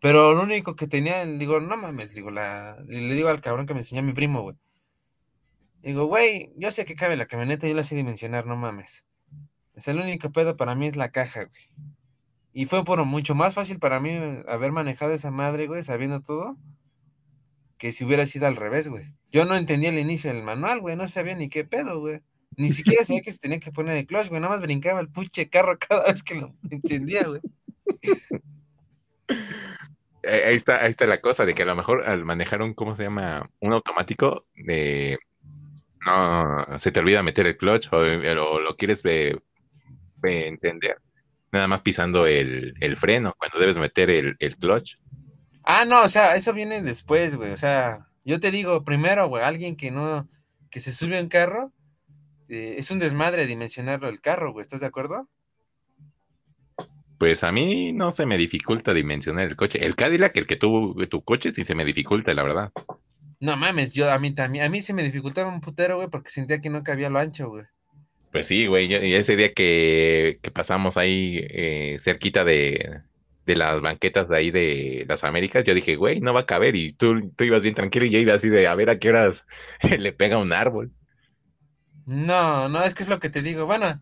Pero 0.00 0.34
lo 0.34 0.42
único 0.42 0.76
que 0.76 0.86
tenía, 0.88 1.24
digo, 1.24 1.60
no 1.60 1.76
mames, 1.78 2.14
digo, 2.14 2.30
la, 2.30 2.76
le 2.86 3.00
le 3.02 3.14
digo 3.14 3.28
al 3.30 3.40
cabrón 3.40 3.66
que 3.66 3.72
me 3.74 3.80
enseñó 3.80 4.02
mi 4.02 4.12
primo, 4.12 4.42
güey. 4.42 4.56
Digo, 5.82 6.06
güey, 6.06 6.52
yo 6.56 6.70
sé 6.70 6.84
que 6.84 6.94
cabe 6.94 7.16
la 7.16 7.26
camioneta, 7.26 7.66
yo 7.68 7.74
la 7.74 7.82
sé 7.82 7.94
dimensionar, 7.96 8.46
no 8.46 8.56
mames. 8.56 9.04
Es 9.74 9.88
el 9.88 9.98
único 10.00 10.32
pedo 10.32 10.56
para 10.56 10.74
mí 10.74 10.86
es 10.86 10.96
la 10.96 11.10
caja, 11.10 11.44
güey. 11.44 11.62
Y 12.52 12.66
fue 12.66 12.84
por 12.84 13.04
mucho 13.04 13.34
más 13.34 13.54
fácil 13.54 13.78
para 13.78 13.98
mí 14.00 14.10
haber 14.46 14.72
manejado 14.72 15.12
esa 15.12 15.30
madre, 15.30 15.66
güey, 15.66 15.82
sabiendo 15.82 16.20
todo, 16.20 16.56
que 17.78 17.92
si 17.92 18.04
hubiera 18.04 18.26
sido 18.26 18.46
al 18.46 18.56
revés, 18.56 18.88
güey. 18.88 19.14
Yo 19.30 19.44
no 19.44 19.56
entendía 19.56 19.88
el 19.88 19.98
inicio 19.98 20.32
del 20.32 20.42
manual, 20.42 20.80
güey, 20.80 20.96
no 20.96 21.08
sabía 21.08 21.34
ni 21.34 21.48
qué 21.48 21.64
pedo, 21.64 22.00
güey. 22.00 22.20
Ni 22.56 22.70
siquiera 22.70 23.04
sabía 23.04 23.22
que 23.22 23.32
se 23.32 23.38
tenía 23.38 23.58
que 23.58 23.72
poner 23.72 23.96
el 23.96 24.06
clutch, 24.06 24.28
güey, 24.28 24.40
nada 24.40 24.54
más 24.54 24.62
brincaba 24.62 25.00
el 25.00 25.08
puche 25.08 25.48
carro 25.48 25.78
cada 25.88 26.12
vez 26.12 26.22
que 26.22 26.34
lo 26.34 26.54
encendía, 26.70 27.24
güey. 27.24 27.40
Eh, 30.24 30.44
Ahí 30.46 30.54
está, 30.54 30.76
ahí 30.76 30.90
está 30.90 31.06
la 31.06 31.20
cosa, 31.20 31.44
de 31.44 31.54
que 31.54 31.62
a 31.62 31.66
lo 31.66 31.74
mejor 31.74 32.04
al 32.04 32.24
manejar 32.24 32.62
un, 32.62 32.74
¿cómo 32.74 32.94
se 32.94 33.02
llama? 33.02 33.50
Un 33.60 33.72
automático, 33.72 34.46
de 34.54 35.18
no 36.06 36.78
se 36.78 36.92
te 36.92 37.00
olvida 37.00 37.22
meter 37.22 37.46
el 37.46 37.56
clutch 37.56 37.88
o, 37.92 38.60
lo 38.60 38.76
quieres 38.76 39.04
eh, 39.04 39.36
eh, 40.24 40.46
encender, 40.46 40.98
nada 41.52 41.68
más 41.68 41.82
pisando 41.82 42.26
el, 42.26 42.74
el 42.80 42.96
freno 42.96 43.34
cuando 43.38 43.58
debes 43.58 43.78
meter 43.78 44.10
el, 44.10 44.36
el 44.40 44.56
clutch. 44.56 44.96
Ah, 45.64 45.84
no, 45.84 46.02
o 46.02 46.08
sea, 46.08 46.34
eso 46.34 46.52
viene 46.52 46.82
después, 46.82 47.36
güey. 47.36 47.52
O 47.52 47.56
sea, 47.56 48.08
yo 48.24 48.40
te 48.40 48.50
digo, 48.50 48.84
primero, 48.84 49.28
güey, 49.28 49.44
alguien 49.44 49.76
que 49.76 49.90
no, 49.90 50.28
que 50.70 50.80
se 50.80 50.90
sube 50.90 51.18
a 51.18 51.22
un 51.22 51.28
carro, 51.28 51.72
eh, 52.48 52.76
es 52.78 52.90
un 52.90 52.98
desmadre 52.98 53.46
dimensionarlo 53.46 54.08
el 54.08 54.20
carro, 54.20 54.52
güey. 54.52 54.62
¿Estás 54.62 54.80
de 54.80 54.86
acuerdo? 54.86 55.28
Pues 57.18 57.44
a 57.44 57.52
mí 57.52 57.92
no 57.92 58.10
se 58.10 58.26
me 58.26 58.36
dificulta 58.36 58.92
dimensionar 58.92 59.46
el 59.46 59.54
coche. 59.54 59.84
El 59.84 59.94
Cadillac, 59.94 60.36
el 60.36 60.46
que 60.46 60.56
tuvo 60.56 61.06
tu 61.06 61.22
coche, 61.22 61.52
sí 61.52 61.64
se 61.64 61.76
me 61.76 61.84
dificulta, 61.84 62.34
la 62.34 62.42
verdad. 62.42 62.72
No 63.38 63.56
mames, 63.56 63.92
yo 63.92 64.10
a 64.10 64.18
mí 64.18 64.34
también, 64.34 64.64
a 64.64 64.68
mí 64.68 64.80
se 64.80 64.92
me 64.92 65.02
dificultaba 65.02 65.52
un 65.52 65.60
putero, 65.60 65.96
güey, 65.96 66.08
porque 66.08 66.30
sentía 66.30 66.60
que 66.60 66.70
no 66.70 66.82
cabía 66.82 67.10
lo 67.10 67.20
ancho, 67.20 67.48
güey. 67.48 67.64
Pues 68.32 68.46
sí, 68.46 68.66
güey, 68.66 68.86
y 68.92 69.14
ese 69.14 69.36
día 69.36 69.52
que, 69.52 70.40
que 70.42 70.50
pasamos 70.50 70.96
ahí 70.96 71.38
eh, 71.50 71.98
cerquita 72.00 72.44
de, 72.44 73.02
de 73.44 73.56
las 73.56 73.82
banquetas 73.82 74.28
de 74.28 74.36
ahí 74.36 74.50
de 74.50 75.04
las 75.06 75.22
Américas, 75.22 75.64
yo 75.64 75.74
dije, 75.74 75.96
güey, 75.96 76.20
no 76.20 76.32
va 76.32 76.40
a 76.40 76.46
caber, 76.46 76.74
y 76.74 76.92
tú, 76.94 77.30
tú 77.36 77.44
ibas 77.44 77.62
bien 77.62 77.74
tranquilo 77.74 78.06
y 78.06 78.10
yo 78.10 78.18
iba 78.18 78.34
así 78.34 78.48
de 78.48 78.66
a 78.66 78.74
ver 78.74 78.88
a 78.88 78.98
qué 78.98 79.10
horas 79.10 79.44
le 79.98 80.12
pega 80.14 80.38
un 80.38 80.54
árbol. 80.54 80.92
No, 82.06 82.68
no, 82.70 82.82
es 82.82 82.94
que 82.94 83.02
es 83.02 83.08
lo 83.10 83.18
que 83.18 83.30
te 83.30 83.42
digo. 83.42 83.66
Bueno, 83.66 84.00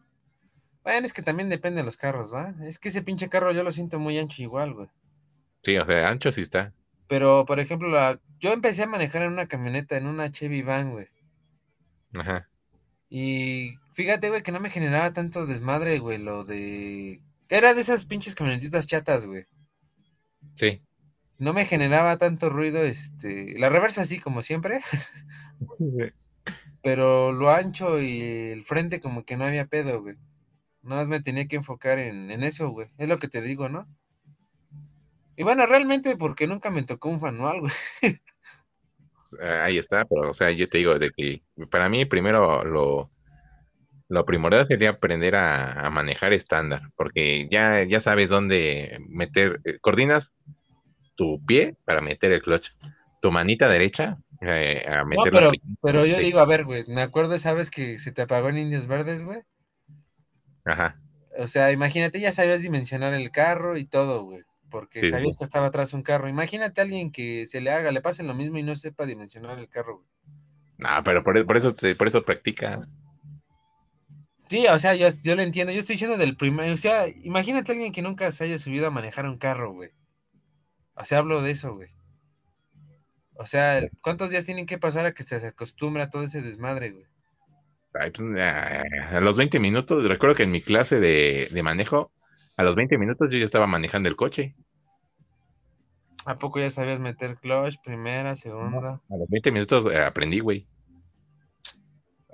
bueno, 0.84 1.06
es 1.06 1.12
que 1.12 1.22
también 1.22 1.48
depende 1.48 1.80
de 1.80 1.84
los 1.84 1.96
carros, 1.96 2.32
¿va? 2.32 2.54
Es 2.62 2.78
que 2.78 2.88
ese 2.88 3.02
pinche 3.02 3.28
carro 3.28 3.52
yo 3.52 3.64
lo 3.64 3.70
siento 3.72 3.98
muy 3.98 4.18
ancho 4.18 4.42
igual, 4.42 4.74
güey. 4.74 4.88
Sí, 5.62 5.76
o 5.76 5.86
sea, 5.86 6.08
ancho 6.08 6.32
sí 6.32 6.42
está. 6.42 6.72
Pero, 7.08 7.44
por 7.44 7.60
ejemplo, 7.60 7.88
la, 7.88 8.20
yo 8.38 8.52
empecé 8.52 8.84
a 8.84 8.86
manejar 8.86 9.22
en 9.22 9.32
una 9.32 9.48
camioneta, 9.48 9.96
en 9.96 10.06
una 10.06 10.30
Chevy 10.30 10.62
Van, 10.62 10.92
güey. 10.92 11.08
Ajá. 12.14 12.48
Y 13.10 13.74
fíjate, 13.92 14.28
güey, 14.28 14.42
que 14.42 14.52
no 14.52 14.60
me 14.60 14.70
generaba 14.70 15.12
tanto 15.12 15.46
desmadre, 15.46 15.98
güey, 15.98 16.18
lo 16.18 16.44
de... 16.44 17.20
Era 17.48 17.74
de 17.74 17.80
esas 17.80 18.04
pinches 18.04 18.34
camionetitas 18.34 18.86
chatas, 18.86 19.26
güey. 19.26 19.44
Sí. 20.56 20.82
No 21.38 21.52
me 21.52 21.64
generaba 21.64 22.16
tanto 22.18 22.50
ruido, 22.50 22.82
este... 22.82 23.58
La 23.58 23.68
reversa 23.68 24.04
sí, 24.04 24.18
como 24.18 24.42
siempre, 24.42 24.80
pero 26.82 27.32
lo 27.32 27.50
ancho 27.50 28.00
y 28.00 28.20
el 28.20 28.64
frente 28.64 29.00
como 29.00 29.24
que 29.24 29.36
no 29.36 29.44
había 29.44 29.66
pedo, 29.66 30.02
güey. 30.02 30.16
Nada 30.82 31.02
más 31.02 31.08
me 31.08 31.20
tenía 31.20 31.46
que 31.46 31.56
enfocar 31.56 31.98
en, 31.98 32.30
en 32.30 32.42
eso, 32.42 32.70
güey. 32.70 32.88
Es 32.96 33.08
lo 33.08 33.18
que 33.18 33.28
te 33.28 33.42
digo, 33.42 33.68
¿no? 33.68 33.86
Y 35.40 35.42
bueno, 35.42 35.64
realmente 35.64 36.16
porque 36.16 36.46
nunca 36.46 36.70
me 36.70 36.82
tocó 36.82 37.08
un 37.08 37.18
manual, 37.18 37.60
güey. 37.60 37.72
Ah, 39.40 39.64
Ahí 39.64 39.78
está, 39.78 40.04
pero 40.04 40.28
o 40.28 40.34
sea, 40.34 40.50
yo 40.50 40.68
te 40.68 40.76
digo 40.76 40.98
de 40.98 41.10
que 41.12 41.42
para 41.70 41.88
mí 41.88 42.04
primero 42.04 42.62
lo, 42.62 43.10
lo 44.10 44.26
primordial 44.26 44.66
sería 44.66 44.90
aprender 44.90 45.36
a, 45.36 45.86
a 45.86 45.90
manejar 45.90 46.32
estándar, 46.34 46.82
porque 46.96 47.48
ya, 47.50 47.84
ya 47.84 48.00
sabes 48.00 48.28
dónde 48.28 48.98
meter, 49.08 49.60
eh, 49.64 49.78
coordinas 49.80 50.32
tu 51.14 51.42
pie 51.46 51.76
para 51.84 52.00
meter 52.02 52.32
el 52.32 52.42
clutch, 52.42 52.70
tu 53.22 53.30
manita 53.30 53.68
derecha 53.68 54.18
eh, 54.40 54.84
a 54.88 54.98
No, 54.98 55.06
meterlo 55.06 55.30
pero, 55.32 55.52
pero 55.80 56.06
yo 56.06 56.18
digo, 56.18 56.40
a 56.40 56.44
ver, 56.46 56.64
güey, 56.64 56.84
me 56.88 57.02
acuerdo 57.02 57.34
esa 57.34 57.54
vez 57.54 57.70
que 57.70 57.98
se 57.98 58.12
te 58.12 58.22
apagó 58.22 58.48
en 58.48 58.58
Indios 58.58 58.86
Verdes, 58.86 59.22
güey. 59.22 59.40
Ajá. 60.64 61.00
O 61.38 61.46
sea, 61.46 61.70
imagínate, 61.72 62.20
ya 62.20 62.32
sabías 62.32 62.62
dimensionar 62.62 63.14
el 63.14 63.30
carro 63.30 63.76
y 63.78 63.84
todo, 63.84 64.24
güey. 64.24 64.42
Porque 64.70 65.00
Sí, 65.00 65.10
sabías 65.10 65.34
sí. 65.34 65.38
que 65.38 65.44
estaba 65.44 65.66
atrás 65.66 65.94
un 65.94 66.02
carro. 66.02 66.28
Imagínate 66.28 66.80
a 66.80 66.84
alguien 66.84 67.10
que 67.10 67.46
se 67.46 67.60
le 67.60 67.70
haga, 67.70 67.90
le 67.92 68.00
pase 68.00 68.22
lo 68.22 68.34
mismo 68.34 68.58
y 68.58 68.62
no 68.62 68.76
sepa 68.76 69.06
dimensionar 69.06 69.58
el 69.58 69.68
carro, 69.68 69.96
güey. 69.98 70.08
No, 70.78 70.88
pero 71.04 71.22
por, 71.22 71.44
por 71.44 71.56
eso 71.56 71.74
te- 71.74 71.94
por 71.94 72.08
eso 72.08 72.24
practica. 72.24 72.86
Sí, 74.50 74.66
o 74.66 74.80
sea, 74.80 74.96
yo, 74.96 75.06
yo 75.22 75.36
lo 75.36 75.42
entiendo. 75.42 75.72
Yo 75.72 75.78
estoy 75.78 75.94
diciendo 75.94 76.16
del 76.16 76.36
primer. 76.36 76.72
O 76.72 76.76
sea, 76.76 77.06
imagínate 77.06 77.70
a 77.70 77.74
alguien 77.74 77.92
que 77.92 78.02
nunca 78.02 78.32
se 78.32 78.42
haya 78.42 78.58
subido 78.58 78.88
a 78.88 78.90
manejar 78.90 79.24
un 79.26 79.38
carro, 79.38 79.72
güey. 79.72 79.90
O 80.96 81.04
sea, 81.04 81.18
hablo 81.18 81.40
de 81.40 81.52
eso, 81.52 81.76
güey. 81.76 81.88
O 83.34 83.46
sea, 83.46 83.88
¿cuántos 84.00 84.30
días 84.30 84.44
tienen 84.44 84.66
que 84.66 84.76
pasar 84.76 85.06
a 85.06 85.14
que 85.14 85.22
se 85.22 85.36
acostumbre 85.36 86.02
a 86.02 86.10
todo 86.10 86.24
ese 86.24 86.42
desmadre, 86.42 86.90
güey? 86.90 87.06
Ay, 87.94 88.10
pues, 88.10 88.28
ah, 88.40 88.82
a 89.12 89.20
los 89.20 89.36
20 89.36 89.60
minutos, 89.60 90.02
recuerdo 90.08 90.34
que 90.34 90.42
en 90.42 90.50
mi 90.50 90.62
clase 90.62 90.98
de, 90.98 91.48
de 91.52 91.62
manejo, 91.62 92.10
a 92.56 92.64
los 92.64 92.74
20 92.74 92.98
minutos 92.98 93.30
yo 93.30 93.38
ya 93.38 93.44
estaba 93.44 93.68
manejando 93.68 94.08
el 94.08 94.16
coche. 94.16 94.56
¿A 96.26 96.34
poco 96.34 96.58
ya 96.58 96.70
sabías 96.70 96.98
meter 96.98 97.36
clutch, 97.36 97.76
primera, 97.84 98.34
segunda? 98.34 99.00
A 99.08 99.16
los 99.16 99.28
20 99.28 99.52
minutos 99.52 99.94
eh, 99.94 100.02
aprendí, 100.02 100.40
güey. 100.40 100.66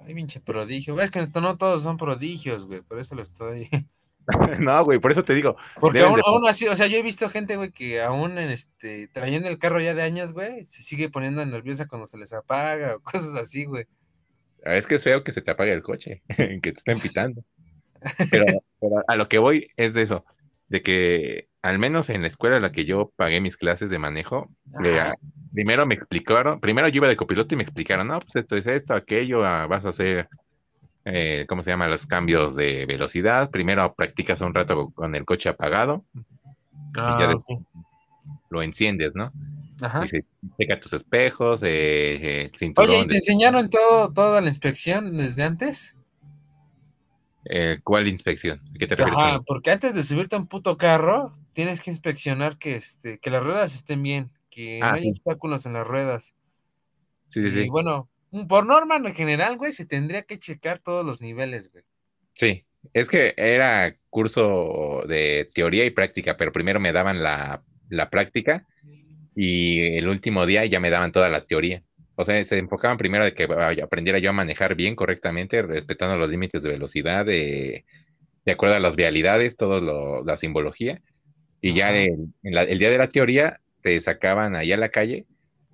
Ay, 0.07 0.15
pinche 0.15 0.41
prodigio. 0.41 0.95
Ves 0.95 1.11
que 1.11 1.27
no 1.27 1.59
todos 1.59 1.83
son 1.83 1.97
prodigios, 1.97 2.65
güey. 2.65 2.81
Por 2.81 3.01
eso 3.01 3.17
lo 3.17 3.23
estoy. 3.23 3.69
no, 4.61 4.85
güey, 4.85 4.99
por 5.01 5.11
eso 5.13 5.25
te 5.25 5.35
digo. 5.35 5.57
Porque 5.81 6.01
aún, 6.01 6.17
de- 6.17 6.23
aún 6.25 6.47
así, 6.49 6.69
o 6.69 6.77
sea, 6.77 6.87
yo 6.87 6.97
he 6.97 7.03
visto 7.03 7.29
gente, 7.29 7.57
güey, 7.57 7.73
que 7.73 8.01
aún 8.01 8.39
en 8.39 8.51
este, 8.51 9.09
trayendo 9.09 9.49
el 9.49 9.59
carro 9.59 9.81
ya 9.81 9.95
de 9.95 10.03
años, 10.03 10.33
güey, 10.33 10.65
se 10.65 10.83
sigue 10.83 11.11
poniendo 11.11 11.45
nerviosa 11.45 11.87
cuando 11.87 12.07
se 12.07 12.19
les 12.19 12.33
apaga 12.33 12.97
o 12.97 13.01
cosas 13.03 13.35
así, 13.35 13.65
güey. 13.65 13.87
Ah, 14.65 14.77
Es 14.77 14.87
que 14.87 14.97
es 14.97 15.05
feo 15.05 15.23
que 15.25 15.33
se 15.33 15.43
te 15.43 15.51
apague 15.51 15.73
el 15.73 15.83
coche, 15.83 16.23
que 16.29 16.61
te 16.61 16.71
estén 16.71 16.99
pitando. 17.01 17.43
Pero, 18.31 18.45
pero 18.81 19.03
a 19.09 19.17
lo 19.17 19.29
que 19.29 19.39
voy 19.39 19.69
es 19.77 19.93
de 19.95 20.03
eso, 20.03 20.25
de 20.69 20.83
que 20.83 21.49
al 21.67 21.79
menos 21.79 22.09
en 22.11 22.23
la 22.23 22.29
escuela 22.29 22.57
en 22.57 22.63
la 22.63 22.73
que 22.73 22.85
yo 22.85 23.13
pagué 23.17 23.41
mis 23.41 23.57
clases 23.57 23.91
de 23.91 23.99
manejo, 23.99 24.51
eh, 24.85 25.13
primero 25.53 25.85
me 25.87 25.95
explicaron, 25.95 26.61
primero 26.61 26.89
yo 26.89 26.99
iba 26.99 27.09
de 27.09 27.17
copiloto 27.17 27.55
y 27.55 27.57
me 27.57 27.63
explicaron, 27.65 28.07
no, 28.09 28.21
pues 28.21 28.37
esto 28.37 28.57
es 28.57 28.67
esto, 28.67 28.95
aquello, 28.95 29.45
ah, 29.45 29.67
vas 29.67 29.85
a 29.85 29.89
hacer, 29.89 30.29
eh, 31.05 31.45
¿cómo 31.49 31.63
se 31.63 31.71
llama? 31.71 31.89
Los 31.89 32.07
cambios 32.07 32.55
de 32.57 32.87
velocidad. 32.87 33.51
Primero 33.51 33.95
practicas 33.95 34.41
un 34.43 34.55
rato 34.55 34.91
con 34.95 35.15
el 35.15 35.25
coche 35.25 35.49
apagado, 35.49 36.05
Ah, 36.97 37.17
ya 37.21 37.27
de- 37.29 37.35
ok. 37.35 37.63
lo 38.51 38.63
enciendes, 38.63 39.13
¿no? 39.15 39.33
Ajá. 39.81 40.05
Y 40.05 40.09
se 40.09 40.25
checa 40.59 40.79
tus 40.81 40.93
espejos, 40.93 41.63
eh, 41.63 42.45
eh, 42.47 42.51
cinturón. 42.57 42.91
Oye, 42.91 43.01
¿y 43.01 43.07
te 43.07 43.13
de- 43.15 43.19
enseñaron 43.19 43.69
todo, 43.69 44.13
toda 44.13 44.41
la 44.41 44.49
inspección 44.49 45.17
desde 45.17 45.43
antes? 45.43 45.95
¿cuál 47.85 48.09
inspección? 48.09 48.61
¿A 48.75 48.79
qué 48.79 48.87
te 48.87 48.97
refieres? 48.97 49.25
Ajá, 49.25 49.41
porque 49.47 49.71
antes 49.71 49.95
de 49.95 50.03
subirte 50.03 50.35
a 50.35 50.39
un 50.39 50.47
puto 50.49 50.77
carro, 50.77 51.33
tienes 51.57 51.81
que 51.81 51.91
inspeccionar 51.91 52.59
que, 52.59 52.77
este, 52.77 53.19
que 53.19 53.31
las 53.31 53.43
ruedas 53.43 53.75
estén 53.75 54.03
bien, 54.03 54.31
que 54.51 54.79
Ah, 54.83 54.91
no 54.91 54.97
hay 54.97 55.05
sí. 55.05 55.11
obstáculos 55.13 55.65
en 55.65 55.73
las 55.73 55.87
ruedas. 55.87 56.35
Sí, 57.29 57.41
sí, 57.41 57.49
Y 57.49 57.63
sí. 57.63 57.69
bueno, 57.71 58.11
un- 58.31 58.47
por 58.47 58.67
norma 58.67 58.97
en 58.97 59.15
general, 59.15 59.57
güey, 59.57 59.73
se 59.73 59.87
tendría 59.87 60.25
que 60.25 60.39
checar 60.39 60.81
todos 60.81 61.05
los 61.05 61.23
niveles, 61.23 61.73
güey. 61.73 61.83
Sí, 62.35 62.67
es 62.93 63.09
que 63.09 63.33
era 63.39 63.97
curso 64.11 65.05
de 65.09 65.49
teoría 65.55 65.87
y 65.87 65.91
práctica, 65.91 66.37
pero 66.37 66.53
primero 66.53 66.79
me 66.79 66.93
daban 66.93 67.23
la, 67.23 67.63
la 67.89 68.11
práctica 68.11 68.67
y 69.35 69.97
el 69.97 70.09
último 70.09 70.45
día 70.45 70.67
ya 70.67 70.79
me 70.79 70.91
daban 70.91 71.11
toda 71.11 71.31
la 71.31 71.47
teoría. 71.47 71.83
O 72.17 72.25
sea, 72.27 72.45
se 72.45 72.59
enfocaban 72.59 72.99
primero 72.99 73.25
de 73.25 73.33
que 73.33 73.45
aprendiera 73.83 74.19
yo 74.19 74.29
a 74.29 74.35
manejar 74.35 74.75
bien, 74.75 74.95
correctamente, 74.95 75.63
respetando 75.63 76.17
los 76.19 76.29
límites 76.29 76.63
de 76.63 76.69
velocidad, 76.69 77.25
de, 77.25 77.87
de 78.45 78.53
acuerdo 78.53 78.75
a 78.75 78.81
las 78.81 78.95
vialidades, 78.97 79.57
toda 79.57 80.23
la 80.23 80.37
simbología. 80.37 81.01
Y 81.61 81.75
ya 81.75 81.91
el, 81.91 82.29
en 82.43 82.55
la- 82.55 82.63
el 82.65 82.79
día 82.79 82.91
de 82.91 82.99
la 82.99 83.09
teoría 83.09 83.61
te 83.83 84.01
sacaban 84.01 84.57
allá 84.57 84.75
a 84.77 84.79
la 84.79 84.91
calle 84.91 85.27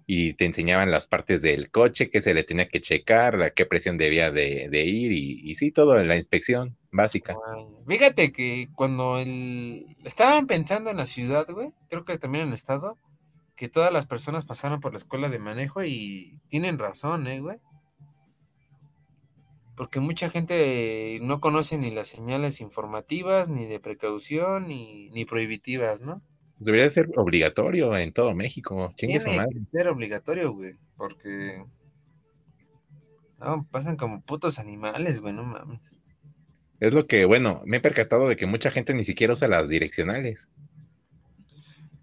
y 0.06 0.34
te 0.34 0.44
enseñaban 0.44 0.90
las 0.90 1.06
partes 1.06 1.42
del 1.42 1.70
coche, 1.70 2.10
qué 2.10 2.20
se 2.20 2.34
le 2.34 2.44
tenía 2.44 2.68
que 2.68 2.80
checar, 2.80 3.40
a 3.42 3.50
qué 3.50 3.66
presión 3.66 3.98
debía 3.98 4.30
de, 4.30 4.68
de 4.68 4.84
ir 4.84 5.12
y, 5.12 5.40
y 5.50 5.54
sí, 5.54 5.70
todo 5.70 5.98
en 5.98 6.08
la 6.08 6.16
inspección 6.16 6.76
básica. 6.90 7.36
Fíjate 7.86 8.32
que 8.32 8.68
cuando 8.74 9.18
el... 9.18 9.86
estaban 10.04 10.46
pensando 10.46 10.90
en 10.90 10.96
la 10.98 11.06
ciudad, 11.06 11.46
güey, 11.48 11.70
creo 11.88 12.04
que 12.04 12.18
también 12.18 12.42
en 12.42 12.48
el 12.48 12.54
estado, 12.54 12.96
que 13.56 13.68
todas 13.68 13.92
las 13.92 14.06
personas 14.06 14.44
pasaron 14.44 14.80
por 14.80 14.92
la 14.92 14.98
escuela 14.98 15.28
de 15.28 15.38
manejo 15.38 15.84
y 15.84 16.40
tienen 16.48 16.78
razón, 16.78 17.26
¿eh, 17.28 17.40
güey? 17.40 17.58
Porque 19.76 20.00
mucha 20.00 20.28
gente 20.28 21.18
no 21.22 21.40
conoce 21.40 21.78
ni 21.78 21.90
las 21.90 22.08
señales 22.08 22.60
informativas, 22.60 23.48
ni 23.48 23.66
de 23.66 23.80
precaución, 23.80 24.68
ni, 24.68 25.08
ni 25.10 25.24
prohibitivas, 25.24 26.02
¿no? 26.02 26.22
Debería 26.58 26.88
ser 26.90 27.08
obligatorio 27.16 27.96
en 27.96 28.12
todo 28.12 28.34
México. 28.34 28.92
Chingue 28.96 29.18
su 29.18 29.24
Tiene 29.24 29.38
madre. 29.38 29.54
que 29.54 29.78
ser 29.78 29.88
obligatorio, 29.88 30.52
güey, 30.52 30.74
porque... 30.96 31.64
No, 33.40 33.66
pasan 33.70 33.96
como 33.96 34.20
putos 34.20 34.58
animales, 34.60 35.20
güey, 35.20 35.34
no 35.34 35.42
mames. 35.42 35.80
Es 36.78 36.94
lo 36.94 37.06
que, 37.06 37.24
bueno, 37.24 37.62
me 37.64 37.78
he 37.78 37.80
percatado 37.80 38.28
de 38.28 38.36
que 38.36 38.46
mucha 38.46 38.70
gente 38.70 38.94
ni 38.94 39.04
siquiera 39.04 39.32
usa 39.32 39.48
las 39.48 39.68
direccionales. 39.68 40.46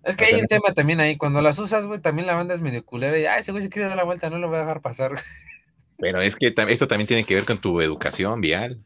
Es 0.03 0.15
que 0.15 0.25
O 0.25 0.27
hay 0.27 0.41
un 0.41 0.47
tema 0.47 0.73
también 0.73 0.99
ahí, 0.99 1.17
cuando 1.17 1.41
las 1.41 1.59
usas, 1.59 1.85
güey, 1.85 1.99
también 1.99 2.27
la 2.27 2.35
banda 2.35 2.53
es 2.53 2.61
medio 2.61 2.85
culera 2.85 3.17
y, 3.17 3.25
ay, 3.25 3.41
ese 3.41 3.51
güey 3.51 3.63
se 3.63 3.69
quiere 3.69 3.87
dar 3.87 3.97
la 3.97 4.03
vuelta, 4.03 4.29
no 4.29 4.39
lo 4.39 4.47
voy 4.47 4.57
a 4.57 4.61
dejar 4.61 4.81
pasar. 4.81 5.11
Pero 5.99 6.21
es 6.21 6.35
que 6.35 6.53
eso 6.69 6.87
también 6.87 7.07
tiene 7.07 7.23
que 7.25 7.35
ver 7.35 7.45
con 7.45 7.59
tu 7.59 7.81
educación 7.81 8.41
vial. 8.41 8.79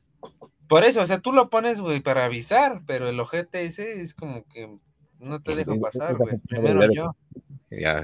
Por 0.68 0.84
eso, 0.84 1.02
o 1.02 1.06
sea, 1.06 1.20
tú 1.20 1.32
lo 1.32 1.50
pones, 1.50 1.80
güey, 1.82 2.00
para 2.00 2.26
avisar, 2.26 2.82
pero 2.88 3.08
el 3.08 3.20
ojete 3.20 3.64
ese 3.64 4.02
es 4.02 4.14
como 4.16 4.44
que 4.46 4.78
no 5.20 5.40
te 5.40 5.52
Pues, 5.54 5.58
dejo 5.60 5.74
es- 5.76 5.82
pasar, 5.82 6.16
güey. 6.18 6.38
Primero 6.48 6.92
yo. 6.92 7.16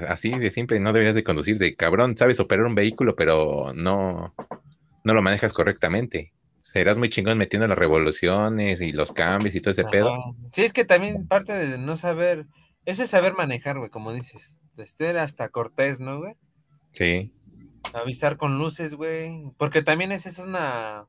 Así 0.08 0.30
de 0.30 0.50
simple, 0.50 0.80
no 0.80 0.92
deberías 0.92 1.14
de 1.14 1.24
conducir 1.24 1.58
de 1.58 1.74
cabrón, 1.76 2.16
sabes 2.16 2.40
operar 2.40 2.66
un 2.66 2.74
vehículo, 2.74 3.14
pero 3.16 3.72
no, 3.74 4.34
no 5.04 5.14
lo 5.14 5.22
manejas 5.22 5.52
correctamente. 5.52 6.32
Serás 6.60 6.98
muy 6.98 7.08
chingón 7.08 7.38
metiendo 7.38 7.66
las 7.66 7.78
revoluciones 7.78 8.80
y 8.80 8.92
los 8.92 9.12
cambios 9.12 9.54
y 9.54 9.60
todo 9.60 9.72
ese 9.72 9.84
pedo. 9.84 10.12
Sí, 10.52 10.62
es 10.62 10.72
que 10.72 10.84
también 10.84 11.26
parte 11.26 11.52
de 11.52 11.78
no 11.78 11.96
saber, 11.96 12.46
eso 12.84 13.02
es 13.02 13.10
saber 13.10 13.34
manejar, 13.34 13.78
güey, 13.78 13.90
como 13.90 14.12
dices. 14.12 14.60
De 14.76 14.86
ser 14.86 15.18
hasta 15.18 15.48
cortés, 15.48 15.98
¿no, 16.00 16.18
güey? 16.20 16.34
Sí, 16.92 17.32
Avisar 17.92 18.36
con 18.36 18.58
luces, 18.58 18.94
güey. 18.94 19.52
Porque 19.58 19.82
también 19.82 20.12
esa 20.12 20.28
es 20.28 20.38
una. 20.38 21.06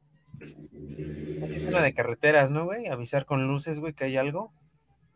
esa 1.45 1.57
es 1.59 1.65
una 1.65 1.81
de 1.81 1.93
carreteras, 1.93 2.49
¿no, 2.51 2.65
güey? 2.65 2.87
Avisar 2.87 3.25
con 3.25 3.47
luces, 3.47 3.79
güey, 3.79 3.93
que 3.93 4.05
hay 4.05 4.17
algo. 4.17 4.51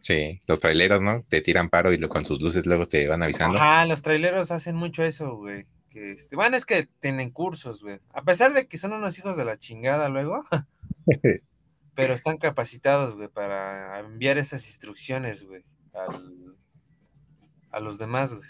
sí. 0.02 0.40
Los 0.48 0.60
traileros, 0.60 1.02
¿no? 1.02 1.24
Te 1.28 1.42
tiran 1.42 1.70
paro 1.70 1.92
y 1.94 1.98
lo- 1.98 2.10
con 2.10 2.26
sus 2.26 2.42
luces 2.42 2.66
luego 2.66 2.88
te 2.88 3.08
van 3.08 3.24
avisando. 3.24 3.58
Ajá, 3.58 3.86
los 3.86 4.02
traileros 4.02 4.52
hacen 4.52 4.76
mucho 4.76 5.04
eso, 5.04 5.36
güey. 5.38 5.66
Que 5.90 6.12
este, 6.12 6.36
bueno, 6.36 6.58
es 6.58 6.66
que 6.66 6.88
tienen 7.00 7.32
cursos, 7.32 7.82
güey. 7.82 8.00
A 8.14 8.22
pesar 8.24 8.54
de 8.54 8.68
que 8.68 8.78
son 8.78 8.94
unos 8.94 9.18
hijos 9.18 9.38
de 9.38 9.46
la 9.46 9.58
chingada 9.58 10.10
luego, 10.10 10.44
pero 11.96 12.14
están 12.14 12.38
capacitados, 12.38 13.16
güey, 13.16 13.30
para 13.30 13.98
enviar 14.00 14.38
esas 14.38 14.68
instrucciones, 14.68 15.44
güey, 15.46 15.64
al- 15.94 16.56
a 17.72 17.80
los 17.80 17.98
demás, 17.98 18.34
güey. 18.34 18.48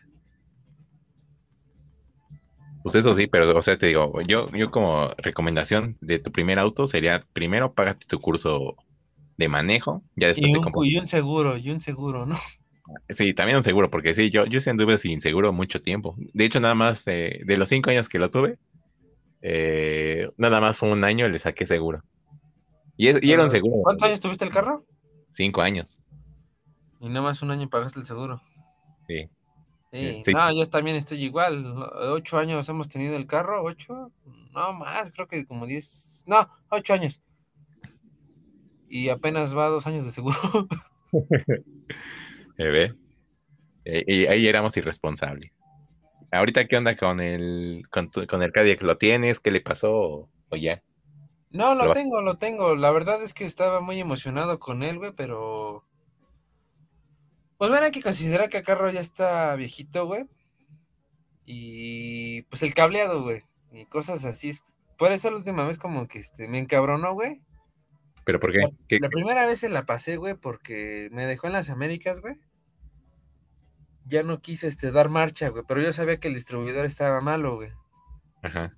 Pues 2.86 2.93
eso 2.95 3.15
sí, 3.15 3.26
pero 3.26 3.58
o 3.58 3.62
sea, 3.63 3.78
te 3.80 3.88
digo, 3.88 4.21
yo, 4.21 4.48
yo 4.52 4.69
como 4.69 5.10
recomendación 5.17 5.98
de 6.02 6.19
tu 6.19 6.32
primer 6.32 6.60
auto 6.60 6.88
sería 6.88 7.26
primero 7.34 7.74
págate 7.74 8.06
tu 8.06 8.19
curso 8.21 8.76
de 9.38 9.50
manejo, 9.50 10.04
ya 10.15 10.28
después 10.28 10.50
Y 10.50 10.54
te 10.54 10.60
un, 10.60 10.63
compras. 10.65 10.86
y 10.86 10.98
un 11.00 11.08
seguro, 11.08 11.58
y 11.58 11.71
un 11.71 11.82
seguro, 11.82 12.28
¿no? 12.28 12.36
Sí, 13.10 13.34
también 13.34 13.58
un 13.58 13.63
seguro, 13.63 13.89
porque 13.89 14.13
sí, 14.13 14.30
yo, 14.30 14.45
yo 14.45 14.60
sí 14.60 14.69
anduve 14.69 15.00
sin 15.00 15.19
seguro 15.19 15.52
mucho 15.52 15.82
tiempo. 15.82 16.15
De 16.34 16.45
hecho, 16.45 16.60
nada 16.60 16.76
más 16.76 17.02
eh, 17.08 17.39
de 17.43 17.58
los 17.58 17.69
cinco 17.69 17.89
años 17.89 18.08
que 18.08 18.19
lo 18.19 18.30
tuve, 18.30 18.60
eh, 19.41 20.30
nada 20.38 20.62
más 20.62 20.82
un 20.84 21.04
año 21.04 21.30
le 21.30 21.39
saqué 21.39 21.65
seguro. 21.65 22.02
Y, 22.98 23.10
es- 23.10 23.24
y 23.24 23.32
era 23.32 23.44
un 23.46 23.52
seguro. 23.52 23.83
¿Cuántos 23.83 24.08
años 24.08 24.21
tuviste 24.21 24.46
el 24.46 24.52
carro? 24.52 24.86
Cinco 25.31 25.62
años. 25.62 25.98
Y 27.00 27.08
nada 27.08 27.21
más 27.21 27.42
un 27.42 27.52
año 27.52 27.69
pagaste 27.69 28.00
el 28.00 28.06
seguro. 28.06 28.42
Sí. 29.08 29.29
Sí, 30.00 30.21
Sí. 30.25 30.33
no, 30.33 30.52
yo 30.54 30.65
también 30.69 30.98
estoy 30.98 31.23
igual. 31.23 31.65
Ocho 31.93 32.37
años 32.37 32.67
hemos 32.69 32.89
tenido 32.89 33.15
el 33.15 33.27
carro, 33.27 33.63
ocho, 33.63 34.12
no 34.54 34.73
más, 34.73 35.12
creo 35.12 35.27
que 35.27 35.46
como 35.46 35.65
diez, 35.65 36.23
no, 36.27 36.50
ocho 36.69 36.93
años. 36.93 37.21
Y 38.89 39.10
apenas 39.10 39.56
va 39.58 39.67
dos 39.67 39.87
años 39.87 40.06
de 40.06 40.12
seguro. 40.12 40.37
¿Se 42.58 42.63
ve? 42.63 42.93
Eh, 43.85 44.04
y 44.08 44.25
ahí 44.27 44.48
éramos 44.48 44.75
irresponsables. 44.77 45.52
Ahorita, 46.31 46.65
¿qué 46.67 46.77
onda 46.77 46.96
con 46.98 47.19
el, 47.19 47.83
con, 47.91 48.10
tu- 48.10 48.25
con 48.27 48.41
el 48.43 48.52
Cadillac? 48.52 48.81
¿Lo 48.81 48.98
tienes? 48.98 49.39
¿Qué 49.39 49.52
le 49.52 49.62
pasó? 49.62 49.91
¿O, 49.91 50.29
o 50.50 50.56
ya? 50.56 50.81
No, 51.52 51.73
Lo 51.75 51.93
tengo, 51.93 52.21
lo 52.21 52.35
tengo. 52.37 52.75
La 52.75 52.91
verdad 52.91 53.23
es 53.23 53.33
que 53.33 53.46
estaba 53.46 53.79
muy 53.79 54.00
emocionado 54.00 54.60
con 54.60 54.83
él, 54.83 54.98
güey, 54.98 55.13
pero. 55.13 55.85
Pues 57.58 57.69
bueno, 57.69 57.85
hay 57.85 57.91
que 57.91 58.01
considerar 58.01 58.49
que 58.49 58.58
el 58.58 58.63
carro 58.63 58.89
ya 58.91 58.99
está 59.01 59.56
viejito, 59.56 60.06
güey. 60.06 60.25
Y 61.45 62.41
pues 62.43 62.63
el 62.63 62.73
cableado, 62.73 63.23
güey. 63.23 63.43
Y 63.71 63.85
cosas 63.85 64.25
así. 64.25 64.51
Por 64.97 65.12
eso 65.12 65.29
la 65.31 65.37
última 65.37 65.65
vez 65.65 65.77
como 65.77 66.08
que 66.08 66.19
este, 66.19 66.47
me 66.47 66.60
encabronó, 66.60 67.13
güey. 67.13 67.41
¿Pero 68.23 68.39
por 68.39 68.51
qué? 68.51 68.60
La, 68.60 68.69
¿Qué- 68.87 68.99
la 68.99 69.10
primera 69.10 69.45
vez 69.45 69.60
se 69.60 69.69
la 69.69 69.85
pasé, 69.85 70.17
güey, 70.17 70.33
porque 70.33 71.10
me 71.12 71.25
dejó 71.25 71.47
en 71.47 71.53
las 71.53 71.69
Américas, 71.69 72.21
güey. 72.21 72.35
Ya 74.08 74.23
no 74.23 74.39
quise 74.41 74.67
este, 74.67 74.91
dar 74.91 75.10
marcha, 75.10 75.49
güey, 75.49 75.63
pero 75.67 75.81
yo 75.81 75.91
sabía 75.93 76.19
que 76.19 76.27
el 76.27 76.33
distribuidor 76.35 76.85
estaba 76.85 77.21
malo, 77.21 77.56
güey. 77.56 77.71
Ajá. 78.43 78.75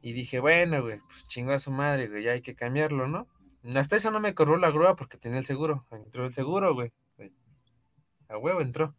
Y 0.00 0.12
dije, 0.12 0.40
bueno, 0.40 0.82
güey, 0.82 1.00
pues 1.00 1.26
chingó 1.28 1.52
a 1.52 1.58
su 1.58 1.70
madre, 1.70 2.08
güey, 2.08 2.22
ya 2.22 2.32
hay 2.32 2.40
que 2.40 2.54
cambiarlo, 2.54 3.08
¿no? 3.08 3.26
Hasta 3.74 3.96
eso 3.96 4.10
no 4.10 4.20
me 4.20 4.34
corrió 4.34 4.56
la 4.56 4.70
grúa 4.70 4.96
porque 4.96 5.18
tenía 5.18 5.38
el 5.38 5.44
seguro. 5.44 5.86
Entró 5.90 6.24
el 6.24 6.32
seguro, 6.32 6.74
güey. 6.74 6.92
A 8.28 8.38
huevo 8.38 8.60
entró. 8.60 8.94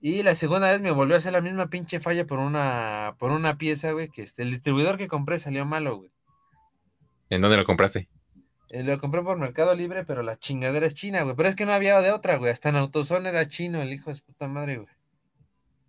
Y 0.00 0.22
la 0.22 0.34
segunda 0.34 0.70
vez 0.70 0.80
me 0.80 0.92
volvió 0.92 1.16
a 1.16 1.18
hacer 1.18 1.32
la 1.32 1.40
misma 1.40 1.70
pinche 1.70 1.98
falla 1.98 2.24
por 2.26 2.38
una, 2.38 3.16
por 3.18 3.32
una 3.32 3.58
pieza, 3.58 3.92
güey, 3.92 4.08
que 4.08 4.22
este, 4.22 4.42
el 4.42 4.50
distribuidor 4.50 4.96
que 4.96 5.08
compré 5.08 5.38
salió 5.38 5.64
malo, 5.66 5.96
güey. 5.96 6.10
¿En 7.30 7.40
dónde 7.40 7.56
lo 7.56 7.64
compraste? 7.64 8.08
Eh, 8.70 8.82
Lo 8.82 8.98
compré 8.98 9.22
por 9.22 9.38
Mercado 9.38 9.74
Libre, 9.74 10.04
pero 10.04 10.22
la 10.22 10.38
chingadera 10.38 10.86
es 10.86 10.94
china, 10.94 11.22
güey. 11.22 11.34
Pero 11.34 11.48
es 11.48 11.56
que 11.56 11.66
no 11.66 11.72
había 11.72 12.00
de 12.00 12.12
otra, 12.12 12.36
güey. 12.36 12.52
Hasta 12.52 12.68
en 12.68 12.76
AutoZone 12.76 13.28
era 13.28 13.48
chino, 13.48 13.82
el 13.82 13.92
hijo 13.92 14.10
de 14.10 14.16
su 14.16 14.24
puta 14.24 14.46
madre, 14.46 14.76
güey. 14.76 14.88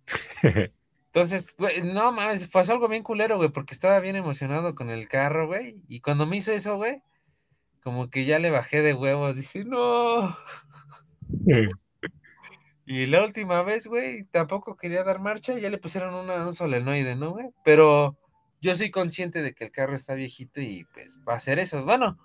Entonces, 1.06 1.54
güey, 1.58 1.82
no 1.82 2.12
mames, 2.12 2.48
pasó 2.48 2.72
algo 2.72 2.88
bien 2.88 3.02
culero, 3.02 3.36
güey, 3.36 3.50
porque 3.50 3.74
estaba 3.74 4.00
bien 4.00 4.16
emocionado 4.16 4.74
con 4.74 4.90
el 4.90 5.08
carro, 5.08 5.46
güey. 5.46 5.76
Y 5.88 6.00
cuando 6.00 6.26
me 6.26 6.36
hizo 6.36 6.52
eso, 6.52 6.76
güey, 6.76 7.02
como 7.82 8.10
que 8.10 8.24
ya 8.24 8.38
le 8.38 8.50
bajé 8.50 8.80
de 8.80 8.94
huevos. 8.94 9.36
Dije, 9.36 9.64
no. 9.64 10.36
Y 12.92 13.06
la 13.06 13.22
última 13.22 13.62
vez, 13.62 13.86
güey, 13.86 14.24
tampoco 14.24 14.76
quería 14.76 15.04
dar 15.04 15.20
marcha. 15.20 15.56
Ya 15.56 15.70
le 15.70 15.78
pusieron 15.78 16.12
una, 16.12 16.44
un 16.44 16.54
solenoide, 16.54 17.14
¿no, 17.14 17.30
güey? 17.30 17.46
Pero 17.62 18.18
yo 18.60 18.74
soy 18.74 18.90
consciente 18.90 19.42
de 19.42 19.54
que 19.54 19.62
el 19.62 19.70
carro 19.70 19.94
está 19.94 20.14
viejito 20.14 20.60
y 20.60 20.84
pues 20.92 21.20
va 21.20 21.34
a 21.34 21.36
hacer 21.36 21.60
eso. 21.60 21.84
Bueno. 21.84 22.18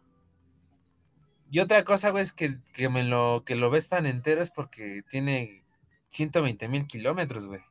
Y 1.52 1.60
otra 1.60 1.84
cosa, 1.84 2.10
güey, 2.10 2.24
es 2.24 2.34
que, 2.34 2.58
que 2.74 2.90
me 2.90 3.04
lo, 3.04 3.44
que 3.46 3.54
lo 3.54 3.70
ves 3.70 3.90
tan 3.90 4.08
entero 4.08 4.42
es 4.42 4.50
porque 4.50 5.04
tiene 5.08 5.64
120 6.10 6.68
mil 6.68 6.88
kilómetros, 6.88 7.46
güey. 7.46 7.62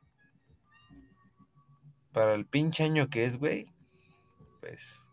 Para 2.13 2.33
el 2.33 2.45
pinche 2.45 2.85
año 2.85 3.09
que 3.09 3.25
es, 3.25 3.35
güey, 3.35 3.65
pues. 4.61 5.11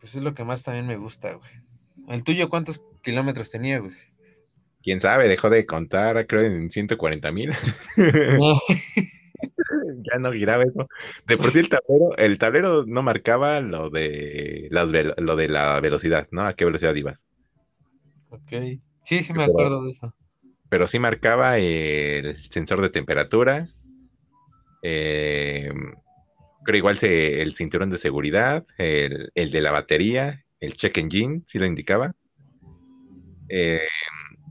Pues 0.00 0.14
es 0.14 0.22
lo 0.22 0.32
que 0.32 0.44
más 0.44 0.62
también 0.62 0.86
me 0.86 0.96
gusta, 0.96 1.34
güey. 1.34 1.50
¿El 2.08 2.24
tuyo 2.24 2.48
cuántos 2.48 2.82
kilómetros 3.02 3.50
tenía, 3.50 3.80
güey? 3.80 4.09
¿Quién 4.82 5.00
sabe? 5.00 5.28
Dejó 5.28 5.50
de 5.50 5.66
contar, 5.66 6.26
creo, 6.26 6.42
en 6.42 6.70
140 6.70 7.30
mil. 7.32 7.50
No. 8.38 8.58
ya 10.12 10.18
no 10.18 10.32
giraba 10.32 10.64
eso. 10.64 10.86
De 11.26 11.36
por 11.36 11.50
sí 11.50 11.60
el 11.60 11.68
tablero, 11.68 12.16
el 12.16 12.38
tablero 12.38 12.84
no 12.86 13.02
marcaba 13.02 13.60
lo 13.60 13.88
de 13.90 14.68
las 14.70 14.90
lo 14.90 15.36
de 15.36 15.48
la 15.48 15.80
velocidad, 15.80 16.28
¿no? 16.30 16.46
A 16.46 16.54
qué 16.54 16.64
velocidad 16.64 16.94
ibas. 16.94 17.24
Ok. 18.28 18.52
Sí, 19.02 19.22
sí 19.22 19.32
me 19.32 19.40
Pero- 19.40 19.50
acuerdo 19.52 19.84
de 19.84 19.90
eso. 19.92 20.14
Pero 20.68 20.86
sí 20.86 20.98
marcaba 21.00 21.58
el 21.58 22.36
sensor 22.50 22.80
de 22.80 22.90
temperatura. 22.90 23.68
eh, 24.82 25.70
creo 26.64 26.76
igual 26.78 26.96
se, 26.98 27.42
el 27.42 27.54
cinturón 27.56 27.90
de 27.90 27.98
seguridad, 27.98 28.64
el, 28.78 29.30
el 29.34 29.50
de 29.50 29.60
la 29.62 29.72
batería, 29.72 30.44
el 30.60 30.76
check 30.76 30.96
engine, 30.98 31.42
sí 31.46 31.58
lo 31.58 31.66
indicaba. 31.66 32.14
Eh, 33.48 33.80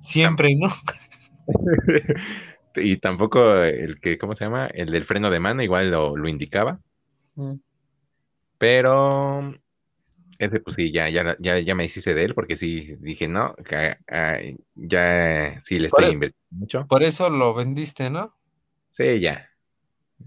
Siempre, 0.01 0.55
¿no? 0.55 0.69
y 2.75 2.97
tampoco 2.97 3.63
el 3.63 3.99
que, 3.99 4.17
¿cómo 4.17 4.35
se 4.35 4.45
llama? 4.45 4.67
El 4.67 4.91
del 4.91 5.05
freno 5.05 5.29
de 5.29 5.39
mano, 5.39 5.63
igual 5.63 5.91
lo, 5.91 6.15
lo 6.15 6.27
indicaba. 6.27 6.79
Mm. 7.35 7.55
Pero 8.57 9.55
ese, 10.37 10.59
pues 10.59 10.75
sí, 10.75 10.91
ya, 10.91 11.09
ya, 11.09 11.35
ya, 11.39 11.59
ya 11.59 11.75
me 11.75 11.83
deshice 11.83 12.13
de 12.13 12.23
él 12.23 12.33
porque 12.33 12.55
sí 12.55 12.95
dije, 12.99 13.27
no, 13.27 13.55
que, 13.55 13.97
ya 14.75 15.61
sí 15.61 15.79
le 15.79 15.89
Por 15.89 15.99
estoy 15.99 16.11
e- 16.11 16.13
invirtiendo 16.13 16.47
mucho. 16.51 16.87
Por 16.87 17.03
eso 17.03 17.29
lo 17.29 17.53
vendiste, 17.53 18.09
¿no? 18.09 18.35
Sí, 18.91 19.19
ya. 19.19 19.49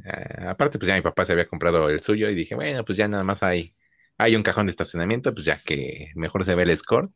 Ah, 0.05 0.51
aparte, 0.51 0.79
pues 0.79 0.89
ya 0.89 0.97
mi 0.97 1.03
papá 1.03 1.25
se 1.25 1.33
había 1.33 1.47
comprado 1.47 1.89
el 1.89 2.01
suyo 2.01 2.29
y 2.29 2.35
dije, 2.35 2.55
bueno, 2.55 2.85
pues 2.85 2.99
ya 2.99 3.09
nada 3.09 3.25
más 3.25 3.43
hay, 3.43 3.75
hay 4.18 4.37
un 4.37 4.43
cajón 4.43 4.66
de 4.66 4.70
estacionamiento, 4.70 5.33
pues 5.33 5.47
ya 5.47 5.61
que 5.64 6.11
mejor 6.14 6.45
se 6.45 6.55
ve 6.55 6.64
el 6.64 6.77
score 6.77 7.11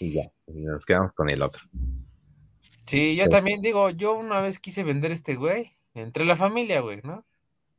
y 0.00 0.12
ya, 0.12 0.30
nos 0.46 0.84
quedamos 0.86 1.12
con 1.12 1.28
el 1.30 1.42
otro. 1.42 1.62
Sí, 2.84 3.16
yo 3.16 3.24
Sí. 3.24 3.30
también 3.30 3.60
digo, 3.62 3.90
yo 3.90 4.14
una 4.16 4.40
vez 4.40 4.58
quise 4.58 4.84
vender 4.84 5.12
este 5.12 5.34
güey, 5.34 5.76
entre 5.94 6.24
la 6.24 6.36
familia, 6.36 6.80
güey, 6.80 7.00
¿no? 7.02 7.24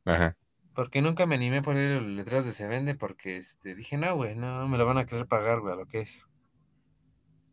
Ajá. 0.04 0.36
Porque 0.74 1.00
nunca 1.02 1.26
me 1.26 1.34
animé 1.34 1.58
a 1.58 1.62
poner 1.62 2.02
letras 2.02 2.44
de 2.44 2.52
se 2.52 2.66
vende 2.68 2.94
porque 2.94 3.36
este, 3.36 3.74
dije, 3.74 3.96
no, 3.96 4.14
güey, 4.16 4.36
no 4.36 4.68
me 4.68 4.78
lo 4.78 4.86
van 4.86 4.98
a 4.98 5.06
querer 5.06 5.26
pagar, 5.26 5.60
güey, 5.60 5.72
a 5.72 5.76
lo 5.76 5.86
que 5.86 6.00
es. 6.00 6.26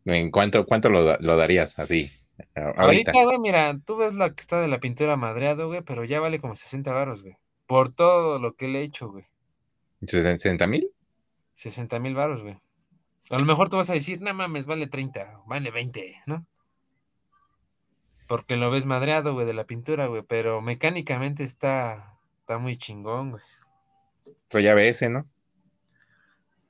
¿En 0.04 0.30
cuánto, 0.30 0.64
cuánto 0.66 0.88
lo, 0.90 1.16
lo 1.18 1.36
darías 1.36 1.78
así? 1.78 2.10
Ahorita, 2.54 3.12
güey, 3.24 3.38
mira, 3.38 3.76
tú 3.84 3.96
ves 3.96 4.14
la 4.14 4.30
que 4.34 4.40
está 4.40 4.60
de 4.60 4.68
la 4.68 4.78
pintura 4.78 5.16
madreado, 5.16 5.66
güey, 5.68 5.80
pero 5.80 6.04
ya 6.04 6.20
vale 6.20 6.38
como 6.38 6.54
60 6.54 6.92
varos, 6.92 7.22
güey. 7.22 7.36
Por 7.66 7.88
todo 7.88 8.38
lo 8.38 8.54
que 8.54 8.68
le 8.68 8.80
he 8.80 8.84
hecho, 8.84 9.10
güey. 9.10 9.24
¿60 10.02 10.68
mil? 10.68 10.90
60 11.54 11.98
mil 11.98 12.14
varos, 12.14 12.42
güey. 12.42 12.58
A 13.30 13.38
lo 13.38 13.44
mejor 13.44 13.68
tú 13.68 13.76
vas 13.76 13.90
a 13.90 13.94
decir, 13.94 14.20
no 14.20 14.32
mames, 14.32 14.66
vale 14.66 14.86
30, 14.86 15.42
vale 15.46 15.70
20, 15.70 16.22
¿no? 16.26 16.46
Porque 18.28 18.56
lo 18.56 18.70
ves 18.70 18.86
madreado, 18.86 19.34
güey, 19.34 19.46
de 19.46 19.54
la 19.54 19.64
pintura, 19.64 20.06
güey, 20.06 20.22
pero 20.22 20.60
mecánicamente 20.60 21.42
está, 21.44 22.18
está 22.40 22.58
muy 22.58 22.76
chingón, 22.76 23.32
güey. 23.32 23.42
Soy 24.50 24.68
ABS, 24.68 25.08
¿no? 25.10 25.26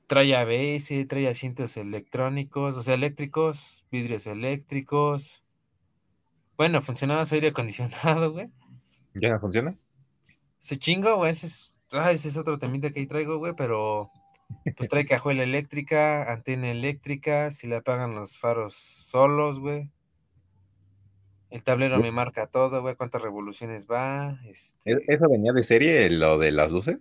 Trae 0.07 0.35
ABS, 0.35 1.05
trae 1.07 1.27
asientos 1.27 1.77
electrónicos, 1.77 2.77
o 2.77 2.81
sea, 2.81 2.95
eléctricos, 2.95 3.85
vidrios 3.91 4.25
eléctricos. 4.25 5.43
Bueno, 6.55 6.81
funcionaba 6.81 7.25
su 7.25 7.35
aire 7.35 7.49
acondicionado, 7.49 8.31
güey. 8.33 8.49
¿Ya 9.13 9.29
no 9.29 9.39
funciona? 9.39 9.77
Se 10.59 10.77
chingo, 10.77 11.17
güey, 11.17 11.31
ese 11.31 11.47
es, 11.47 11.77
ah, 11.91 12.11
ese 12.11 12.29
es 12.29 12.37
otro 12.37 12.57
temita 12.57 12.89
que 12.89 12.99
ahí 12.99 13.07
traigo, 13.07 13.37
güey, 13.37 13.53
pero 13.55 14.11
pues 14.75 14.89
trae 14.89 15.05
cajuela 15.05 15.43
eléctrica, 15.43 16.31
antena 16.31 16.69
eléctrica, 16.69 17.51
si 17.51 17.67
le 17.67 17.77
apagan 17.77 18.15
los 18.15 18.37
faros 18.37 18.73
solos, 18.73 19.59
güey. 19.59 19.91
El 21.49 21.63
tablero 21.63 21.99
me 21.99 22.11
marca 22.11 22.47
todo, 22.47 22.81
güey, 22.81 22.95
cuántas 22.95 23.21
revoluciones 23.21 23.87
va, 23.87 24.39
este... 24.45 24.91
¿E- 24.91 25.05
¿Eso 25.07 25.29
venía 25.29 25.53
de 25.53 25.63
serie, 25.63 26.09
lo 26.09 26.37
de 26.37 26.51
las 26.51 26.71
luces? 26.71 26.97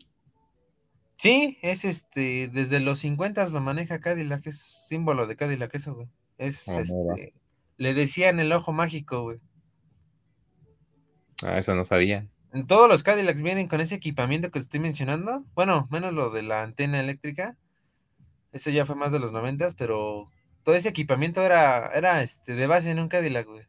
Sí, 1.16 1.59
es 1.62 1.84
este, 1.84 2.49
desde 2.49 2.78
los 2.78 3.01
50 3.01 3.49
lo 3.49 3.61
maneja 3.61 4.01
Cadillac, 4.01 4.47
es 4.47 4.86
símbolo 4.86 5.26
de 5.26 5.34
Cadillac 5.34 5.74
eso, 5.74 5.94
güey. 5.94 6.09
Es 6.38 6.68
Ah, 6.68 6.80
este, 6.80 7.34
le 7.78 7.94
decían 7.94 8.38
el 8.38 8.53
ojo 8.53 8.72
mágico, 8.72 9.22
güey. 9.22 9.40
Ah, 11.42 11.59
eso 11.59 11.74
no 11.74 11.84
sabía. 11.84 12.28
En 12.57 12.66
todos 12.66 12.88
los 12.88 13.02
Cadillacs 13.02 13.42
vienen 13.42 13.68
con 13.68 13.82
ese 13.82 13.96
equipamiento 13.96 14.50
que 14.50 14.61
te 14.61 14.62
estoy 14.62 14.80
mencionando. 14.80 15.44
Bueno, 15.54 15.86
menos 15.90 16.14
lo 16.14 16.30
de 16.30 16.42
la 16.42 16.62
antena 16.62 16.98
eléctrica. 17.00 17.54
Eso 18.50 18.70
ya 18.70 18.86
fue 18.86 18.94
más 18.94 19.12
de 19.12 19.18
los 19.18 19.30
90, 19.30 19.72
pero 19.76 20.24
todo 20.62 20.74
ese 20.74 20.88
equipamiento 20.88 21.42
era, 21.42 21.88
era 21.88 22.22
este, 22.22 22.54
de 22.54 22.66
base 22.66 22.90
en 22.90 22.98
un 22.98 23.09
Cadillac, 23.09 23.46
güey. 23.46 23.66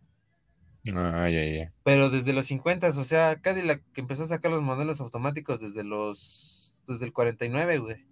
Ah, 0.95 1.27
ya, 1.29 1.43
ya. 1.43 1.73
Pero 1.83 2.09
desde 2.09 2.31
los 2.31 2.45
50, 2.45 2.87
o 2.87 3.03
sea, 3.03 3.41
Cadillac 3.41 3.83
que 3.91 3.99
empezó 3.99 4.23
a 4.23 4.27
sacar 4.27 4.51
los 4.51 4.63
modelos 4.63 5.01
automáticos 5.01 5.59
desde 5.59 5.83
los, 5.83 6.81
desde 6.87 7.03
el 7.03 7.11
49, 7.11 7.79
güey. 7.79 8.05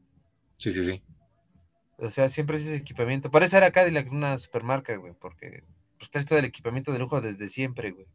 Sí, 0.55 0.71
sí, 0.71 0.83
sí. 0.83 1.01
O 1.99 2.09
sea, 2.09 2.27
siempre 2.27 2.57
es 2.57 2.67
ese 2.67 2.75
equipamiento. 2.75 3.31
Por 3.31 3.43
eso 3.43 3.55
era 3.55 3.71
Cadillac 3.71 4.11
una 4.11 4.37
supermarca, 4.37 4.93
güey, 4.97 5.13
porque 5.13 5.63
pues 5.97 6.11
traes 6.11 6.25
todo 6.25 6.37
el 6.37 6.43
equipamiento 6.43 6.91
de 6.91 6.99
lujo 6.99 7.21
desde 7.21 7.47
siempre, 7.47 7.91
güey. 7.91 8.07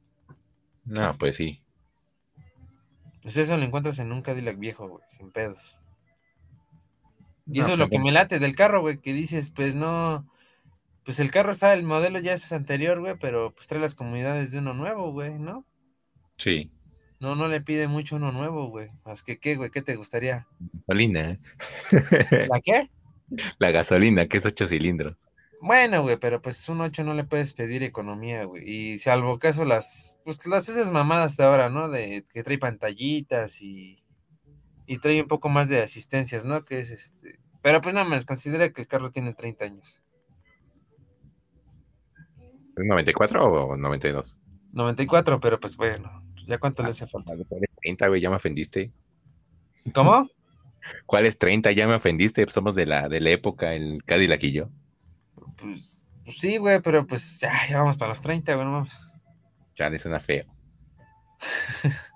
No, 0.85 1.17
pues 1.17 1.37
sí. 1.37 1.63
Pues 3.23 3.37
eso 3.37 3.57
lo 3.57 3.65
encuentras 3.65 3.99
en 3.99 4.13
un 4.13 4.23
Cadillac 4.23 4.59
viejo, 4.59 4.89
güey, 4.89 5.05
sin 5.09 5.31
pedos. 5.31 5.77
Y 7.47 7.59
No, 7.59 7.63
eso 7.63 7.63
es 7.63 7.67
pues, 7.67 7.79
lo 7.79 7.89
que 7.89 7.97
entonces- 7.97 8.01
me 8.05 8.13
late 8.13 8.39
del 8.39 8.57
carro, 8.57 8.81
güey, 8.81 8.99
que 8.99 9.13
dices, 9.13 9.51
pues 9.51 9.75
no, 9.75 10.27
pues 11.05 11.21
el 11.21 11.31
carro 11.31 11.53
está, 11.53 11.73
el 11.75 11.83
modelo 11.83 12.19
ya 12.21 12.33
es 12.35 12.51
anterior, 12.53 13.01
güey, 13.01 13.17
pero 13.19 13.53
pues 13.55 13.67
trae 13.67 13.81
las 13.81 13.95
comunidades 13.95 14.53
de 14.53 14.59
uno 14.59 14.73
nuevo, 14.75 15.13
güey, 15.13 15.39
¿no? 15.39 15.65
Sí. 16.39 16.71
No, 17.19 17.35
no 17.35 17.49
le 17.49 17.61
pide 17.61 17.87
mucho 17.89 18.17
uno 18.17 18.33
nuevo, 18.33 18.69
güey. 18.69 18.89
Más 19.05 19.23
que 19.23 19.39
qué, 19.39 19.57
güey, 19.57 19.71
¿qué 19.71 19.83
te 19.83 19.97
gustaría? 19.97 20.47
Gasolina. 20.87 21.39
¿La 22.49 22.61
qué? 22.63 22.89
La 23.59 23.71
gasolina, 23.71 24.27
que 24.27 24.39
es 24.39 24.47
ocho 24.47 24.67
cilindros. 24.67 25.17
Bueno, 25.61 26.03
güey, 26.03 26.17
pero 26.17 26.41
pues 26.41 26.69
un 26.69 26.81
8 26.81 27.05
no 27.05 27.15
le 27.15 27.25
puedes 27.25 27.53
pedir 27.55 27.83
economía, 27.83 28.45
güey. 28.45 28.63
Y 28.69 28.99
salvo 28.99 29.39
caso 29.39 29.65
las, 29.65 30.19
pues 30.25 30.47
las 30.47 30.69
esas 30.69 30.91
mamadas 30.91 31.37
de 31.37 31.45
ahora, 31.45 31.69
¿no? 31.69 31.89
De 31.89 32.25
que 32.33 32.43
trae 32.43 32.59
pantallitas 32.59 33.61
y, 33.61 34.03
y 34.87 34.99
trae 34.99 35.21
un 35.21 35.29
poco 35.29 35.49
más 35.49 35.69
de 35.69 35.83
asistencias, 35.83 36.45
¿no? 36.45 36.65
Que 36.65 36.81
es 36.81 36.91
este. 36.91 37.39
Pero 37.63 37.81
pues 37.81 37.95
nada 37.95 38.09
más, 38.09 38.25
considera 38.25 38.73
que 38.73 38.81
el 38.83 38.89
carro 38.89 39.11
tiene 39.11 39.35
30 39.35 39.65
años. 39.67 40.01
¿Es 42.77 42.87
94 42.87 43.45
o 43.45 43.77
92? 43.77 44.39
94, 44.73 45.41
pero 45.41 45.61
pues 45.61 45.77
bueno, 45.77 46.23
¿Ya 46.51 46.59
cuánto 46.59 46.83
le 46.83 46.91
hace 46.91 47.07
falta? 47.07 47.33
¿Cuáles 47.49 47.71
30, 47.81 48.09
güey? 48.09 48.21
Ya 48.21 48.29
me 48.29 48.35
ofendiste. 48.35 48.91
¿Cómo? 49.95 50.29
¿Cuáles 51.07 51.39
30? 51.39 51.71
Ya 51.71 51.87
me 51.87 51.95
ofendiste. 51.95 52.45
Somos 52.51 52.75
de 52.75 52.87
la, 52.87 53.09
de 53.09 53.21
la 53.21 53.31
época, 53.31 53.73
el 53.75 54.03
Cadillac 54.05 54.43
y 54.43 54.51
yo. 54.51 54.69
Pues, 55.57 56.07
pues 56.25 56.39
sí, 56.39 56.59
güey, 56.59 56.81
pero 56.81 57.07
pues 57.07 57.41
ya, 57.41 57.53
ya 57.69 57.79
vamos 57.79 57.97
para 57.97 58.11
los 58.11 58.21
30, 58.21 58.55
güey, 58.55 58.67
no 58.67 58.73
mames. 58.73 58.93
Chale, 59.75 59.99
suena 59.99 60.21
feo. 60.21 60.45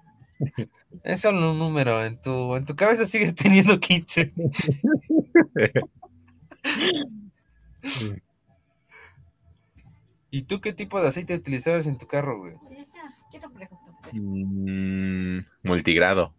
Es 1.03 1.23
solo 1.23 1.53
un 1.53 1.59
número, 1.59 2.05
en 2.05 2.21
tu, 2.21 2.55
en 2.57 2.65
tu 2.65 2.77
cabeza 2.77 3.07
sigues 3.07 3.35
teniendo 3.35 3.81
15. 3.81 4.33
¿Y 10.31 10.43
tú 10.43 10.61
qué 10.61 10.73
tipo 10.73 11.01
de 11.01 11.09
aceite 11.09 11.35
utilizabas 11.35 11.87
en 11.87 11.99
tu 11.99 12.07
carro, 12.07 12.39
güey? 12.39 12.55
Mm, 14.13 15.41
multigrado. 15.63 16.35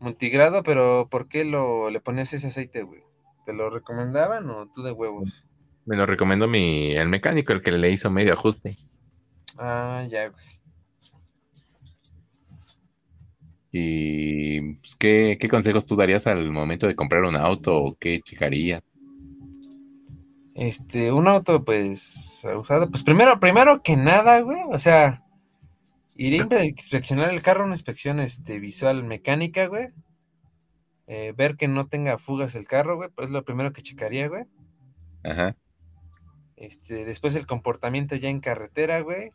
Multigrado, 0.00 0.62
pero 0.62 1.08
¿por 1.10 1.28
qué 1.28 1.44
lo, 1.44 1.90
le 1.90 2.00
ponías 2.00 2.32
ese 2.32 2.46
aceite, 2.48 2.82
güey? 2.82 3.02
¿Te 3.44 3.52
lo 3.52 3.70
recomendaban 3.70 4.48
o 4.50 4.68
tú 4.72 4.82
de 4.82 4.92
huevos? 4.92 5.44
Me 5.84 5.96
lo 5.96 6.06
recomendó 6.06 6.46
mi, 6.46 6.92
el 6.92 7.08
mecánico, 7.08 7.52
el 7.52 7.62
que 7.62 7.72
le 7.72 7.90
hizo 7.90 8.10
medio 8.10 8.34
ajuste. 8.34 8.78
Ah, 9.58 10.04
ya, 10.08 10.28
güey. 10.28 10.44
¿Y 13.72 14.74
pues, 14.74 14.94
¿qué, 14.96 15.38
qué 15.40 15.48
consejos 15.48 15.86
tú 15.86 15.96
darías 15.96 16.26
al 16.26 16.50
momento 16.50 16.86
de 16.86 16.94
comprar 16.94 17.24
un 17.24 17.36
auto 17.36 17.74
o 17.74 17.96
qué 17.98 18.20
checaría? 18.22 18.82
Este, 20.54 21.10
un 21.10 21.26
auto, 21.26 21.64
pues, 21.64 22.46
usado. 22.56 22.90
Pues 22.90 23.02
primero, 23.02 23.40
primero 23.40 23.82
que 23.82 23.96
nada, 23.96 24.40
güey, 24.40 24.60
o 24.68 24.78
sea, 24.78 25.24
iría 26.16 26.46
a 26.50 26.64
inspeccionar 26.64 27.30
el 27.30 27.42
carro, 27.42 27.64
una 27.64 27.74
inspección 27.74 28.20
este, 28.20 28.58
visual 28.58 29.02
mecánica, 29.04 29.66
güey. 29.66 29.88
Eh, 31.14 31.34
ver 31.36 31.56
que 31.58 31.68
no 31.68 31.88
tenga 31.88 32.16
fugas 32.16 32.54
el 32.54 32.66
carro, 32.66 32.96
güey, 32.96 33.10
pues 33.10 33.26
es 33.26 33.32
lo 33.32 33.44
primero 33.44 33.74
que 33.74 33.82
checaría, 33.82 34.28
güey. 34.28 34.44
Ajá. 35.22 35.54
Este, 36.56 37.04
después 37.04 37.36
el 37.36 37.46
comportamiento 37.46 38.16
ya 38.16 38.30
en 38.30 38.40
carretera, 38.40 39.00
güey. 39.00 39.30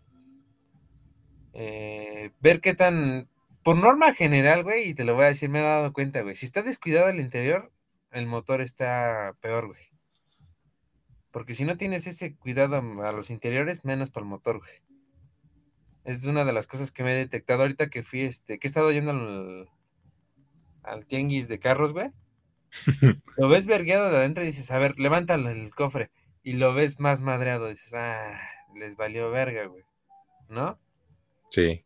Eh, 1.54 2.32
ver 2.40 2.62
qué 2.62 2.74
tan. 2.74 3.30
Por 3.62 3.78
norma 3.78 4.12
general, 4.14 4.64
güey, 4.64 4.90
y 4.90 4.96
te 4.96 5.04
lo 5.04 5.14
voy 5.14 5.26
a 5.26 5.28
decir, 5.28 5.50
me 5.50 5.60
he 5.60 5.62
dado 5.62 5.94
cuenta, 5.94 6.24
güey. 6.24 6.36
Si 6.36 6.48
está 6.48 6.64
descuidado 6.64 7.10
el 7.10 7.20
interior, 7.20 7.72
el 8.10 8.26
motor 8.26 8.62
está 8.62 9.36
peor, 9.40 9.68
güey. 9.68 9.92
Porque 11.30 11.54
si 11.54 11.64
no 11.64 11.78
tienes 11.78 12.08
ese 12.08 12.36
cuidado 12.38 12.78
a 12.78 13.12
los 13.12 13.30
interiores, 13.30 13.86
menos 13.86 14.10
para 14.10 14.24
el 14.24 14.32
motor, 14.32 14.58
güey. 14.58 14.82
Es 16.06 16.26
una 16.26 16.44
de 16.44 16.54
las 16.54 16.66
cosas 16.66 16.90
que 16.90 17.04
me 17.04 17.12
he 17.12 17.18
detectado 17.18 17.62
ahorita 17.62 17.92
que 17.92 18.02
fui, 18.02 18.22
este, 18.22 18.58
que 18.58 18.66
he 18.66 18.70
estado 18.70 18.92
yendo 18.92 19.12
al, 19.12 19.70
al 20.88 21.06
tianguis 21.06 21.48
de 21.48 21.60
carros, 21.60 21.94
güey. 21.94 22.12
Lo 23.38 23.48
ves 23.50 23.66
vergueado 23.66 24.10
de 24.10 24.18
adentro 24.18 24.44
y 24.44 24.48
dices, 24.48 24.72
a 24.72 24.80
ver, 24.80 24.98
levántalo 25.00 25.50
el 25.50 25.74
cofre. 25.74 26.12
Y 26.44 26.54
lo 26.54 26.74
ves 26.74 27.00
más 27.00 27.22
madreado, 27.22 27.68
dices, 27.68 27.94
ah, 27.94 28.40
les 28.76 28.96
valió 28.96 29.30
verga, 29.32 29.66
güey. 29.66 29.84
¿No? 30.48 30.80
Sí. 31.52 31.84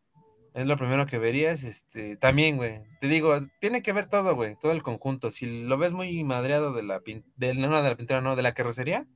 Es 0.54 0.66
lo 0.66 0.76
primero 0.76 1.06
que 1.06 1.18
verías, 1.18 1.64
este, 1.64 2.16
también, 2.16 2.56
güey. 2.58 2.80
Te 3.00 3.08
digo, 3.08 3.40
tiene 3.58 3.82
que 3.82 3.92
ver 3.92 4.06
todo, 4.06 4.34
güey, 4.36 4.56
todo 4.60 4.70
el 4.72 4.82
conjunto. 4.82 5.30
Si 5.30 5.64
lo 5.64 5.78
ves 5.78 5.92
muy 5.92 6.22
madreado 6.22 6.72
de 6.72 6.82
la 6.84 7.00
pin- 7.00 7.24
de, 7.36 7.54
no, 7.54 7.68
no, 7.68 7.82
de 7.82 7.90
la 7.90 7.96
pintura, 7.96 8.20
no, 8.20 8.36
de 8.36 8.42
la 8.42 8.54
carrocería, 8.54 9.06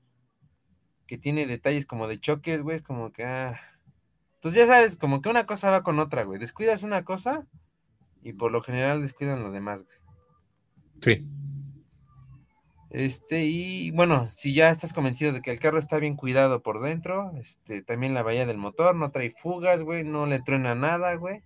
que 1.06 1.18
tiene 1.18 1.46
detalles 1.46 1.86
como 1.86 2.08
de 2.08 2.18
choques, 2.18 2.62
güey, 2.62 2.76
es 2.78 2.82
como 2.82 3.12
que, 3.12 3.24
ah. 3.24 3.60
Entonces 4.36 4.58
ya 4.60 4.66
sabes, 4.66 4.96
como 4.96 5.20
que 5.20 5.28
una 5.28 5.46
cosa 5.46 5.70
va 5.70 5.82
con 5.84 5.98
otra, 6.00 6.24
güey. 6.24 6.40
Descuidas 6.40 6.82
una 6.82 7.04
cosa 7.04 7.46
y 8.26 8.32
por 8.32 8.50
lo 8.50 8.60
general 8.60 9.00
descuidan 9.00 9.44
lo 9.44 9.52
demás, 9.52 9.84
güey. 9.84 9.96
Sí. 11.00 11.28
Este, 12.90 13.44
y 13.44 13.92
bueno, 13.92 14.28
si 14.32 14.52
ya 14.52 14.68
estás 14.70 14.92
convencido 14.92 15.32
de 15.32 15.42
que 15.42 15.52
el 15.52 15.60
carro 15.60 15.78
está 15.78 15.98
bien 15.98 16.16
cuidado 16.16 16.60
por 16.60 16.80
dentro, 16.80 17.30
este, 17.38 17.82
también 17.82 18.14
la 18.14 18.24
bahía 18.24 18.44
del 18.44 18.56
motor, 18.56 18.96
no 18.96 19.12
trae 19.12 19.30
fugas, 19.30 19.82
güey, 19.82 20.02
no 20.02 20.26
le 20.26 20.40
truena 20.40 20.74
nada, 20.74 21.14
güey. 21.14 21.44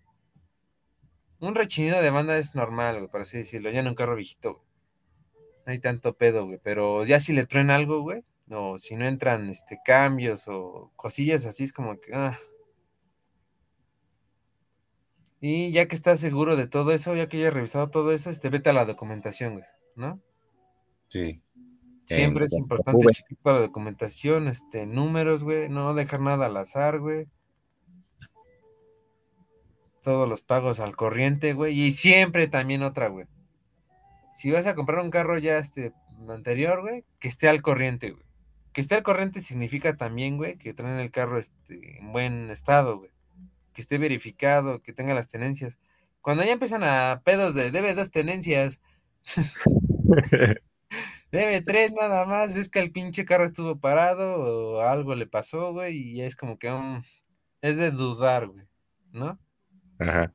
Un 1.38 1.54
rechinido 1.54 2.00
de 2.00 2.10
banda 2.10 2.38
es 2.38 2.54
normal, 2.54 2.96
güey, 2.96 3.10
por 3.10 3.20
así 3.20 3.36
decirlo, 3.36 3.70
ya 3.70 3.80
en 3.80 3.88
un 3.88 3.94
carro 3.94 4.16
viejito, 4.16 4.54
güey. 4.54 4.66
No 5.66 5.72
hay 5.72 5.80
tanto 5.80 6.16
pedo, 6.16 6.46
güey, 6.46 6.60
pero 6.62 7.04
ya 7.04 7.20
si 7.20 7.34
le 7.34 7.44
truena 7.44 7.74
algo, 7.74 8.00
güey, 8.00 8.24
o 8.48 8.78
si 8.78 8.96
no 8.96 9.04
entran, 9.04 9.50
este, 9.50 9.78
cambios 9.84 10.48
o 10.48 10.92
cosillas 10.96 11.44
así, 11.44 11.64
es 11.64 11.74
como 11.74 12.00
que, 12.00 12.14
ah. 12.14 12.38
Y 15.40 15.72
ya 15.72 15.88
que 15.88 15.94
estás 15.94 16.20
seguro 16.20 16.56
de 16.56 16.66
todo 16.66 16.92
eso, 16.92 17.16
ya 17.16 17.28
que 17.28 17.38
hayas 17.38 17.54
revisado 17.54 17.88
todo 17.88 18.12
eso, 18.12 18.28
este, 18.30 18.50
vete 18.50 18.70
a 18.70 18.74
la 18.74 18.84
documentación, 18.84 19.54
güey, 19.54 19.64
¿no? 19.96 20.20
Sí. 21.08 21.40
Siempre 22.04 22.42
En 22.42 22.46
es 22.46 22.52
importante 22.58 23.06
checar 23.12 23.54
la 23.54 23.60
documentación, 23.60 24.48
este, 24.48 24.84
números, 24.86 25.42
güey, 25.42 25.68
no 25.68 25.94
dejar 25.94 26.20
nada 26.20 26.46
al 26.46 26.56
azar, 26.56 26.98
güey. 26.98 27.26
Todos 30.02 30.28
los 30.28 30.42
pagos 30.42 30.80
al 30.80 30.96
corriente, 30.96 31.52
güey. 31.52 31.78
Y 31.78 31.92
siempre 31.92 32.48
también 32.48 32.82
otra, 32.82 33.08
güey. 33.08 33.26
Si 34.34 34.50
vas 34.50 34.66
a 34.66 34.74
comprar 34.74 35.00
un 35.00 35.10
carro 35.10 35.38
ya 35.38 35.58
este 35.58 35.92
anterior, 36.28 36.82
güey, 36.82 37.04
que 37.18 37.28
esté 37.28 37.48
al 37.48 37.62
corriente, 37.62 38.10
güey. 38.10 38.24
Que 38.72 38.80
esté 38.80 38.94
al 38.94 39.02
corriente 39.02 39.40
significa 39.40 39.96
también, 39.96 40.36
güey, 40.36 40.56
que 40.56 40.74
traen 40.74 40.98
el 40.98 41.10
carro 41.10 41.38
este, 41.38 41.98
en 41.98 42.12
buen 42.12 42.50
estado, 42.50 42.98
güey. 42.98 43.10
Que 43.80 43.82
esté 43.82 43.96
verificado, 43.96 44.82
que 44.82 44.92
tenga 44.92 45.14
las 45.14 45.28
tenencias. 45.28 45.78
Cuando 46.20 46.44
ya 46.44 46.52
empiezan 46.52 46.84
a 46.84 47.22
pedos 47.24 47.54
de 47.54 47.70
debe 47.70 47.94
dos 47.94 48.10
tenencias, 48.10 48.78
Debe 51.32 51.62
tres 51.62 51.92
nada 51.92 52.26
más, 52.26 52.56
es 52.56 52.68
que 52.68 52.80
el 52.80 52.90
pinche 52.90 53.24
carro 53.24 53.44
estuvo 53.44 53.78
parado 53.78 54.42
o 54.42 54.80
algo 54.80 55.14
le 55.14 55.26
pasó, 55.26 55.72
güey, 55.72 55.96
y 55.96 56.22
es 56.22 56.34
como 56.34 56.58
que 56.58 56.70
mm, 56.70 57.02
es 57.62 57.76
de 57.76 57.92
dudar, 57.92 58.48
güey, 58.48 58.66
¿no? 59.12 59.38
Ajá. 60.00 60.32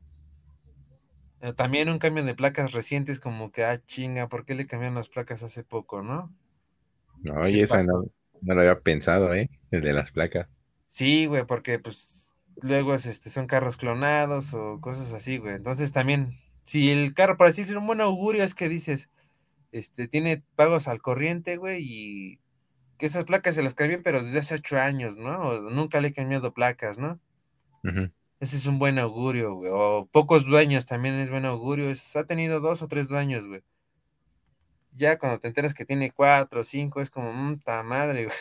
Eh, 1.42 1.54
También 1.54 1.90
un 1.90 2.00
cambio 2.00 2.24
de 2.24 2.34
placas 2.34 2.72
recientes 2.72 3.20
como 3.20 3.52
que, 3.52 3.66
ah, 3.66 3.84
chinga, 3.84 4.28
¿por 4.28 4.46
qué 4.46 4.56
le 4.56 4.68
cambiaron 4.68 4.96
las 4.96 5.10
placas 5.10 5.44
hace 5.44 5.64
poco, 5.64 6.02
no? 6.02 6.34
No, 7.22 7.48
y 7.48 7.60
esa 7.60 7.82
no, 7.84 8.06
no 8.42 8.54
lo 8.54 8.62
había 8.62 8.80
pensado, 8.80 9.34
¿eh? 9.34 9.50
El 9.72 9.82
de 9.82 9.92
las 9.94 10.12
placas. 10.12 10.48
Sí, 10.88 11.26
güey, 11.26 11.46
porque 11.46 11.78
pues 11.80 12.25
luego 12.62 12.94
es, 12.96 13.06
este, 13.06 13.30
son 13.30 13.48
carros 13.48 13.78
clonados 13.78 14.54
o 14.54 14.80
cosas 14.82 15.14
así, 15.14 15.38
güey. 15.38 15.56
Entonces 15.56 15.92
también, 15.92 16.34
si 16.64 16.92
el 16.92 17.14
carro, 17.14 17.38
para 17.38 17.50
decir 17.52 17.78
un 17.78 17.88
buen 17.88 18.02
augurio 18.02 18.44
es 18.44 18.54
que 18.56 18.70
dices, 18.70 19.10
este, 19.72 20.08
tiene 20.08 20.44
pagos 20.56 20.88
al 20.88 21.02
corriente, 21.02 21.58
güey, 21.58 21.80
y 21.82 22.40
que 22.98 23.08
esas 23.08 23.26
placas 23.26 23.56
se 23.56 23.64
las 23.64 23.74
cambian, 23.76 24.04
pero 24.04 24.24
desde 24.24 24.40
hace 24.40 24.56
ocho 24.56 24.80
años, 24.80 25.18
¿no? 25.18 25.40
O 25.50 25.70
nunca 25.70 26.02
le 26.02 26.10
he 26.10 26.14
cambiado 26.14 26.54
placas, 26.54 26.98
¿no? 26.98 27.20
Ese 28.40 28.58
es 28.58 28.66
un 28.68 28.80
buen 28.80 29.00
augurio, 29.00 29.56
güey. 29.56 29.72
O 29.74 30.08
pocos 30.12 30.46
dueños 30.46 30.86
también 30.86 31.16
es 31.16 31.30
buen 31.30 31.46
augurio. 31.46 31.90
Es- 31.90 32.16
ha 32.16 32.26
tenido 32.26 32.60
dos 32.60 32.82
o 32.82 32.88
tres 32.88 33.08
dueños, 33.08 33.48
güey. 33.48 33.64
Ya 34.94 35.18
cuando 35.20 35.40
te 35.40 35.48
enteras 35.48 35.74
que 35.74 35.86
tiene 35.86 36.12
cuatro 36.12 36.62
o 36.62 36.64
cinco, 36.64 37.02
es 37.02 37.10
como, 37.10 37.32
mmm, 37.34 37.60
ta 37.60 37.84
madre, 37.84 38.26
güey. 38.26 38.38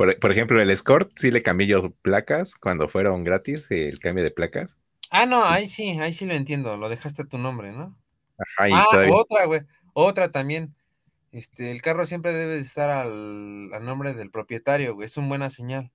Por, 0.00 0.18
por 0.18 0.32
ejemplo, 0.32 0.58
el 0.62 0.70
Escort 0.70 1.12
sí 1.16 1.30
le 1.30 1.42
cambié 1.42 1.66
yo 1.66 1.90
placas 1.90 2.54
cuando 2.54 2.88
fueron 2.88 3.22
gratis 3.22 3.66
el 3.68 3.98
cambio 3.98 4.24
de 4.24 4.30
placas. 4.30 4.78
Ah, 5.10 5.26
no, 5.26 5.44
ahí 5.44 5.68
sí, 5.68 5.90
ahí 6.00 6.14
sí 6.14 6.24
lo 6.24 6.32
entiendo. 6.32 6.78
Lo 6.78 6.88
dejaste 6.88 7.20
a 7.20 7.26
tu 7.26 7.36
nombre, 7.36 7.72
¿no? 7.72 7.94
Ah, 8.56 8.86
otra, 9.12 9.44
güey. 9.44 9.60
Otra 9.92 10.32
también. 10.32 10.74
Este, 11.32 11.70
el 11.70 11.82
carro 11.82 12.06
siempre 12.06 12.32
debe 12.32 12.54
de 12.54 12.60
estar 12.60 12.88
al, 12.88 13.74
al 13.74 13.84
nombre 13.84 14.14
del 14.14 14.30
propietario, 14.30 14.94
güey. 14.94 15.04
Es 15.04 15.18
una 15.18 15.28
buena 15.28 15.50
señal. 15.50 15.92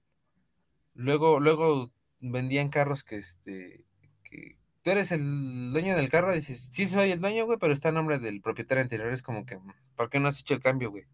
Luego, 0.93 1.39
luego 1.39 1.91
vendían 2.20 2.70
carros 2.70 3.03
que, 3.03 3.18
este, 3.18 3.86
que 4.24 4.56
tú 4.84 4.91
eres 4.91 5.12
el 5.14 5.74
dueño 5.74 5.95
del 5.95 6.10
carro, 6.10 6.32
dices, 6.32 6.70
sí 6.72 6.86
soy 6.86 7.10
el 7.10 7.22
dueño, 7.22 7.47
güey, 7.47 7.58
pero 7.58 7.74
está 7.74 7.89
a 7.89 7.91
nombre 7.91 8.20
del 8.20 8.39
propietario 8.39 8.84
anterior. 8.84 9.12
Es 9.12 9.24
como 9.24 9.47
que, 9.47 9.58
¿por 9.95 10.12
qué 10.12 10.20
no 10.20 10.28
has 10.28 10.39
hecho 10.39 10.53
el 10.53 10.62
cambio, 10.62 10.91
güey? 10.91 11.06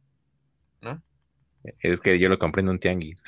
¿No? 0.81 1.01
Es 1.79 2.01
que 2.01 2.19
yo 2.19 2.29
lo 2.29 2.39
compré 2.39 2.61
en 2.61 2.69
un 2.69 2.79
tianguis. 2.79 3.21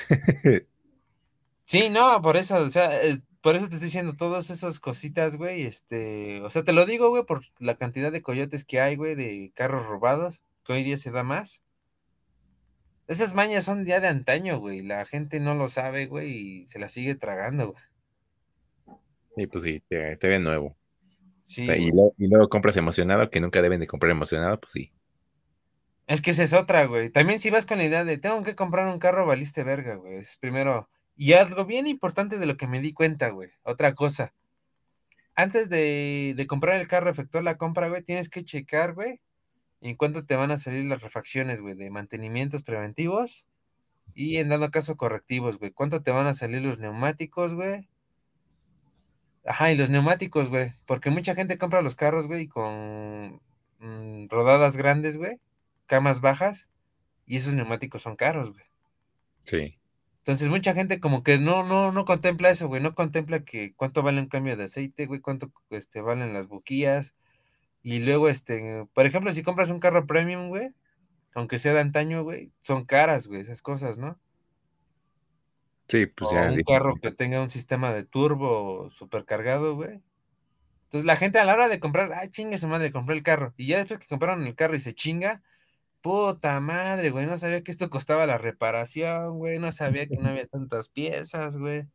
Sí, 1.66 1.90
no, 1.90 2.22
por 2.22 2.38
eso, 2.38 2.58
o 2.58 2.70
sea, 2.70 3.02
eh, 3.04 3.20
por 3.42 3.56
eso 3.56 3.68
te 3.68 3.76
estoy 3.76 3.88
diciendo 3.88 4.16
todas 4.16 4.50
esas 4.50 4.80
cositas, 4.80 5.38
güey, 5.38 5.64
este, 5.64 6.42
o 6.42 6.50
sea, 6.50 6.64
te 6.64 6.74
lo 6.74 6.86
digo, 6.86 7.10
güey, 7.10 7.26
por 7.26 7.42
la 7.60 7.76
cantidad 7.78 8.12
de 8.12 8.22
coyotes 8.22 8.66
que 8.66 8.82
hay, 8.82 8.96
güey, 8.96 9.16
de 9.16 9.52
carros 9.56 9.86
robados, 9.86 10.44
que 10.64 10.74
hoy 10.74 10.84
día 10.84 10.98
se 10.98 11.12
da 11.12 11.24
más. 11.24 11.64
Esas 13.08 13.34
mañas 13.34 13.64
son 13.64 13.86
ya 13.86 14.00
de 14.00 14.08
antaño, 14.08 14.60
güey, 14.60 14.82
la 14.82 15.06
gente 15.06 15.40
no 15.40 15.56
lo 15.56 15.68
sabe, 15.68 16.06
güey, 16.06 16.32
y 16.32 16.68
se 16.68 16.80
la 16.80 16.90
sigue 16.90 17.16
tragando, 17.16 17.72
güey. 17.72 17.84
Y 19.36 19.48
pues 19.48 19.64
sí, 19.64 19.82
te, 19.88 20.16
te 20.18 20.28
ven 20.28 20.44
nuevo. 20.44 20.78
Sí, 21.46 21.64
O 21.64 21.66
sea, 21.66 21.78
y, 21.78 21.92
luego, 21.92 22.14
y 22.18 22.28
luego 22.28 22.50
compras 22.50 22.78
emocionado, 22.78 23.30
que 23.30 23.42
nunca 23.42 23.62
deben 23.62 23.80
de 23.80 23.88
comprar 23.88 24.12
emocionado, 24.12 24.60
pues 24.60 24.72
sí. 24.72 24.92
Es 26.08 26.22
que 26.22 26.32
esa 26.32 26.44
es 26.44 26.54
otra, 26.54 26.86
güey. 26.86 27.10
También 27.10 27.40
si 27.40 27.50
vas 27.50 27.66
con 27.66 27.78
la 27.78 27.86
idea 27.86 28.04
de 28.04 28.18
tengo 28.18 28.44
que 28.44 28.56
comprar 28.56 28.88
un 28.88 29.00
carro, 29.00 29.26
valiste 29.26 29.64
verga, 29.64 29.96
güey. 29.96 30.16
Es 30.16 30.38
primero 30.38 30.90
Y 31.16 31.34
algo 31.34 31.66
bien 31.66 31.88
importante 31.88 32.38
de 32.38 32.46
lo 32.46 32.58
que 32.58 32.68
me 32.68 32.80
di 32.82 32.94
cuenta, 32.94 33.30
güey. 33.30 33.50
Otra 33.64 33.96
cosa. 33.96 34.34
Antes 35.36 35.70
de, 35.70 36.34
de 36.36 36.48
comprar 36.48 36.80
el 36.80 36.88
carro, 36.88 37.10
efectuar 37.10 37.44
la 37.44 37.58
compra, 37.58 37.88
güey, 37.90 38.04
tienes 38.04 38.30
que 38.30 38.44
checar, 38.44 38.94
güey, 38.94 39.20
en 39.82 39.96
cuánto 39.98 40.26
te 40.26 40.36
van 40.36 40.52
a 40.52 40.58
salir 40.58 40.86
las 40.86 41.02
refacciones, 41.04 41.62
güey, 41.62 41.76
de 41.76 41.90
mantenimientos 41.92 42.64
preventivos 42.64 43.46
y 44.16 44.38
en 44.38 44.50
dado 44.50 44.72
caso 44.72 44.98
correctivos, 44.98 45.60
güey. 45.60 45.72
¿Cuánto 45.72 46.04
te 46.04 46.12
van 46.12 46.28
a 46.28 46.36
salir 46.36 46.62
los 46.64 46.80
neumáticos, 46.80 47.54
güey? 47.56 47.90
Ajá, 49.46 49.72
y 49.72 49.76
los 49.78 49.90
neumáticos, 49.90 50.50
güey. 50.50 50.74
Porque 50.86 51.10
mucha 51.10 51.36
gente 51.36 51.58
compra 51.58 51.82
los 51.82 51.96
carros, 51.96 52.28
güey, 52.28 52.48
con 52.48 53.42
mm, 53.80 54.28
rodadas 54.30 54.78
grandes, 54.78 55.18
güey, 55.18 55.40
camas 55.94 56.22
bajas, 56.22 56.68
y 57.28 57.38
esos 57.38 57.54
neumáticos 57.54 58.02
son 58.02 58.16
caros, 58.16 58.52
güey. 58.52 58.66
Sí. 59.44 59.78
Entonces 60.18 60.50
mucha 60.50 60.74
gente 60.74 61.00
como 61.00 61.22
que 61.22 61.38
no, 61.38 61.62
no, 61.62 61.92
no 61.92 62.04
contempla 62.04 62.50
eso, 62.50 62.68
güey, 62.68 62.82
no 62.82 62.96
contempla 62.96 63.44
que 63.46 63.76
cuánto 63.76 64.02
vale 64.02 64.20
un 64.20 64.28
cambio 64.28 64.58
de 64.58 64.64
aceite, 64.64 65.06
güey, 65.06 65.20
cuánto 65.20 65.52
este, 65.70 66.02
valen 66.02 66.34
las 66.34 66.48
buquillas. 66.48 67.14
Y 67.84 68.00
luego, 68.00 68.28
este, 68.28 68.88
por 68.96 69.06
ejemplo, 69.06 69.32
si 69.32 69.44
compras 69.44 69.70
un 69.70 69.80
carro 69.80 70.08
premium, 70.08 70.50
güey, 70.50 70.72
aunque 71.36 71.60
sea 71.60 71.74
de 71.74 71.82
antaño, 71.82 72.24
güey, 72.24 72.52
son 72.62 72.86
caras, 72.86 73.28
güey, 73.28 73.42
esas 73.42 73.62
cosas, 73.62 74.00
¿no? 74.00 74.20
Sí, 75.90 76.08
pues 76.08 76.32
O 76.32 76.34
ya. 76.34 76.46
un 76.46 76.56
dije, 76.56 76.64
carro 76.64 76.96
que 77.00 77.12
tenga 77.12 77.40
un 77.40 77.52
sistema 77.52 77.94
de 77.94 78.04
turbo 78.04 78.90
supercargado, 78.90 79.76
güey. 79.76 80.02
Entonces 80.86 81.06
la 81.06 81.18
gente 81.18 81.38
a 81.38 81.46
la 81.46 81.54
hora 81.54 81.68
de 81.68 81.80
comprar, 81.80 82.14
ah, 82.14 82.28
chingue 82.32 82.58
su 82.58 82.68
madre, 82.68 82.92
compré 82.92 83.16
el 83.16 83.22
carro. 83.22 83.54
Y 83.58 83.68
ya 83.68 83.78
después 83.78 84.00
que 84.00 84.08
compraron 84.08 84.48
el 84.48 84.56
carro 84.56 84.76
y 84.76 84.80
se 84.80 84.96
chinga, 84.96 85.44
puta 86.04 86.60
madre, 86.60 87.10
güey, 87.10 87.26
no 87.26 87.40
sabía 87.40 87.64
que 87.64 87.72
esto 87.72 87.90
costaba 87.90 88.28
la 88.28 88.38
reparación, 88.38 89.40
güey, 89.40 89.58
no 89.58 89.72
sabía 89.72 90.06
que 90.06 90.18
no 90.18 90.30
había 90.30 90.46
tantas 90.48 90.90
piezas, 90.90 91.58
güey. 91.58 91.86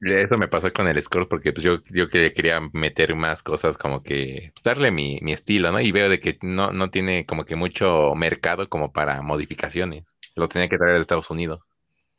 Eso 0.00 0.36
me 0.36 0.46
pasó 0.46 0.70
con 0.74 0.86
el 0.86 1.02
Score 1.02 1.26
porque 1.26 1.52
pues 1.54 1.64
yo, 1.64 1.82
yo 1.86 2.10
que 2.10 2.34
quería 2.34 2.60
meter 2.74 3.14
más 3.16 3.42
cosas 3.42 3.78
como 3.78 4.02
que 4.02 4.52
pues, 4.54 4.62
darle 4.62 4.90
mi, 4.90 5.18
mi 5.22 5.32
estilo, 5.32 5.72
¿no? 5.72 5.80
Y 5.80 5.90
veo 5.90 6.10
de 6.10 6.20
que 6.20 6.38
no, 6.42 6.70
no 6.72 6.90
tiene 6.90 7.24
como 7.24 7.46
que 7.46 7.56
mucho 7.56 8.14
mercado 8.14 8.68
como 8.68 8.92
para 8.92 9.22
modificaciones. 9.22 10.14
Lo 10.36 10.48
tenía 10.48 10.68
que 10.68 10.76
traer 10.76 10.96
de 10.96 11.00
Estados 11.00 11.30
Unidos. 11.30 11.60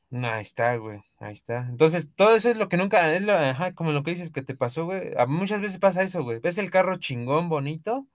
No, 0.10 0.28
ahí 0.28 0.42
está, 0.42 0.76
güey, 0.78 1.02
ahí 1.20 1.34
está. 1.34 1.68
Entonces, 1.70 2.10
todo 2.16 2.36
eso 2.36 2.50
es 2.50 2.58
lo 2.58 2.70
que 2.70 2.78
nunca, 2.78 3.14
es 3.14 3.22
lo, 3.22 3.34
ajá, 3.34 3.74
como 3.76 3.92
lo 3.92 4.02
que 4.02 4.12
dices 4.12 4.32
que 4.32 4.42
te 4.42 4.56
pasó, 4.56 4.86
güey. 4.86 5.12
Muchas 5.28 5.62
veces 5.62 5.78
pasa 5.78 6.02
eso, 6.02 6.24
güey. 6.24 6.40
Ves 6.40 6.58
el 6.58 6.72
carro 6.72 6.96
chingón, 6.96 7.50
bonito, 7.50 8.08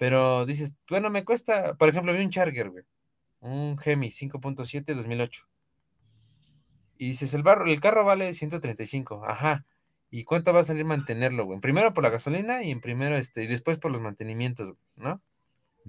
pero 0.00 0.46
dices, 0.46 0.72
bueno, 0.88 1.10
me 1.10 1.26
cuesta, 1.26 1.74
por 1.74 1.90
ejemplo, 1.90 2.14
vi 2.14 2.24
un 2.24 2.30
Charger, 2.30 2.70
güey, 2.70 2.84
un 3.40 3.78
Hemi 3.84 4.08
5.7 4.08 4.94
2008. 4.94 5.46
Y 6.96 7.08
dices, 7.08 7.34
el, 7.34 7.42
barro, 7.42 7.66
el 7.66 7.80
carro 7.80 8.02
vale 8.02 8.32
135, 8.32 9.26
ajá. 9.26 9.66
¿Y 10.10 10.24
cuánto 10.24 10.54
va 10.54 10.60
a 10.60 10.64
salir 10.64 10.86
mantenerlo, 10.86 11.44
güey? 11.44 11.60
Primero 11.60 11.92
por 11.92 12.02
la 12.02 12.08
gasolina 12.08 12.62
y 12.62 12.70
en 12.70 12.80
primero, 12.80 13.18
este, 13.18 13.42
y 13.44 13.46
después 13.46 13.76
por 13.76 13.92
los 13.92 14.00
mantenimientos, 14.00 14.68
güey, 14.68 14.80
¿no? 14.96 15.22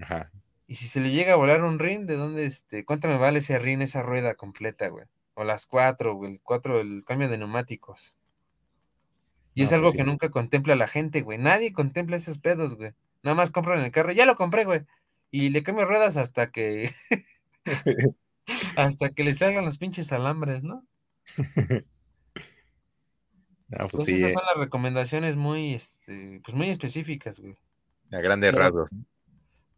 Ajá. 0.01 0.29
Y 0.67 0.75
si 0.75 0.87
se 0.87 0.99
le 0.99 1.11
llega 1.11 1.31
a 1.31 1.37
volar 1.37 1.63
un 1.63 1.79
rin, 1.79 2.05
¿de 2.05 2.17
dónde, 2.17 2.45
este, 2.45 2.83
cuánto 2.83 3.07
me 3.07 3.15
vale 3.17 3.39
ese 3.39 3.59
rin, 3.59 3.81
esa 3.81 4.01
rueda 4.01 4.35
completa, 4.35 4.89
güey? 4.89 5.05
O 5.35 5.45
las 5.45 5.67
cuatro, 5.67 6.15
güey, 6.15 6.33
el 6.33 6.41
cuatro, 6.43 6.81
el 6.81 7.05
cambio 7.05 7.29
de 7.29 7.37
neumáticos. 7.37 8.17
Y 9.53 9.61
No, 9.61 9.63
es 9.63 9.69
pues 9.69 9.71
algo 9.71 9.91
sí. 9.91 9.97
que 9.99 10.03
nunca 10.03 10.27
contempla 10.27 10.75
la 10.75 10.87
gente, 10.87 11.21
güey. 11.21 11.37
Nadie 11.37 11.71
contempla 11.71 12.17
esos 12.17 12.39
pedos, 12.39 12.75
güey. 12.75 12.91
Nada 13.23 13.35
más 13.35 13.51
compran 13.51 13.81
el 13.83 13.91
carro, 13.91 14.11
ya 14.11 14.25
lo 14.25 14.35
compré, 14.35 14.65
güey. 14.65 14.81
Y 15.31 15.49
le 15.49 15.63
cambio 15.63 15.85
ruedas 15.85 16.17
hasta 16.17 16.51
que, 16.51 16.91
hasta 18.75 19.09
que 19.11 19.23
le 19.23 19.33
salgan 19.33 19.65
los 19.65 19.77
pinches 19.77 20.11
alambres, 20.11 20.63
¿no? 20.63 20.85
No, 23.67 23.77
pues 23.91 23.91
Entonces 23.91 24.05
sí, 24.05 24.13
esas 24.15 24.31
eh, 24.31 24.33
son 24.33 24.43
las 24.45 24.57
recomendaciones 24.57 25.35
muy, 25.35 25.73
este, 25.73 26.41
pues 26.43 26.55
muy 26.55 26.69
específicas, 26.69 27.39
güey. 27.39 27.55
a 28.11 28.17
grandes 28.19 28.51
Pero- 28.51 28.63
rasgos. 28.63 28.89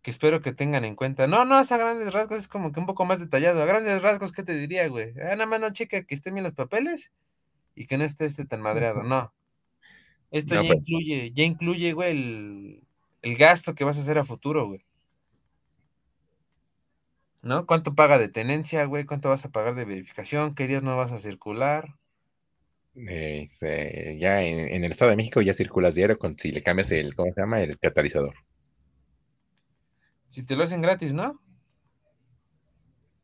que 0.02 0.12
espero 0.12 0.42
que 0.42 0.54
tengan 0.54 0.86
en 0.86 0.96
cuenta. 0.96 1.28
No, 1.28 1.46
no, 1.46 1.60
es 1.60 1.72
a 1.72 1.78
grandes 1.78 2.12
rasgos, 2.14 2.38
es 2.40 2.48
como 2.48 2.72
que 2.72 2.80
un 2.80 2.86
poco 2.86 3.06
más 3.06 3.20
detallado. 3.20 3.62
A 3.62 3.66
grandes 3.66 4.02
rasgos, 4.02 4.32
¿qué 4.34 4.44
te 4.44 4.54
diría, 4.56 4.88
güey? 4.90 5.14
Ah, 5.20 5.36
nada 5.36 5.46
más 5.46 5.60
no 5.62 5.72
checa 5.72 6.04
que 6.04 6.16
estén 6.16 6.34
bien 6.34 6.44
los 6.44 6.54
papeles 6.54 7.12
y 7.76 7.88
que 7.88 7.98
no 7.98 8.04
esté 8.04 8.26
este 8.26 8.46
tan 8.46 8.62
madreado, 8.62 9.04
no. 9.04 9.34
Esto 10.32 10.56
No, 10.56 10.64
ya 10.64 10.68
pues. 10.74 10.80
incluye, 10.80 11.32
ya 11.34 11.44
incluye, 11.44 11.94
güey, 11.94 12.12
el, 12.12 12.84
el 13.24 13.38
gasto 13.38 13.74
que 13.74 13.84
vas 13.86 13.98
a 13.98 14.02
hacer 14.02 14.20
a 14.20 14.24
futuro, 14.24 14.68
güey. 14.68 14.86
¿No? 17.44 17.68
¿Cuánto 17.68 17.94
paga 17.94 18.18
de 18.18 18.28
tenencia, 18.28 18.86
güey? 18.86 19.06
¿Cuánto 19.06 19.30
vas 19.30 19.46
a 19.46 19.52
pagar 19.52 19.76
de 19.76 19.86
verificación? 19.86 20.56
¿Qué 20.56 20.66
días 20.66 20.82
no 20.82 20.98
vas 20.98 21.12
a 21.12 21.20
circular? 21.20 21.96
Eh, 22.96 23.50
se- 23.60 24.18
ya 24.20 24.42
en, 24.44 24.58
en 24.70 24.84
el 24.84 24.92
Estado 24.92 25.12
de 25.12 25.18
México 25.18 25.42
ya 25.42 25.54
circulas 25.54 25.94
diario 25.96 26.18
con 26.18 26.38
si 26.40 26.52
le 26.52 26.64
cambias 26.64 26.92
el, 26.92 27.14
¿cómo 27.16 27.32
se 27.34 27.42
llama? 27.42 27.62
El 27.62 27.78
catalizador. 27.80 28.34
Si 30.30 30.44
te 30.44 30.58
lo 30.58 30.64
hacen 30.64 30.82
gratis, 30.82 31.14
¿no? 31.14 31.40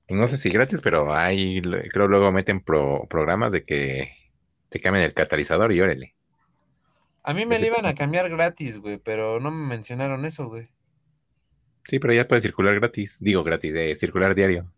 No 0.10 0.28
sé 0.28 0.36
si 0.38 0.50
gratis, 0.50 0.82
pero 0.82 1.14
hay, 1.16 1.62
creo 1.62 2.08
luego 2.10 2.32
meten 2.34 2.60
pro- 2.62 3.08
programas 3.10 3.52
de 3.54 3.64
que 3.64 4.12
te 4.70 4.82
cambien 4.82 5.06
el 5.06 5.14
catalizador 5.14 5.72
y 5.72 5.80
órale. 5.82 6.16
A 7.24 7.34
mí 7.34 7.46
me 7.46 7.56
Ese- 7.56 7.62
lo 7.66 7.68
iban 7.74 7.86
a 7.86 7.96
cambiar 7.96 8.30
gratis, 8.30 8.80
güey, 8.80 8.98
pero 8.98 9.40
no 9.40 9.52
me 9.52 9.68
mencionaron 9.68 10.26
eso, 10.26 10.48
güey. 10.48 10.70
Sí, 11.86 12.00
pero 12.00 12.14
ya 12.14 12.28
puedes 12.28 12.44
circular 12.44 12.76
gratis. 12.76 13.18
Digo 13.20 13.44
gratis, 13.44 13.74
de 13.74 13.96
circular 13.96 14.36
diario. 14.36 14.72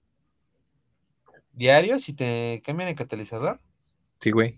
¿Diario 1.53 1.99
si 1.99 2.13
te 2.13 2.61
cambian 2.65 2.89
el 2.89 2.95
catalizador? 2.95 3.59
Sí, 4.19 4.31
güey. 4.31 4.57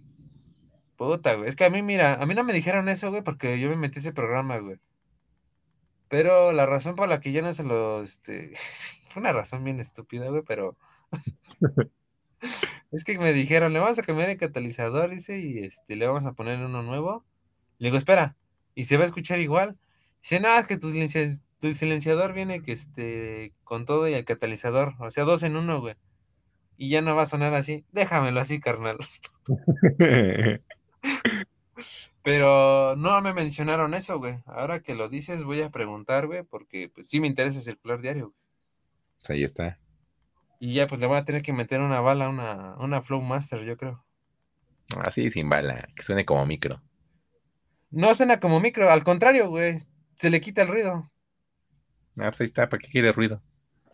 Puta, 0.96 1.34
güey. 1.34 1.50
Es 1.50 1.56
que 1.56 1.66
a 1.66 1.70
mí, 1.70 1.82
mira, 1.82 2.14
a 2.16 2.26
mí 2.26 2.36
no 2.36 2.44
me 2.44 2.54
dijeron 2.54 2.88
eso, 2.90 3.10
güey, 3.10 3.24
porque 3.24 3.60
yo 3.60 3.70
me 3.70 3.76
metí 3.76 4.00
ese 4.00 4.14
programa, 4.14 4.58
güey. 4.60 4.80
Pero 6.08 6.52
la 6.52 6.68
razón 6.68 6.96
por 6.96 7.10
la 7.10 7.20
que 7.20 7.32
yo 7.32 7.42
no 7.42 7.54
se 7.54 7.64
lo, 7.64 8.02
este, 8.04 8.52
fue 9.10 9.22
una 9.22 9.34
razón 9.34 9.64
bien 9.64 9.80
estúpida, 9.80 10.30
güey, 10.30 10.44
pero 10.46 10.78
es 12.92 13.04
que 13.04 13.18
me 13.18 13.34
dijeron, 13.34 13.74
le 13.74 13.80
vamos 13.80 13.98
a 13.98 14.04
cambiar 14.04 14.30
el 14.30 14.38
catalizador, 14.38 15.10
dice, 15.10 15.40
y 15.40 15.58
este, 15.60 15.96
le 15.96 16.06
vamos 16.06 16.26
a 16.28 16.34
poner 16.34 16.60
uno 16.60 16.84
nuevo. 16.84 17.26
Le 17.84 17.88
digo, 17.90 17.98
espera, 17.98 18.38
y 18.76 18.86
se 18.86 18.96
va 18.96 19.04
a 19.04 19.08
escuchar 19.08 19.40
igual. 19.42 19.78
Dice, 20.22 20.40
no, 20.40 20.58
es 20.58 20.66
que 20.68 20.78
tu, 20.78 20.90
silencia- 20.90 21.28
tu 21.60 21.74
silenciador 21.74 22.32
viene 22.34 22.62
que, 22.62 22.72
este, 22.72 23.52
con 23.66 23.84
todo 23.86 24.08
y 24.08 24.14
el 24.14 24.24
catalizador, 24.24 24.94
o 25.00 25.12
sea, 25.12 25.26
dos 25.26 25.44
en 25.44 25.58
uno, 25.58 25.82
güey. 25.82 25.96
Y 26.78 26.90
ya 26.90 27.02
no 27.02 27.14
va 27.14 27.24
a 27.24 27.26
sonar 27.26 27.54
así. 27.54 27.84
Déjamelo 27.92 28.40
así, 28.40 28.60
carnal. 28.62 28.98
Pero 32.24 32.96
no 32.96 33.22
me 33.22 33.34
mencionaron 33.34 33.94
eso, 33.94 34.18
güey. 34.18 34.40
Ahora 34.46 34.82
que 34.82 34.96
lo 34.96 35.10
dices, 35.10 35.44
voy 35.44 35.62
a 35.62 35.70
preguntar, 35.70 36.28
güey, 36.28 36.44
porque 36.44 36.90
pues 36.94 37.10
sí 37.10 37.20
me 37.20 37.28
interesa 37.28 37.60
circular 37.60 38.00
diario. 38.02 38.28
güey. 38.30 38.36
Pues 39.20 39.30
ahí 39.30 39.44
está. 39.44 39.78
Y 40.60 40.74
ya 40.74 40.88
pues 40.88 41.02
le 41.02 41.08
voy 41.08 41.18
a 41.18 41.26
tener 41.26 41.42
que 41.42 41.52
meter 41.52 41.82
una 41.82 42.00
bala, 42.00 42.30
una, 42.30 42.76
una 42.78 43.02
Flow 43.02 43.22
Master, 43.22 43.66
yo 43.66 43.76
creo. 43.76 44.06
Así 45.02 45.30
sin 45.32 45.50
bala, 45.50 45.90
que 45.96 46.04
suene 46.04 46.24
como 46.26 46.46
micro. 46.46 46.82
No 47.94 48.16
suena 48.16 48.40
como 48.40 48.60
micro, 48.60 48.90
al 48.90 49.04
contrario, 49.04 49.50
güey. 49.50 49.78
Se 50.16 50.32
le 50.32 50.42
quita 50.42 50.64
el 50.64 50.68
ruido. 50.68 51.12
Ah, 52.18 52.30
pues 52.30 52.42
ahí 52.42 52.48
está, 52.48 52.68
¿para 52.68 52.82
qué 52.82 52.90
quiere 52.90 53.12
ruido? 53.12 53.42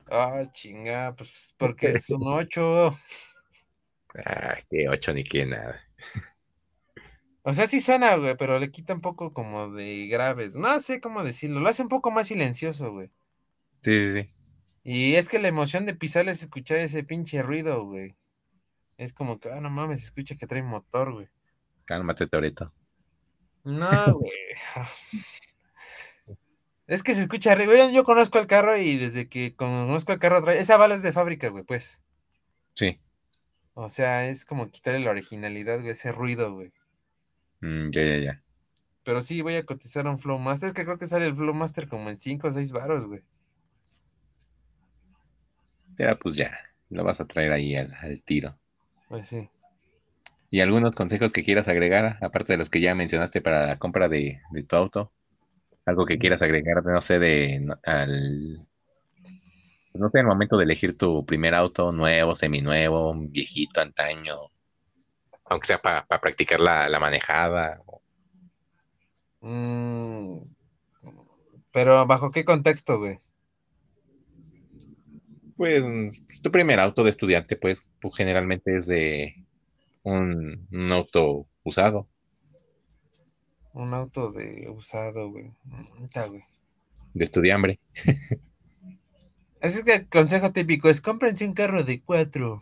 Ah, 0.10 0.44
chinga, 0.54 1.14
pues 1.16 1.54
porque 1.58 1.92
es 1.92 2.10
un 2.10 2.26
8. 2.26 2.98
Ah, 4.26 4.56
qué 4.70 4.88
ocho 4.88 5.14
ni 5.14 5.24
qué 5.26 5.46
nada. 5.46 5.82
O 7.44 7.54
sea, 7.54 7.68
sí 7.68 7.82
suena, 7.82 8.16
güey, 8.16 8.38
pero 8.38 8.58
le 8.58 8.72
quita 8.72 8.94
un 8.94 9.02
poco 9.02 9.34
como 9.34 9.72
de 9.72 10.08
graves. 10.08 10.56
No 10.56 10.80
sé 10.80 11.02
cómo 11.02 11.24
decirlo. 11.24 11.60
Lo 11.60 11.68
hace 11.68 11.84
un 11.84 11.90
poco 11.90 12.10
más 12.10 12.28
silencioso, 12.28 12.94
güey. 12.94 13.12
Sí, 13.82 13.92
sí, 13.92 14.22
sí. 14.22 14.34
Y 14.84 15.16
es 15.16 15.28
que 15.28 15.40
la 15.40 15.50
emoción 15.50 15.86
de 15.86 15.94
pisar 15.94 16.28
es 16.30 16.42
escuchar 16.42 16.78
ese 16.78 17.04
pinche 17.04 17.42
ruido, 17.42 17.86
güey. 17.86 18.16
Es 18.98 19.14
como 19.14 19.40
que, 19.40 19.52
ah, 19.52 19.60
no 19.60 19.70
mames, 19.70 20.00
se 20.00 20.06
escucha 20.06 20.36
que 20.36 20.48
trae 20.48 20.64
motor, 20.64 21.12
güey. 21.14 21.28
Cálmate, 21.86 22.28
Toreto. 22.28 22.74
No, 23.64 24.14
güey. 24.14 24.32
Es 26.88 27.04
que 27.04 27.14
se 27.14 27.22
escucha 27.22 27.52
arriba. 27.52 27.76
Yo, 27.76 27.90
yo 27.92 28.04
conozco 28.04 28.40
el 28.40 28.48
carro 28.48 28.76
y 28.76 28.98
desde 28.98 29.30
que 29.30 29.56
conozco 29.56 30.12
el 30.12 30.18
carro 30.20 30.44
trae. 30.44 30.58
Esa 30.58 30.76
bala 30.78 30.96
es 30.96 31.04
de 31.04 31.14
fábrica, 31.14 31.50
güey, 31.50 31.64
pues. 31.64 32.02
Sí. 32.74 33.00
O 33.76 33.90
sea, 33.90 34.28
es 34.28 34.44
como 34.44 34.72
quitarle 34.72 35.02
la 35.02 35.12
originalidad, 35.12 35.78
güey, 35.78 35.92
ese 35.92 36.12
ruido, 36.12 36.52
güey. 36.54 36.72
Mm, 37.62 37.92
ya, 37.92 38.02
ya, 38.02 38.18
ya. 38.18 38.44
Pero 39.04 39.22
sí, 39.22 39.42
voy 39.42 39.56
a 39.56 39.66
cotizar 39.66 40.08
un 40.08 40.18
Flow 40.18 40.40
Master. 40.40 40.68
Es 40.68 40.74
que 40.74 40.84
creo 40.84 40.98
que 40.98 41.06
sale 41.06 41.28
el 41.28 41.36
Flow 41.36 41.54
Master 41.54 41.88
como 41.88 42.10
en 42.10 42.20
5 42.20 42.48
o 42.48 42.52
6 42.52 42.72
baros, 42.72 43.06
güey. 43.06 43.22
Ya, 45.98 46.16
pues 46.16 46.36
ya. 46.36 46.58
Lo 46.90 47.04
vas 47.04 47.22
a 47.22 47.26
traer 47.26 47.52
ahí 47.52 47.76
al, 47.76 47.94
al 48.02 48.22
tiro. 48.24 48.58
Pues 49.10 49.30
sí. 49.30 49.48
¿Y 50.52 50.62
algunos 50.62 50.96
consejos 50.96 51.32
que 51.34 51.44
quieras 51.44 51.68
agregar, 51.68 52.18
aparte 52.22 52.54
de 52.54 52.58
los 52.58 52.70
que 52.70 52.82
ya 52.82 52.96
mencionaste 52.96 53.42
para 53.42 53.68
la 53.68 53.78
compra 53.80 54.08
de, 54.10 54.42
de 54.52 54.64
tu 54.64 54.76
auto? 54.76 55.12
Algo 55.86 56.06
que 56.06 56.20
quieras 56.20 56.42
agregar, 56.44 56.86
no 56.86 57.02
sé, 57.02 57.20
de 57.20 57.60
no- 57.62 57.80
al, 57.86 58.68
no 59.94 60.10
sé, 60.10 60.20
el 60.20 60.26
momento 60.26 60.58
de 60.58 60.64
elegir 60.66 60.98
tu 60.98 61.26
primer 61.26 61.56
auto 61.56 61.92
nuevo, 61.92 62.36
seminuevo, 62.36 63.14
viejito, 63.16 63.82
antaño, 63.82 64.36
aunque 65.46 65.68
sea 65.68 65.82
para 65.82 66.06
practicar 66.22 66.60
la, 66.62 66.88
la 66.90 67.00
manejada. 67.00 67.82
Mm, 69.42 70.40
pero 71.72 72.06
¿bajo 72.06 72.32
qué 72.32 72.46
contexto, 72.46 72.98
güey? 73.00 73.20
Pues 75.56 75.84
tu 76.42 76.52
primer 76.52 76.80
auto 76.80 77.04
de 77.04 77.10
estudiante, 77.12 77.56
pues, 77.58 77.82
pues 78.02 78.16
generalmente 78.16 78.78
es 78.78 78.86
de 78.88 79.36
un, 80.12 80.68
un 80.72 80.92
auto 80.92 81.48
usado. 81.64 82.08
Un 83.74 83.94
auto 83.94 84.32
de 84.32 84.68
usado, 84.70 85.30
güey. 85.30 85.52
De 87.14 87.24
estudiambre. 87.24 87.80
Así 89.62 89.84
que 89.84 89.94
el 89.94 90.10
consejo 90.10 90.52
típico 90.52 90.90
es 90.90 91.02
cómprense 91.02 91.46
un 91.46 91.54
carro 91.54 91.84
de 91.84 92.02
cuatro, 92.02 92.62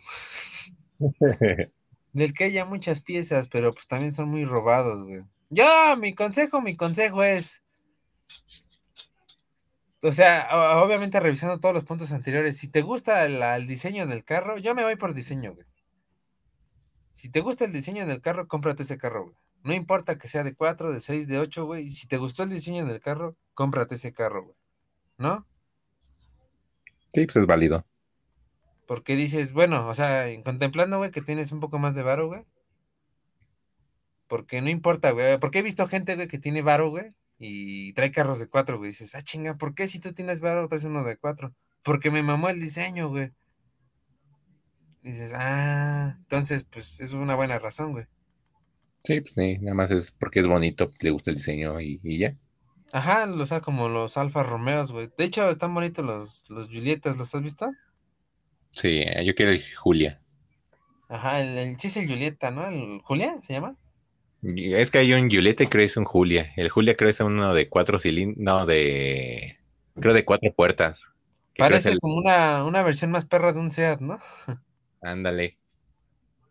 del 2.13 2.33
que 2.33 2.43
haya 2.45 2.65
muchas 2.65 3.01
piezas, 3.01 3.47
pero 3.47 3.71
pues 3.71 3.87
también 3.87 4.13
son 4.13 4.29
muy 4.29 4.45
robados, 4.45 5.03
güey. 5.03 5.23
Yo, 5.49 5.65
mi 5.97 6.15
consejo, 6.15 6.61
mi 6.61 6.75
consejo 6.75 7.23
es. 7.23 7.63
O 10.01 10.11
sea, 10.11 10.47
obviamente 10.83 11.19
revisando 11.19 11.59
todos 11.59 11.73
los 11.73 11.83
puntos 11.83 12.11
anteriores, 12.11 12.57
si 12.57 12.67
te 12.67 12.81
gusta 12.81 13.25
el, 13.25 13.41
el 13.41 13.67
diseño 13.67 14.07
del 14.07 14.23
carro, 14.23 14.57
yo 14.57 14.75
me 14.75 14.83
voy 14.83 14.95
por 14.95 15.13
diseño, 15.13 15.53
güey. 15.53 15.65
Si 17.18 17.30
te 17.30 17.41
gusta 17.41 17.65
el 17.65 17.74
diseño 17.74 18.05
del 18.05 18.22
carro, 18.22 18.47
cómprate 18.47 18.84
ese 18.84 18.99
carro, 18.99 19.24
güey. 19.24 19.36
No 19.63 19.74
importa 19.74 20.20
que 20.20 20.28
sea 20.28 20.43
de 20.43 20.53
4, 20.53 20.91
de 20.91 20.99
6, 20.99 21.28
de 21.28 21.39
8, 21.39 21.65
güey. 21.65 21.89
Si 21.89 22.07
te 22.07 22.18
gustó 22.18 22.43
el 22.43 22.51
diseño 22.51 22.86
del 22.86 22.99
carro, 22.99 23.36
cómprate 23.55 23.95
ese 23.95 24.13
carro, 24.13 24.43
güey. 24.43 24.55
¿No? 25.18 25.47
Sí, 27.11 27.26
pues 27.26 27.38
es 27.38 27.47
válido. 27.47 27.88
Porque 28.86 29.15
dices, 29.15 29.51
bueno, 29.51 29.88
o 29.88 29.95
sea, 29.95 30.28
contemplando, 30.43 30.99
güey, 30.99 31.09
que 31.09 31.24
tienes 31.24 31.51
un 31.51 31.59
poco 31.59 31.80
más 31.80 31.95
de 31.95 32.03
varo, 32.03 32.28
güey. 32.28 32.45
Porque 34.28 34.61
no 34.61 34.70
importa, 34.70 35.09
güey. 35.09 35.39
Porque 35.39 35.57
he 35.57 35.63
visto 35.63 35.88
gente, 35.88 36.13
güey, 36.13 36.28
que 36.28 36.38
tiene 36.38 36.61
varo, 36.61 36.91
güey, 36.91 37.15
y 37.39 37.93
trae 37.93 38.11
carros 38.11 38.38
de 38.38 38.47
cuatro, 38.47 38.78
güey. 38.78 38.91
Dices, 38.91 39.15
ah, 39.15 39.24
chinga, 39.24 39.57
¿por 39.57 39.74
qué 39.74 39.88
si 39.88 39.99
tú 39.99 40.13
tienes 40.13 40.39
varo 40.39 40.68
traes 40.68 40.84
uno 40.84 41.03
de 41.03 41.18
cuatro? 41.18 41.55
Porque 41.82 42.11
me 42.11 42.22
mamó 42.22 42.49
el 42.49 42.61
diseño, 42.61 43.09
güey. 43.09 43.32
Dices, 45.07 45.33
ah, 45.35 46.15
entonces, 46.19 46.65
pues 46.65 46.99
es 47.01 47.13
una 47.13 47.35
buena 47.35 47.59
razón, 47.59 47.93
güey. 47.93 48.05
Sí, 49.03 49.21
pues 49.21 49.33
sí, 49.33 49.57
nada 49.59 49.73
más 49.75 49.89
es 49.91 50.11
porque 50.11 50.39
es 50.39 50.45
bonito, 50.47 50.93
le 50.99 51.09
gusta 51.11 51.31
el 51.31 51.37
diseño 51.37 51.79
y, 51.81 51.99
y 52.03 52.19
ya. 52.19 52.37
Ajá, 52.91 53.25
o 53.31 53.45
sea, 53.45 53.61
como 53.61 53.87
los 53.89 54.17
Alfa 54.17 54.43
Romeos, 54.43 54.91
güey. 54.91 55.09
De 55.17 55.23
hecho, 55.25 55.49
están 55.49 55.73
bonitos 55.73 56.03
los, 56.05 56.49
los 56.49 56.67
Julietas, 56.67 57.17
¿los 57.17 57.33
has 57.35 57.41
visto? 57.41 57.71
Sí, 58.71 59.01
eh, 59.01 59.25
yo 59.25 59.35
quiero 59.35 59.51
el 59.51 59.61
Julia. 59.75 60.21
Ajá, 61.09 61.41
el, 61.41 61.57
el 61.57 61.77
sí 61.79 61.87
es 61.87 61.97
el 61.97 62.07
Julieta, 62.07 62.49
¿no? 62.51 62.65
¿El 62.67 63.01
Julia 63.03 63.35
se 63.45 63.51
llama? 63.53 63.75
Y 64.41 64.73
Es 64.75 64.91
que 64.91 64.99
hay 64.99 65.13
un 65.13 65.29
Julieta 65.29 65.63
y 65.63 65.67
creo 65.67 65.81
que 65.81 65.85
es 65.85 65.97
un 65.97 66.05
Julia. 66.05 66.53
El 66.55 66.69
Julia 66.69 66.95
creo 66.95 67.07
que 67.07 67.11
es 67.11 67.19
uno 67.21 67.53
de 67.53 67.69
cuatro 67.69 67.99
cilindros, 67.99 68.37
no, 68.43 68.65
de, 68.65 69.57
creo 69.99 70.13
de 70.13 70.25
cuatro 70.25 70.53
puertas. 70.53 71.03
Parece 71.57 71.91
el- 71.91 71.99
como 71.99 72.15
una, 72.17 72.63
una 72.65 72.83
versión 72.83 73.11
más 73.11 73.25
perra 73.25 73.53
de 73.53 73.59
un 73.59 73.71
Seat, 73.71 73.99
¿no? 74.01 74.17
Ándale. 75.01 75.57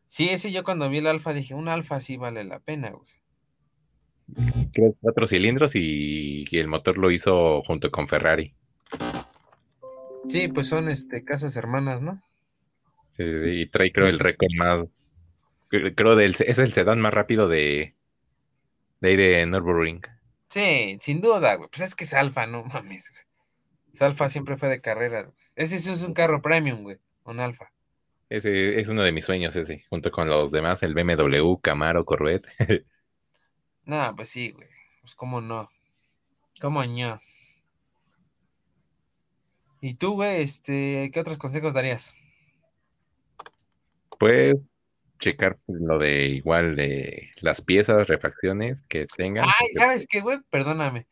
Sí, 0.08 0.28
ese 0.28 0.52
yo 0.52 0.64
cuando 0.64 0.88
vi 0.88 0.98
el 0.98 1.06
Alfa 1.06 1.32
dije, 1.34 1.54
un 1.54 1.68
Alfa 1.68 2.00
sí 2.00 2.16
vale 2.16 2.44
la 2.44 2.60
pena, 2.60 2.90
güey. 2.90 3.10
Creo 4.72 4.92
que 4.92 4.98
cuatro 5.00 5.26
cilindros 5.26 5.74
y, 5.76 6.44
y 6.50 6.58
el 6.58 6.68
motor 6.68 6.98
lo 6.98 7.10
hizo 7.10 7.62
junto 7.62 7.90
con 7.90 8.08
Ferrari. 8.08 8.54
Sí, 10.28 10.48
pues 10.48 10.68
son 10.68 10.88
este 10.88 11.24
casas 11.24 11.54
hermanas, 11.56 12.02
¿no? 12.02 12.20
Sí, 13.10 13.22
sí, 13.24 13.44
sí, 13.44 13.50
y 13.60 13.66
trae 13.66 13.92
creo 13.92 14.08
el 14.08 14.18
récord 14.18 14.50
más, 14.58 14.98
cre- 15.70 15.94
creo 15.94 16.16
del, 16.16 16.34
es 16.38 16.58
el 16.58 16.72
sedán 16.72 17.00
más 17.00 17.14
rápido 17.14 17.48
de, 17.48 17.94
de 19.00 19.08
ahí 19.08 19.16
de 19.16 19.46
Nürburgring. 19.46 20.02
Sí, 20.50 20.98
sin 21.00 21.20
duda, 21.20 21.54
güey. 21.54 21.68
Pues 21.70 21.82
es 21.82 21.94
que 21.94 22.04
es 22.04 22.14
Alfa, 22.14 22.46
no 22.46 22.64
mames, 22.64 23.10
güey. 23.10 23.22
Ese 23.94 24.04
Alfa 24.04 24.28
siempre 24.28 24.56
fue 24.56 24.68
de 24.68 24.80
carreras. 24.80 25.30
Ese 25.54 25.78
sí 25.78 25.90
es 25.90 26.02
un 26.02 26.12
carro 26.14 26.42
premium, 26.42 26.82
güey. 26.82 26.98
Un 27.24 27.40
Alfa. 27.40 27.72
Ese 28.28 28.80
es 28.80 28.88
uno 28.88 29.02
de 29.02 29.12
mis 29.12 29.24
sueños 29.24 29.54
ese, 29.54 29.84
junto 29.88 30.10
con 30.10 30.28
los 30.28 30.50
demás, 30.50 30.82
el 30.82 30.94
BMW, 30.94 31.56
Camaro, 31.60 32.04
Corvette. 32.04 32.46
No, 33.86 34.12
pues 34.16 34.30
sí, 34.30 34.50
güey. 34.50 34.66
Pues 35.00 35.14
cómo 35.14 35.40
no. 35.40 35.70
Cómo 36.60 36.84
no. 36.84 37.20
¿Y 39.80 39.94
tú, 39.94 40.14
güey, 40.14 40.42
este, 40.42 41.12
qué 41.14 41.20
otros 41.20 41.38
consejos 41.38 41.72
darías? 41.72 42.16
Pues 44.18 44.68
checar 45.18 45.58
lo 45.68 45.98
de 45.98 46.26
igual 46.26 46.76
de 46.76 47.30
las 47.40 47.62
piezas, 47.62 48.08
refacciones 48.08 48.84
que 48.88 49.06
tengan. 49.06 49.44
Ay, 49.46 49.68
¿sabes 49.74 50.06
qué, 50.08 50.20
güey? 50.20 50.40
Perdóname. 50.50 51.06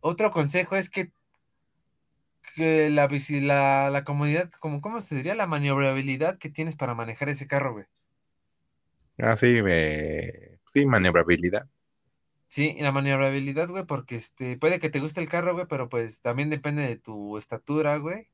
Otro 0.00 0.30
consejo 0.30 0.74
es 0.74 0.90
que, 0.90 1.12
que 2.54 2.90
la, 2.90 3.08
la, 3.08 3.90
la 3.90 4.04
comodidad, 4.04 4.50
como, 4.58 4.80
¿cómo 4.80 5.00
se 5.00 5.14
diría? 5.14 5.34
La 5.34 5.46
maniobrabilidad 5.46 6.38
que 6.38 6.50
tienes 6.50 6.76
para 6.76 6.94
manejar 6.94 7.28
ese 7.28 7.46
carro, 7.46 7.72
güey. 7.72 7.86
Ah, 9.18 9.36
sí, 9.36 9.58
eh, 9.66 10.58
sí, 10.66 10.86
maniobrabilidad. 10.86 11.66
Sí, 12.48 12.76
la 12.80 12.92
maniobrabilidad, 12.92 13.68
güey, 13.68 13.84
porque 13.86 14.16
este, 14.16 14.58
puede 14.58 14.78
que 14.78 14.90
te 14.90 15.00
guste 15.00 15.20
el 15.20 15.28
carro, 15.28 15.54
güey, 15.54 15.66
pero 15.68 15.88
pues 15.88 16.20
también 16.20 16.50
depende 16.50 16.82
de 16.82 16.96
tu 16.98 17.38
estatura, 17.38 17.96
güey. 17.96 18.26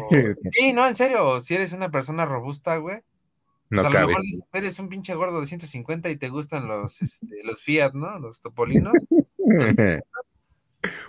O- 0.00 0.08
Sí, 0.52 0.72
no, 0.72 0.86
en 0.86 0.96
serio, 0.96 1.38
si 1.40 1.54
eres 1.54 1.72
una 1.72 1.90
persona 1.90 2.24
robusta, 2.24 2.76
güey. 2.76 2.98
No 3.70 3.82
pues 3.82 3.94
a 3.94 4.00
lo 4.00 4.06
mejor 4.08 4.22
dices, 4.22 4.42
eres 4.52 4.78
un 4.78 4.88
pinche 4.88 5.14
gordo 5.14 5.40
de 5.40 5.46
150 5.46 6.10
y 6.10 6.16
te 6.16 6.28
gustan 6.28 6.66
los, 6.68 7.00
este, 7.02 7.42
los 7.44 7.62
Fiat, 7.62 7.92
¿no? 7.94 8.18
Los 8.18 8.40
Topolinos. 8.40 8.92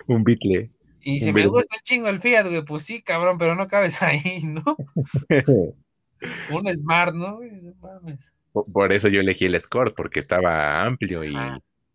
Un 0.06 0.24
bitle. 0.24 0.70
Y 1.08 1.20
si 1.20 1.32
me 1.32 1.46
gusta 1.46 1.76
el 1.76 1.82
chingo 1.82 2.08
el 2.08 2.18
Fiat, 2.18 2.48
güey, 2.48 2.64
pues 2.64 2.82
sí, 2.82 3.00
cabrón, 3.00 3.38
pero 3.38 3.54
no 3.54 3.68
cabes 3.68 4.02
ahí, 4.02 4.40
¿no? 4.42 4.64
Un 6.50 6.74
Smart, 6.74 7.14
¿no? 7.14 7.38
Por 8.52 8.66
por 8.72 8.92
eso 8.92 9.06
yo 9.06 9.20
elegí 9.20 9.44
el 9.44 9.54
Escort, 9.54 9.94
porque 9.94 10.18
estaba 10.18 10.82
amplio 10.82 11.22
y, 11.22 11.36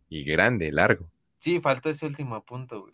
y 0.08 0.24
grande, 0.24 0.72
largo. 0.72 1.10
Sí, 1.40 1.60
faltó 1.60 1.90
ese 1.90 2.06
último 2.06 2.42
punto, 2.46 2.84
güey. 2.84 2.94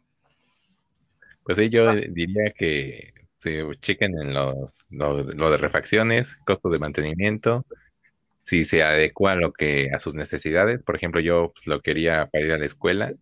Pues 1.43 1.59
sí, 1.59 1.69
yo 1.69 1.93
diría 1.93 2.51
que 2.57 3.13
se 3.35 3.63
chequen 3.79 4.19
en 4.19 4.33
los, 4.33 4.71
lo, 4.89 5.21
lo 5.21 5.51
de 5.51 5.57
refacciones, 5.57 6.35
costo 6.45 6.69
de 6.69 6.79
mantenimiento, 6.79 7.63
si 8.41 8.65
se 8.65 8.81
adecua 8.81 9.35
lo 9.35 9.53
que 9.53 9.89
a 9.93 9.99
sus 9.99 10.15
necesidades. 10.15 10.81
Por 10.81 10.95
ejemplo, 10.95 11.21
yo 11.21 11.51
pues, 11.53 11.67
lo 11.67 11.81
quería 11.81 12.27
para 12.31 12.43
ir 12.43 12.51
a 12.53 12.57
la 12.57 12.65
escuela 12.65 13.13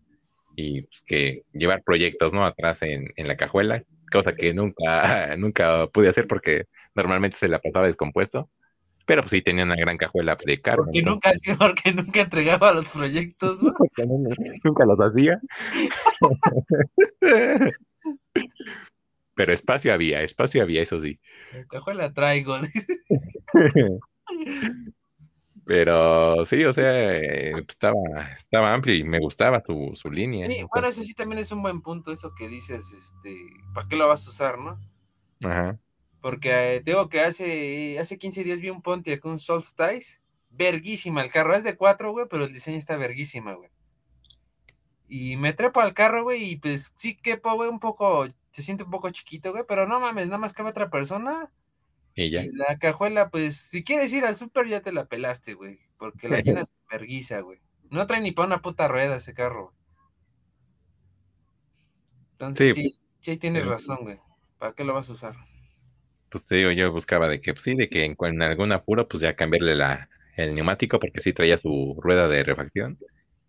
y 0.56 0.82
pues, 0.82 1.02
que 1.06 1.42
llevar 1.52 1.82
proyectos, 1.84 2.32
¿no? 2.32 2.44
Atrás 2.44 2.82
en, 2.82 3.12
en 3.16 3.28
la 3.28 3.36
cajuela, 3.36 3.84
cosa 4.10 4.34
que 4.34 4.54
nunca, 4.54 5.36
nunca 5.38 5.86
pude 5.88 6.08
hacer 6.08 6.26
porque 6.26 6.64
normalmente 6.94 7.36
se 7.38 7.48
la 7.48 7.60
pasaba 7.60 7.86
descompuesto. 7.86 8.50
Pero 9.04 9.22
pues 9.22 9.30
sí 9.30 9.42
tenía 9.42 9.62
una 9.62 9.76
gran 9.76 9.98
cajuela 9.98 10.36
de 10.44 10.60
carga. 10.60 10.82
Porque 10.82 10.98
entonces, 10.98 11.40
nunca, 11.46 11.58
porque 11.64 11.92
nunca 11.92 12.20
entregaba 12.22 12.72
los 12.72 12.88
proyectos, 12.88 13.62
¿no? 13.62 13.72
nunca 14.64 14.84
los 14.84 14.98
hacía. 14.98 15.40
Pero 19.34 19.52
espacio 19.52 19.92
había, 19.92 20.22
espacio 20.22 20.62
había, 20.62 20.82
eso 20.82 20.98
sí. 21.00 21.20
La 21.52 21.66
cajuela 21.66 22.12
traigo. 22.12 22.56
Pero 25.66 26.46
sí, 26.46 26.64
o 26.64 26.72
sea, 26.72 27.16
eh, 27.16 27.52
estaba, 27.68 27.98
estaba 28.36 28.72
amplio 28.72 28.94
y 28.94 29.02
me 29.02 29.18
gustaba 29.18 29.60
su, 29.60 29.92
su 29.96 30.08
línea. 30.12 30.48
Sí, 30.48 30.64
bueno, 30.72 30.86
ese 30.86 31.02
sí 31.02 31.12
también 31.12 31.40
es 31.40 31.50
un 31.50 31.60
buen 31.60 31.82
punto, 31.82 32.12
eso 32.12 32.32
que 32.36 32.48
dices, 32.48 32.92
este, 32.92 33.36
¿para 33.74 33.88
qué 33.88 33.96
lo 33.96 34.06
vas 34.06 34.24
a 34.26 34.30
usar, 34.30 34.58
no? 34.58 34.78
ajá. 35.42 35.76
Porque 36.20 36.76
eh, 36.76 36.80
te 36.80 36.92
digo 36.92 37.08
que 37.08 37.20
hace, 37.20 37.98
hace 37.98 38.16
15 38.16 38.44
días 38.44 38.60
vi 38.60 38.70
un 38.70 38.80
Pontiac, 38.80 39.24
un 39.24 39.40
Solstice, 39.40 40.20
verguísima 40.50 41.22
el 41.22 41.32
carro, 41.32 41.54
es 41.56 41.64
de 41.64 41.76
cuatro, 41.76 42.12
güey, 42.12 42.26
pero 42.30 42.44
el 42.44 42.52
diseño 42.52 42.78
está 42.78 42.96
verguísima, 42.96 43.54
güey. 43.54 43.70
Y 45.08 45.36
me 45.36 45.52
trepo 45.52 45.80
al 45.80 45.94
carro, 45.94 46.22
güey, 46.22 46.50
y 46.50 46.56
pues 46.56 46.92
sí 46.94 47.16
quepo, 47.16 47.54
güey, 47.54 47.68
un 47.68 47.80
poco, 47.80 48.26
se 48.50 48.62
siente 48.62 48.84
un 48.84 48.90
poco 48.90 49.10
chiquito, 49.10 49.50
güey, 49.50 49.64
pero 49.66 49.88
no 49.88 49.98
mames, 49.98 50.26
nada 50.26 50.38
más 50.38 50.52
cabe 50.52 50.70
otra 50.70 50.90
persona. 50.90 51.50
Y 52.16 52.30
ya. 52.30 52.42
Y 52.42 52.50
la 52.52 52.78
cajuela, 52.78 53.28
pues, 53.30 53.56
si 53.56 53.84
quieres 53.84 54.12
ir 54.12 54.24
al 54.24 54.34
súper, 54.34 54.66
ya 54.68 54.80
te 54.80 54.92
la 54.92 55.04
pelaste, 55.06 55.54
güey, 55.54 55.78
porque 55.98 56.28
la 56.28 56.40
llenas 56.40 56.70
de 56.90 56.96
verguiza, 56.98 57.40
güey. 57.40 57.60
No 57.90 58.06
trae 58.06 58.20
ni 58.20 58.32
para 58.32 58.46
una 58.46 58.62
puta 58.62 58.88
rueda 58.88 59.16
ese 59.16 59.34
carro. 59.34 59.72
Entonces, 62.32 62.74
Sí. 62.74 62.82
sí, 62.82 63.00
sí, 63.20 63.36
tienes 63.36 63.64
Sí. 63.64 63.68
razón, 63.68 63.98
güey. 64.02 64.18
¿Para 64.58 64.72
qué 64.74 64.82
lo 64.84 64.94
vas 64.94 65.08
a 65.10 65.12
usar? 65.12 65.36
Pues 66.30 66.44
te 66.46 66.56
digo, 66.56 66.70
yo 66.72 66.90
buscaba 66.90 67.28
de 67.28 67.40
que, 67.40 67.52
pues, 67.52 67.64
sí, 67.64 67.74
de 67.74 67.88
que 67.88 68.04
en, 68.04 68.42
algún 68.42 68.72
apuro, 68.72 69.06
pues 69.08 69.20
ya 69.20 69.36
cambiarle 69.36 69.74
la, 69.74 70.08
el 70.36 70.54
neumático, 70.54 70.98
porque 70.98 71.20
sí 71.20 71.32
traía 71.32 71.58
su 71.58 71.96
rueda 72.02 72.28
de 72.28 72.42
refacción. 72.44 72.98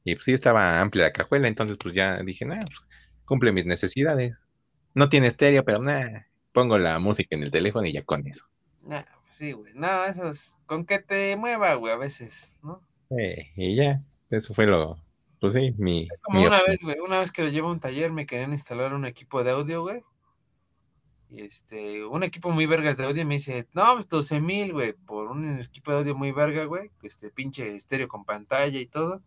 Y 0.04 0.16
pues 0.16 0.26
sí 0.26 0.34
estaba 0.34 0.80
amplia 0.80 1.06
la 1.06 1.12
cajuela, 1.14 1.48
entonces 1.50 1.78
pues 1.78 1.94
ya 1.94 2.18
dije, 2.24 2.46
nah, 2.46 2.60
pues, 2.60 2.80
cumple 3.26 3.52
mis 3.52 3.66
necesidades. 3.66 4.36
No 4.94 5.10
tiene 5.10 5.28
estéreo, 5.28 5.64
pero 5.66 5.80
nada, 5.82 6.28
pongo 6.54 6.78
la 6.78 7.00
música 7.00 7.36
en 7.36 7.44
el 7.44 7.52
teléfono 7.52 7.86
y 7.88 7.94
ya 7.94 8.04
con 8.04 8.26
eso. 8.28 8.46
Nah, 8.88 9.04
pues 9.24 9.36
sí, 9.36 9.52
güey. 9.52 9.74
No, 9.76 10.06
eso 10.06 10.30
es 10.30 10.58
con 10.66 10.86
que 10.86 11.00
te 11.00 11.36
mueva, 11.36 11.74
güey, 11.76 11.94
a 11.94 11.98
veces, 11.98 12.58
¿no? 12.64 12.82
Eh, 13.10 13.52
y 13.56 13.76
ya, 13.76 14.02
eso 14.30 14.54
fue 14.54 14.66
lo, 14.66 14.98
pues 15.40 15.54
sí, 15.54 15.74
mi, 15.78 16.08
Como 16.22 16.40
mi 16.40 16.46
una 16.46 16.58
opción. 16.58 16.74
vez, 16.74 16.82
güey, 16.84 17.00
una 17.00 17.20
vez 17.20 17.32
que 17.32 17.44
lo 17.44 17.50
llevo 17.50 17.68
a 17.70 17.72
un 17.74 17.80
taller 17.80 18.12
me 18.12 18.26
querían 18.26 18.54
instalar 18.54 18.94
un 18.94 19.06
equipo 19.06 19.44
de 19.44 19.52
audio, 19.52 19.82
güey. 19.82 20.04
Y 21.30 21.42
este, 21.42 22.06
un 22.06 22.24
equipo 22.24 22.52
muy 22.52 22.66
vergas 22.66 22.96
de 22.96 23.04
audio 23.06 23.26
me 23.26 23.36
dice, 23.36 23.68
no, 23.74 23.96
pues 23.96 24.08
12 24.08 24.40
mil, 24.40 24.72
güey, 24.72 24.94
por 24.94 25.28
un 25.28 25.60
equipo 25.60 25.92
de 25.92 25.98
audio 25.98 26.16
muy 26.16 26.32
verga, 26.32 26.64
güey, 26.64 26.90
este 27.04 27.30
pinche 27.32 27.76
estéreo 27.76 28.08
con 28.08 28.24
pantalla 28.24 28.80
y 28.80 28.86
todo. 28.88 29.22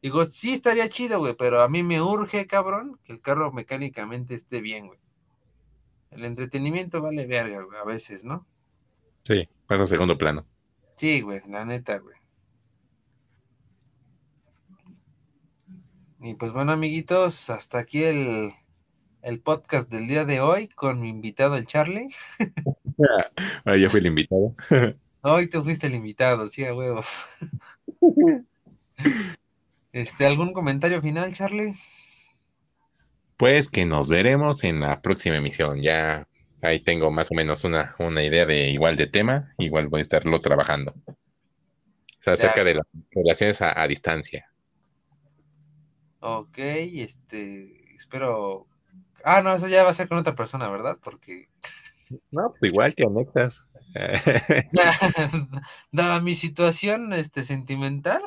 Digo, 0.00 0.24
sí 0.24 0.52
estaría 0.52 0.88
chido, 0.88 1.18
güey, 1.18 1.34
pero 1.34 1.60
a 1.62 1.68
mí 1.68 1.82
me 1.82 2.00
urge, 2.00 2.46
cabrón, 2.46 3.00
que 3.04 3.12
el 3.12 3.20
carro 3.20 3.52
mecánicamente 3.52 4.34
esté 4.34 4.60
bien, 4.60 4.86
güey. 4.86 5.00
El 6.10 6.24
entretenimiento 6.24 7.02
vale 7.02 7.26
verga, 7.26 7.62
güey, 7.62 7.78
a 7.78 7.84
veces, 7.84 8.24
¿no? 8.24 8.46
Sí, 9.24 9.48
pasa 9.66 9.84
a 9.84 9.86
segundo 9.86 10.18
plano. 10.18 10.46
Sí, 10.96 11.20
güey, 11.20 11.40
la 11.48 11.64
neta, 11.64 11.98
güey. 11.98 12.16
Y 16.22 16.34
pues 16.34 16.52
bueno, 16.52 16.72
amiguitos, 16.72 17.48
hasta 17.48 17.78
aquí 17.78 18.04
el, 18.04 18.52
el 19.22 19.40
podcast 19.40 19.90
del 19.90 20.06
día 20.06 20.24
de 20.26 20.40
hoy 20.40 20.68
con 20.68 21.00
mi 21.00 21.08
invitado, 21.08 21.56
el 21.56 21.66
Charlie. 21.66 22.08
Ah, 23.64 23.76
yo 23.76 23.88
fui 23.88 24.00
el 24.00 24.08
invitado. 24.08 24.54
Hoy 25.22 25.48
tú 25.48 25.62
fuiste 25.62 25.86
el 25.86 25.94
invitado, 25.94 26.46
sí, 26.48 26.66
a 26.66 26.74
huevo. 26.74 27.02
Este, 29.92 30.26
¿algún 30.26 30.52
comentario 30.52 31.00
final, 31.00 31.32
Charlie? 31.32 31.76
Pues 33.38 33.70
que 33.70 33.86
nos 33.86 34.10
veremos 34.10 34.64
en 34.64 34.80
la 34.80 35.00
próxima 35.00 35.36
emisión. 35.36 35.80
Ya 35.80 36.28
ahí 36.62 36.80
tengo 36.80 37.10
más 37.10 37.30
o 37.30 37.34
menos 37.34 37.64
una, 37.64 37.94
una 37.98 38.22
idea 38.22 38.46
de 38.46 38.70
igual 38.70 38.96
de 38.96 39.06
tema. 39.06 39.54
Igual 39.58 39.88
voy 39.88 40.00
a 40.00 40.02
estarlo 40.02 40.38
trabajando. 40.40 40.94
O 41.06 42.22
sea, 42.22 42.34
acerca 42.34 42.64
de 42.64 42.74
las 42.74 42.86
relaciones 43.10 43.62
a, 43.62 43.80
a 43.80 43.86
distancia. 43.88 44.50
Ok, 46.20 46.58
este, 46.58 47.94
espero... 47.96 48.66
Ah, 49.24 49.42
no, 49.42 49.54
eso 49.54 49.68
ya 49.68 49.84
va 49.84 49.90
a 49.90 49.94
ser 49.94 50.08
con 50.08 50.18
otra 50.18 50.34
persona, 50.34 50.68
¿verdad? 50.68 50.98
Porque 51.02 51.48
No, 52.30 52.54
pues 52.58 52.72
igual 52.72 52.94
que 52.94 53.04
anexas. 53.04 53.64
dada 55.90 56.20
mi 56.20 56.34
situación, 56.34 57.12
este, 57.12 57.42
sentimental, 57.42 58.22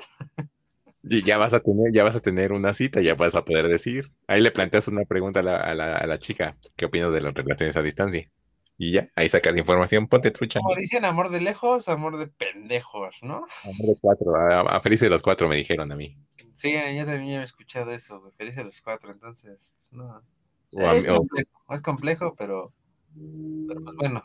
Y 1.04 1.22
ya 1.24 1.38
vas 1.38 1.54
a 1.54 1.60
tener, 1.60 1.91
ya 1.93 2.04
vas 2.04 2.16
a 2.16 2.22
tener 2.22 2.54
una 2.54 2.74
cita, 2.74 3.01
ya 3.01 3.16
vas 3.16 3.36
a 3.36 3.43
poder 3.43 3.68
decir. 3.68 4.12
Ahí 4.28 4.41
le 4.41 4.51
planteas 4.51 4.88
una 4.88 5.04
pregunta 5.04 5.41
a 5.41 5.43
la, 5.43 5.58
a 5.58 5.76
la, 5.76 5.97
a 5.97 6.08
la 6.08 6.18
chica, 6.18 6.58
¿qué 6.78 6.86
opinas 6.86 7.12
de 7.12 7.22
las 7.22 7.34
relaciones 7.34 7.76
a 7.76 7.82
distancia? 7.82 8.32
Y 8.78 8.91
ya, 8.93 9.08
ahí 9.16 9.30
sacas 9.30 9.56
información, 9.58 10.08
ponte 10.08 10.32
trucha. 10.32 10.60
como 10.60 10.76
dicen, 10.76 11.06
amor 11.06 11.30
de 11.30 11.41
lejos, 11.41 11.89
amor 11.89 12.18
de 12.18 12.28
pendejos, 12.28 13.20
¿no? 13.22 13.45
Amor 13.64 13.88
de 13.88 13.95
cuatro, 14.01 14.36
a, 14.36 14.62
a 14.62 14.82
feliz 14.82 14.99
de 15.01 15.10
los 15.10 15.22
cuatro 15.22 15.47
me 15.47 15.56
dijeron 15.58 15.91
a 15.91 15.95
mí. 15.95 16.18
Sí, 16.54 16.72
yo 16.74 17.06
también 17.06 17.41
he 17.41 17.43
escuchado 17.43 17.91
eso, 17.91 18.20
güey. 18.20 18.32
Feliz 18.34 18.58
a 18.58 18.64
los 18.64 18.80
cuatro, 18.82 19.12
entonces, 19.12 19.76
pues, 19.80 19.91
no. 19.93 20.22
Es, 20.72 21.06
mí- 21.08 21.14
o- 21.14 21.18
complejo, 21.18 21.49
es 21.70 21.82
complejo, 21.82 22.36
pero, 22.36 22.74
pero, 23.68 23.82
pues, 23.84 23.95
bueno. 23.97 24.24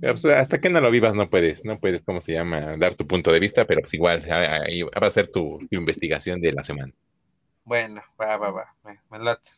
Pues, 0.00 0.24
hasta 0.24 0.60
que 0.60 0.70
no 0.70 0.80
lo 0.80 0.90
vivas 0.90 1.14
no 1.14 1.28
puedes, 1.30 1.64
no 1.64 1.78
puedes, 1.78 2.04
¿cómo 2.04 2.20
se 2.20 2.32
llama? 2.32 2.76
Dar 2.76 2.94
tu 2.94 3.06
punto 3.06 3.32
de 3.32 3.40
vista, 3.40 3.66
pero 3.66 3.80
pues 3.80 3.94
igual, 3.94 4.24
ahí 4.30 4.82
va 4.82 5.06
a 5.06 5.10
ser 5.10 5.28
tu, 5.28 5.58
tu 5.70 5.76
investigación 5.76 6.40
de 6.40 6.52
la 6.52 6.64
semana. 6.64 6.92
Bueno, 7.64 8.02
va, 8.20 8.36
va, 8.36 8.50
va. 8.50 8.74
Me, 8.84 9.00
me 9.10 9.18
late. 9.18 9.50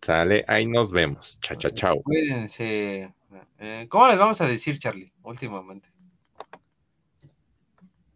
Sale, 0.00 0.44
ahí 0.48 0.66
nos 0.66 0.90
vemos. 0.90 1.38
Chao, 1.40 1.56
chao, 1.56 1.70
chao. 1.70 2.02
Cuídense. 2.02 3.12
Eh, 3.58 3.86
¿Cómo 3.88 4.08
les 4.08 4.18
vamos 4.18 4.40
a 4.40 4.46
decir, 4.46 4.78
Charlie, 4.78 5.12
últimamente? 5.22 5.88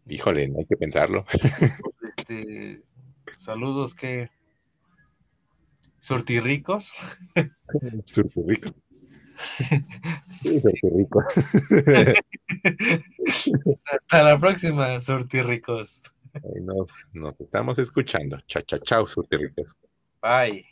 Híjole, 0.07 0.47
no 0.49 0.59
hay 0.59 0.65
que 0.65 0.77
pensarlo. 0.77 1.25
Este, 2.15 2.81
saludos 3.37 3.95
que 3.95 4.29
surtirricos. 5.99 6.93
Surturrico. 8.05 8.73
Sí, 9.35 10.61
surturrico. 10.61 11.23
Hasta 13.85 14.23
la 14.23 14.37
próxima, 14.39 14.99
surtirricos. 15.01 16.03
Nos, 16.61 16.89
nos 17.13 17.39
estamos 17.39 17.77
escuchando. 17.79 18.39
Chao, 18.47 18.63
chao, 18.63 18.79
chao, 18.79 19.05
surturricos. 19.07 19.75
Bye. 20.21 20.65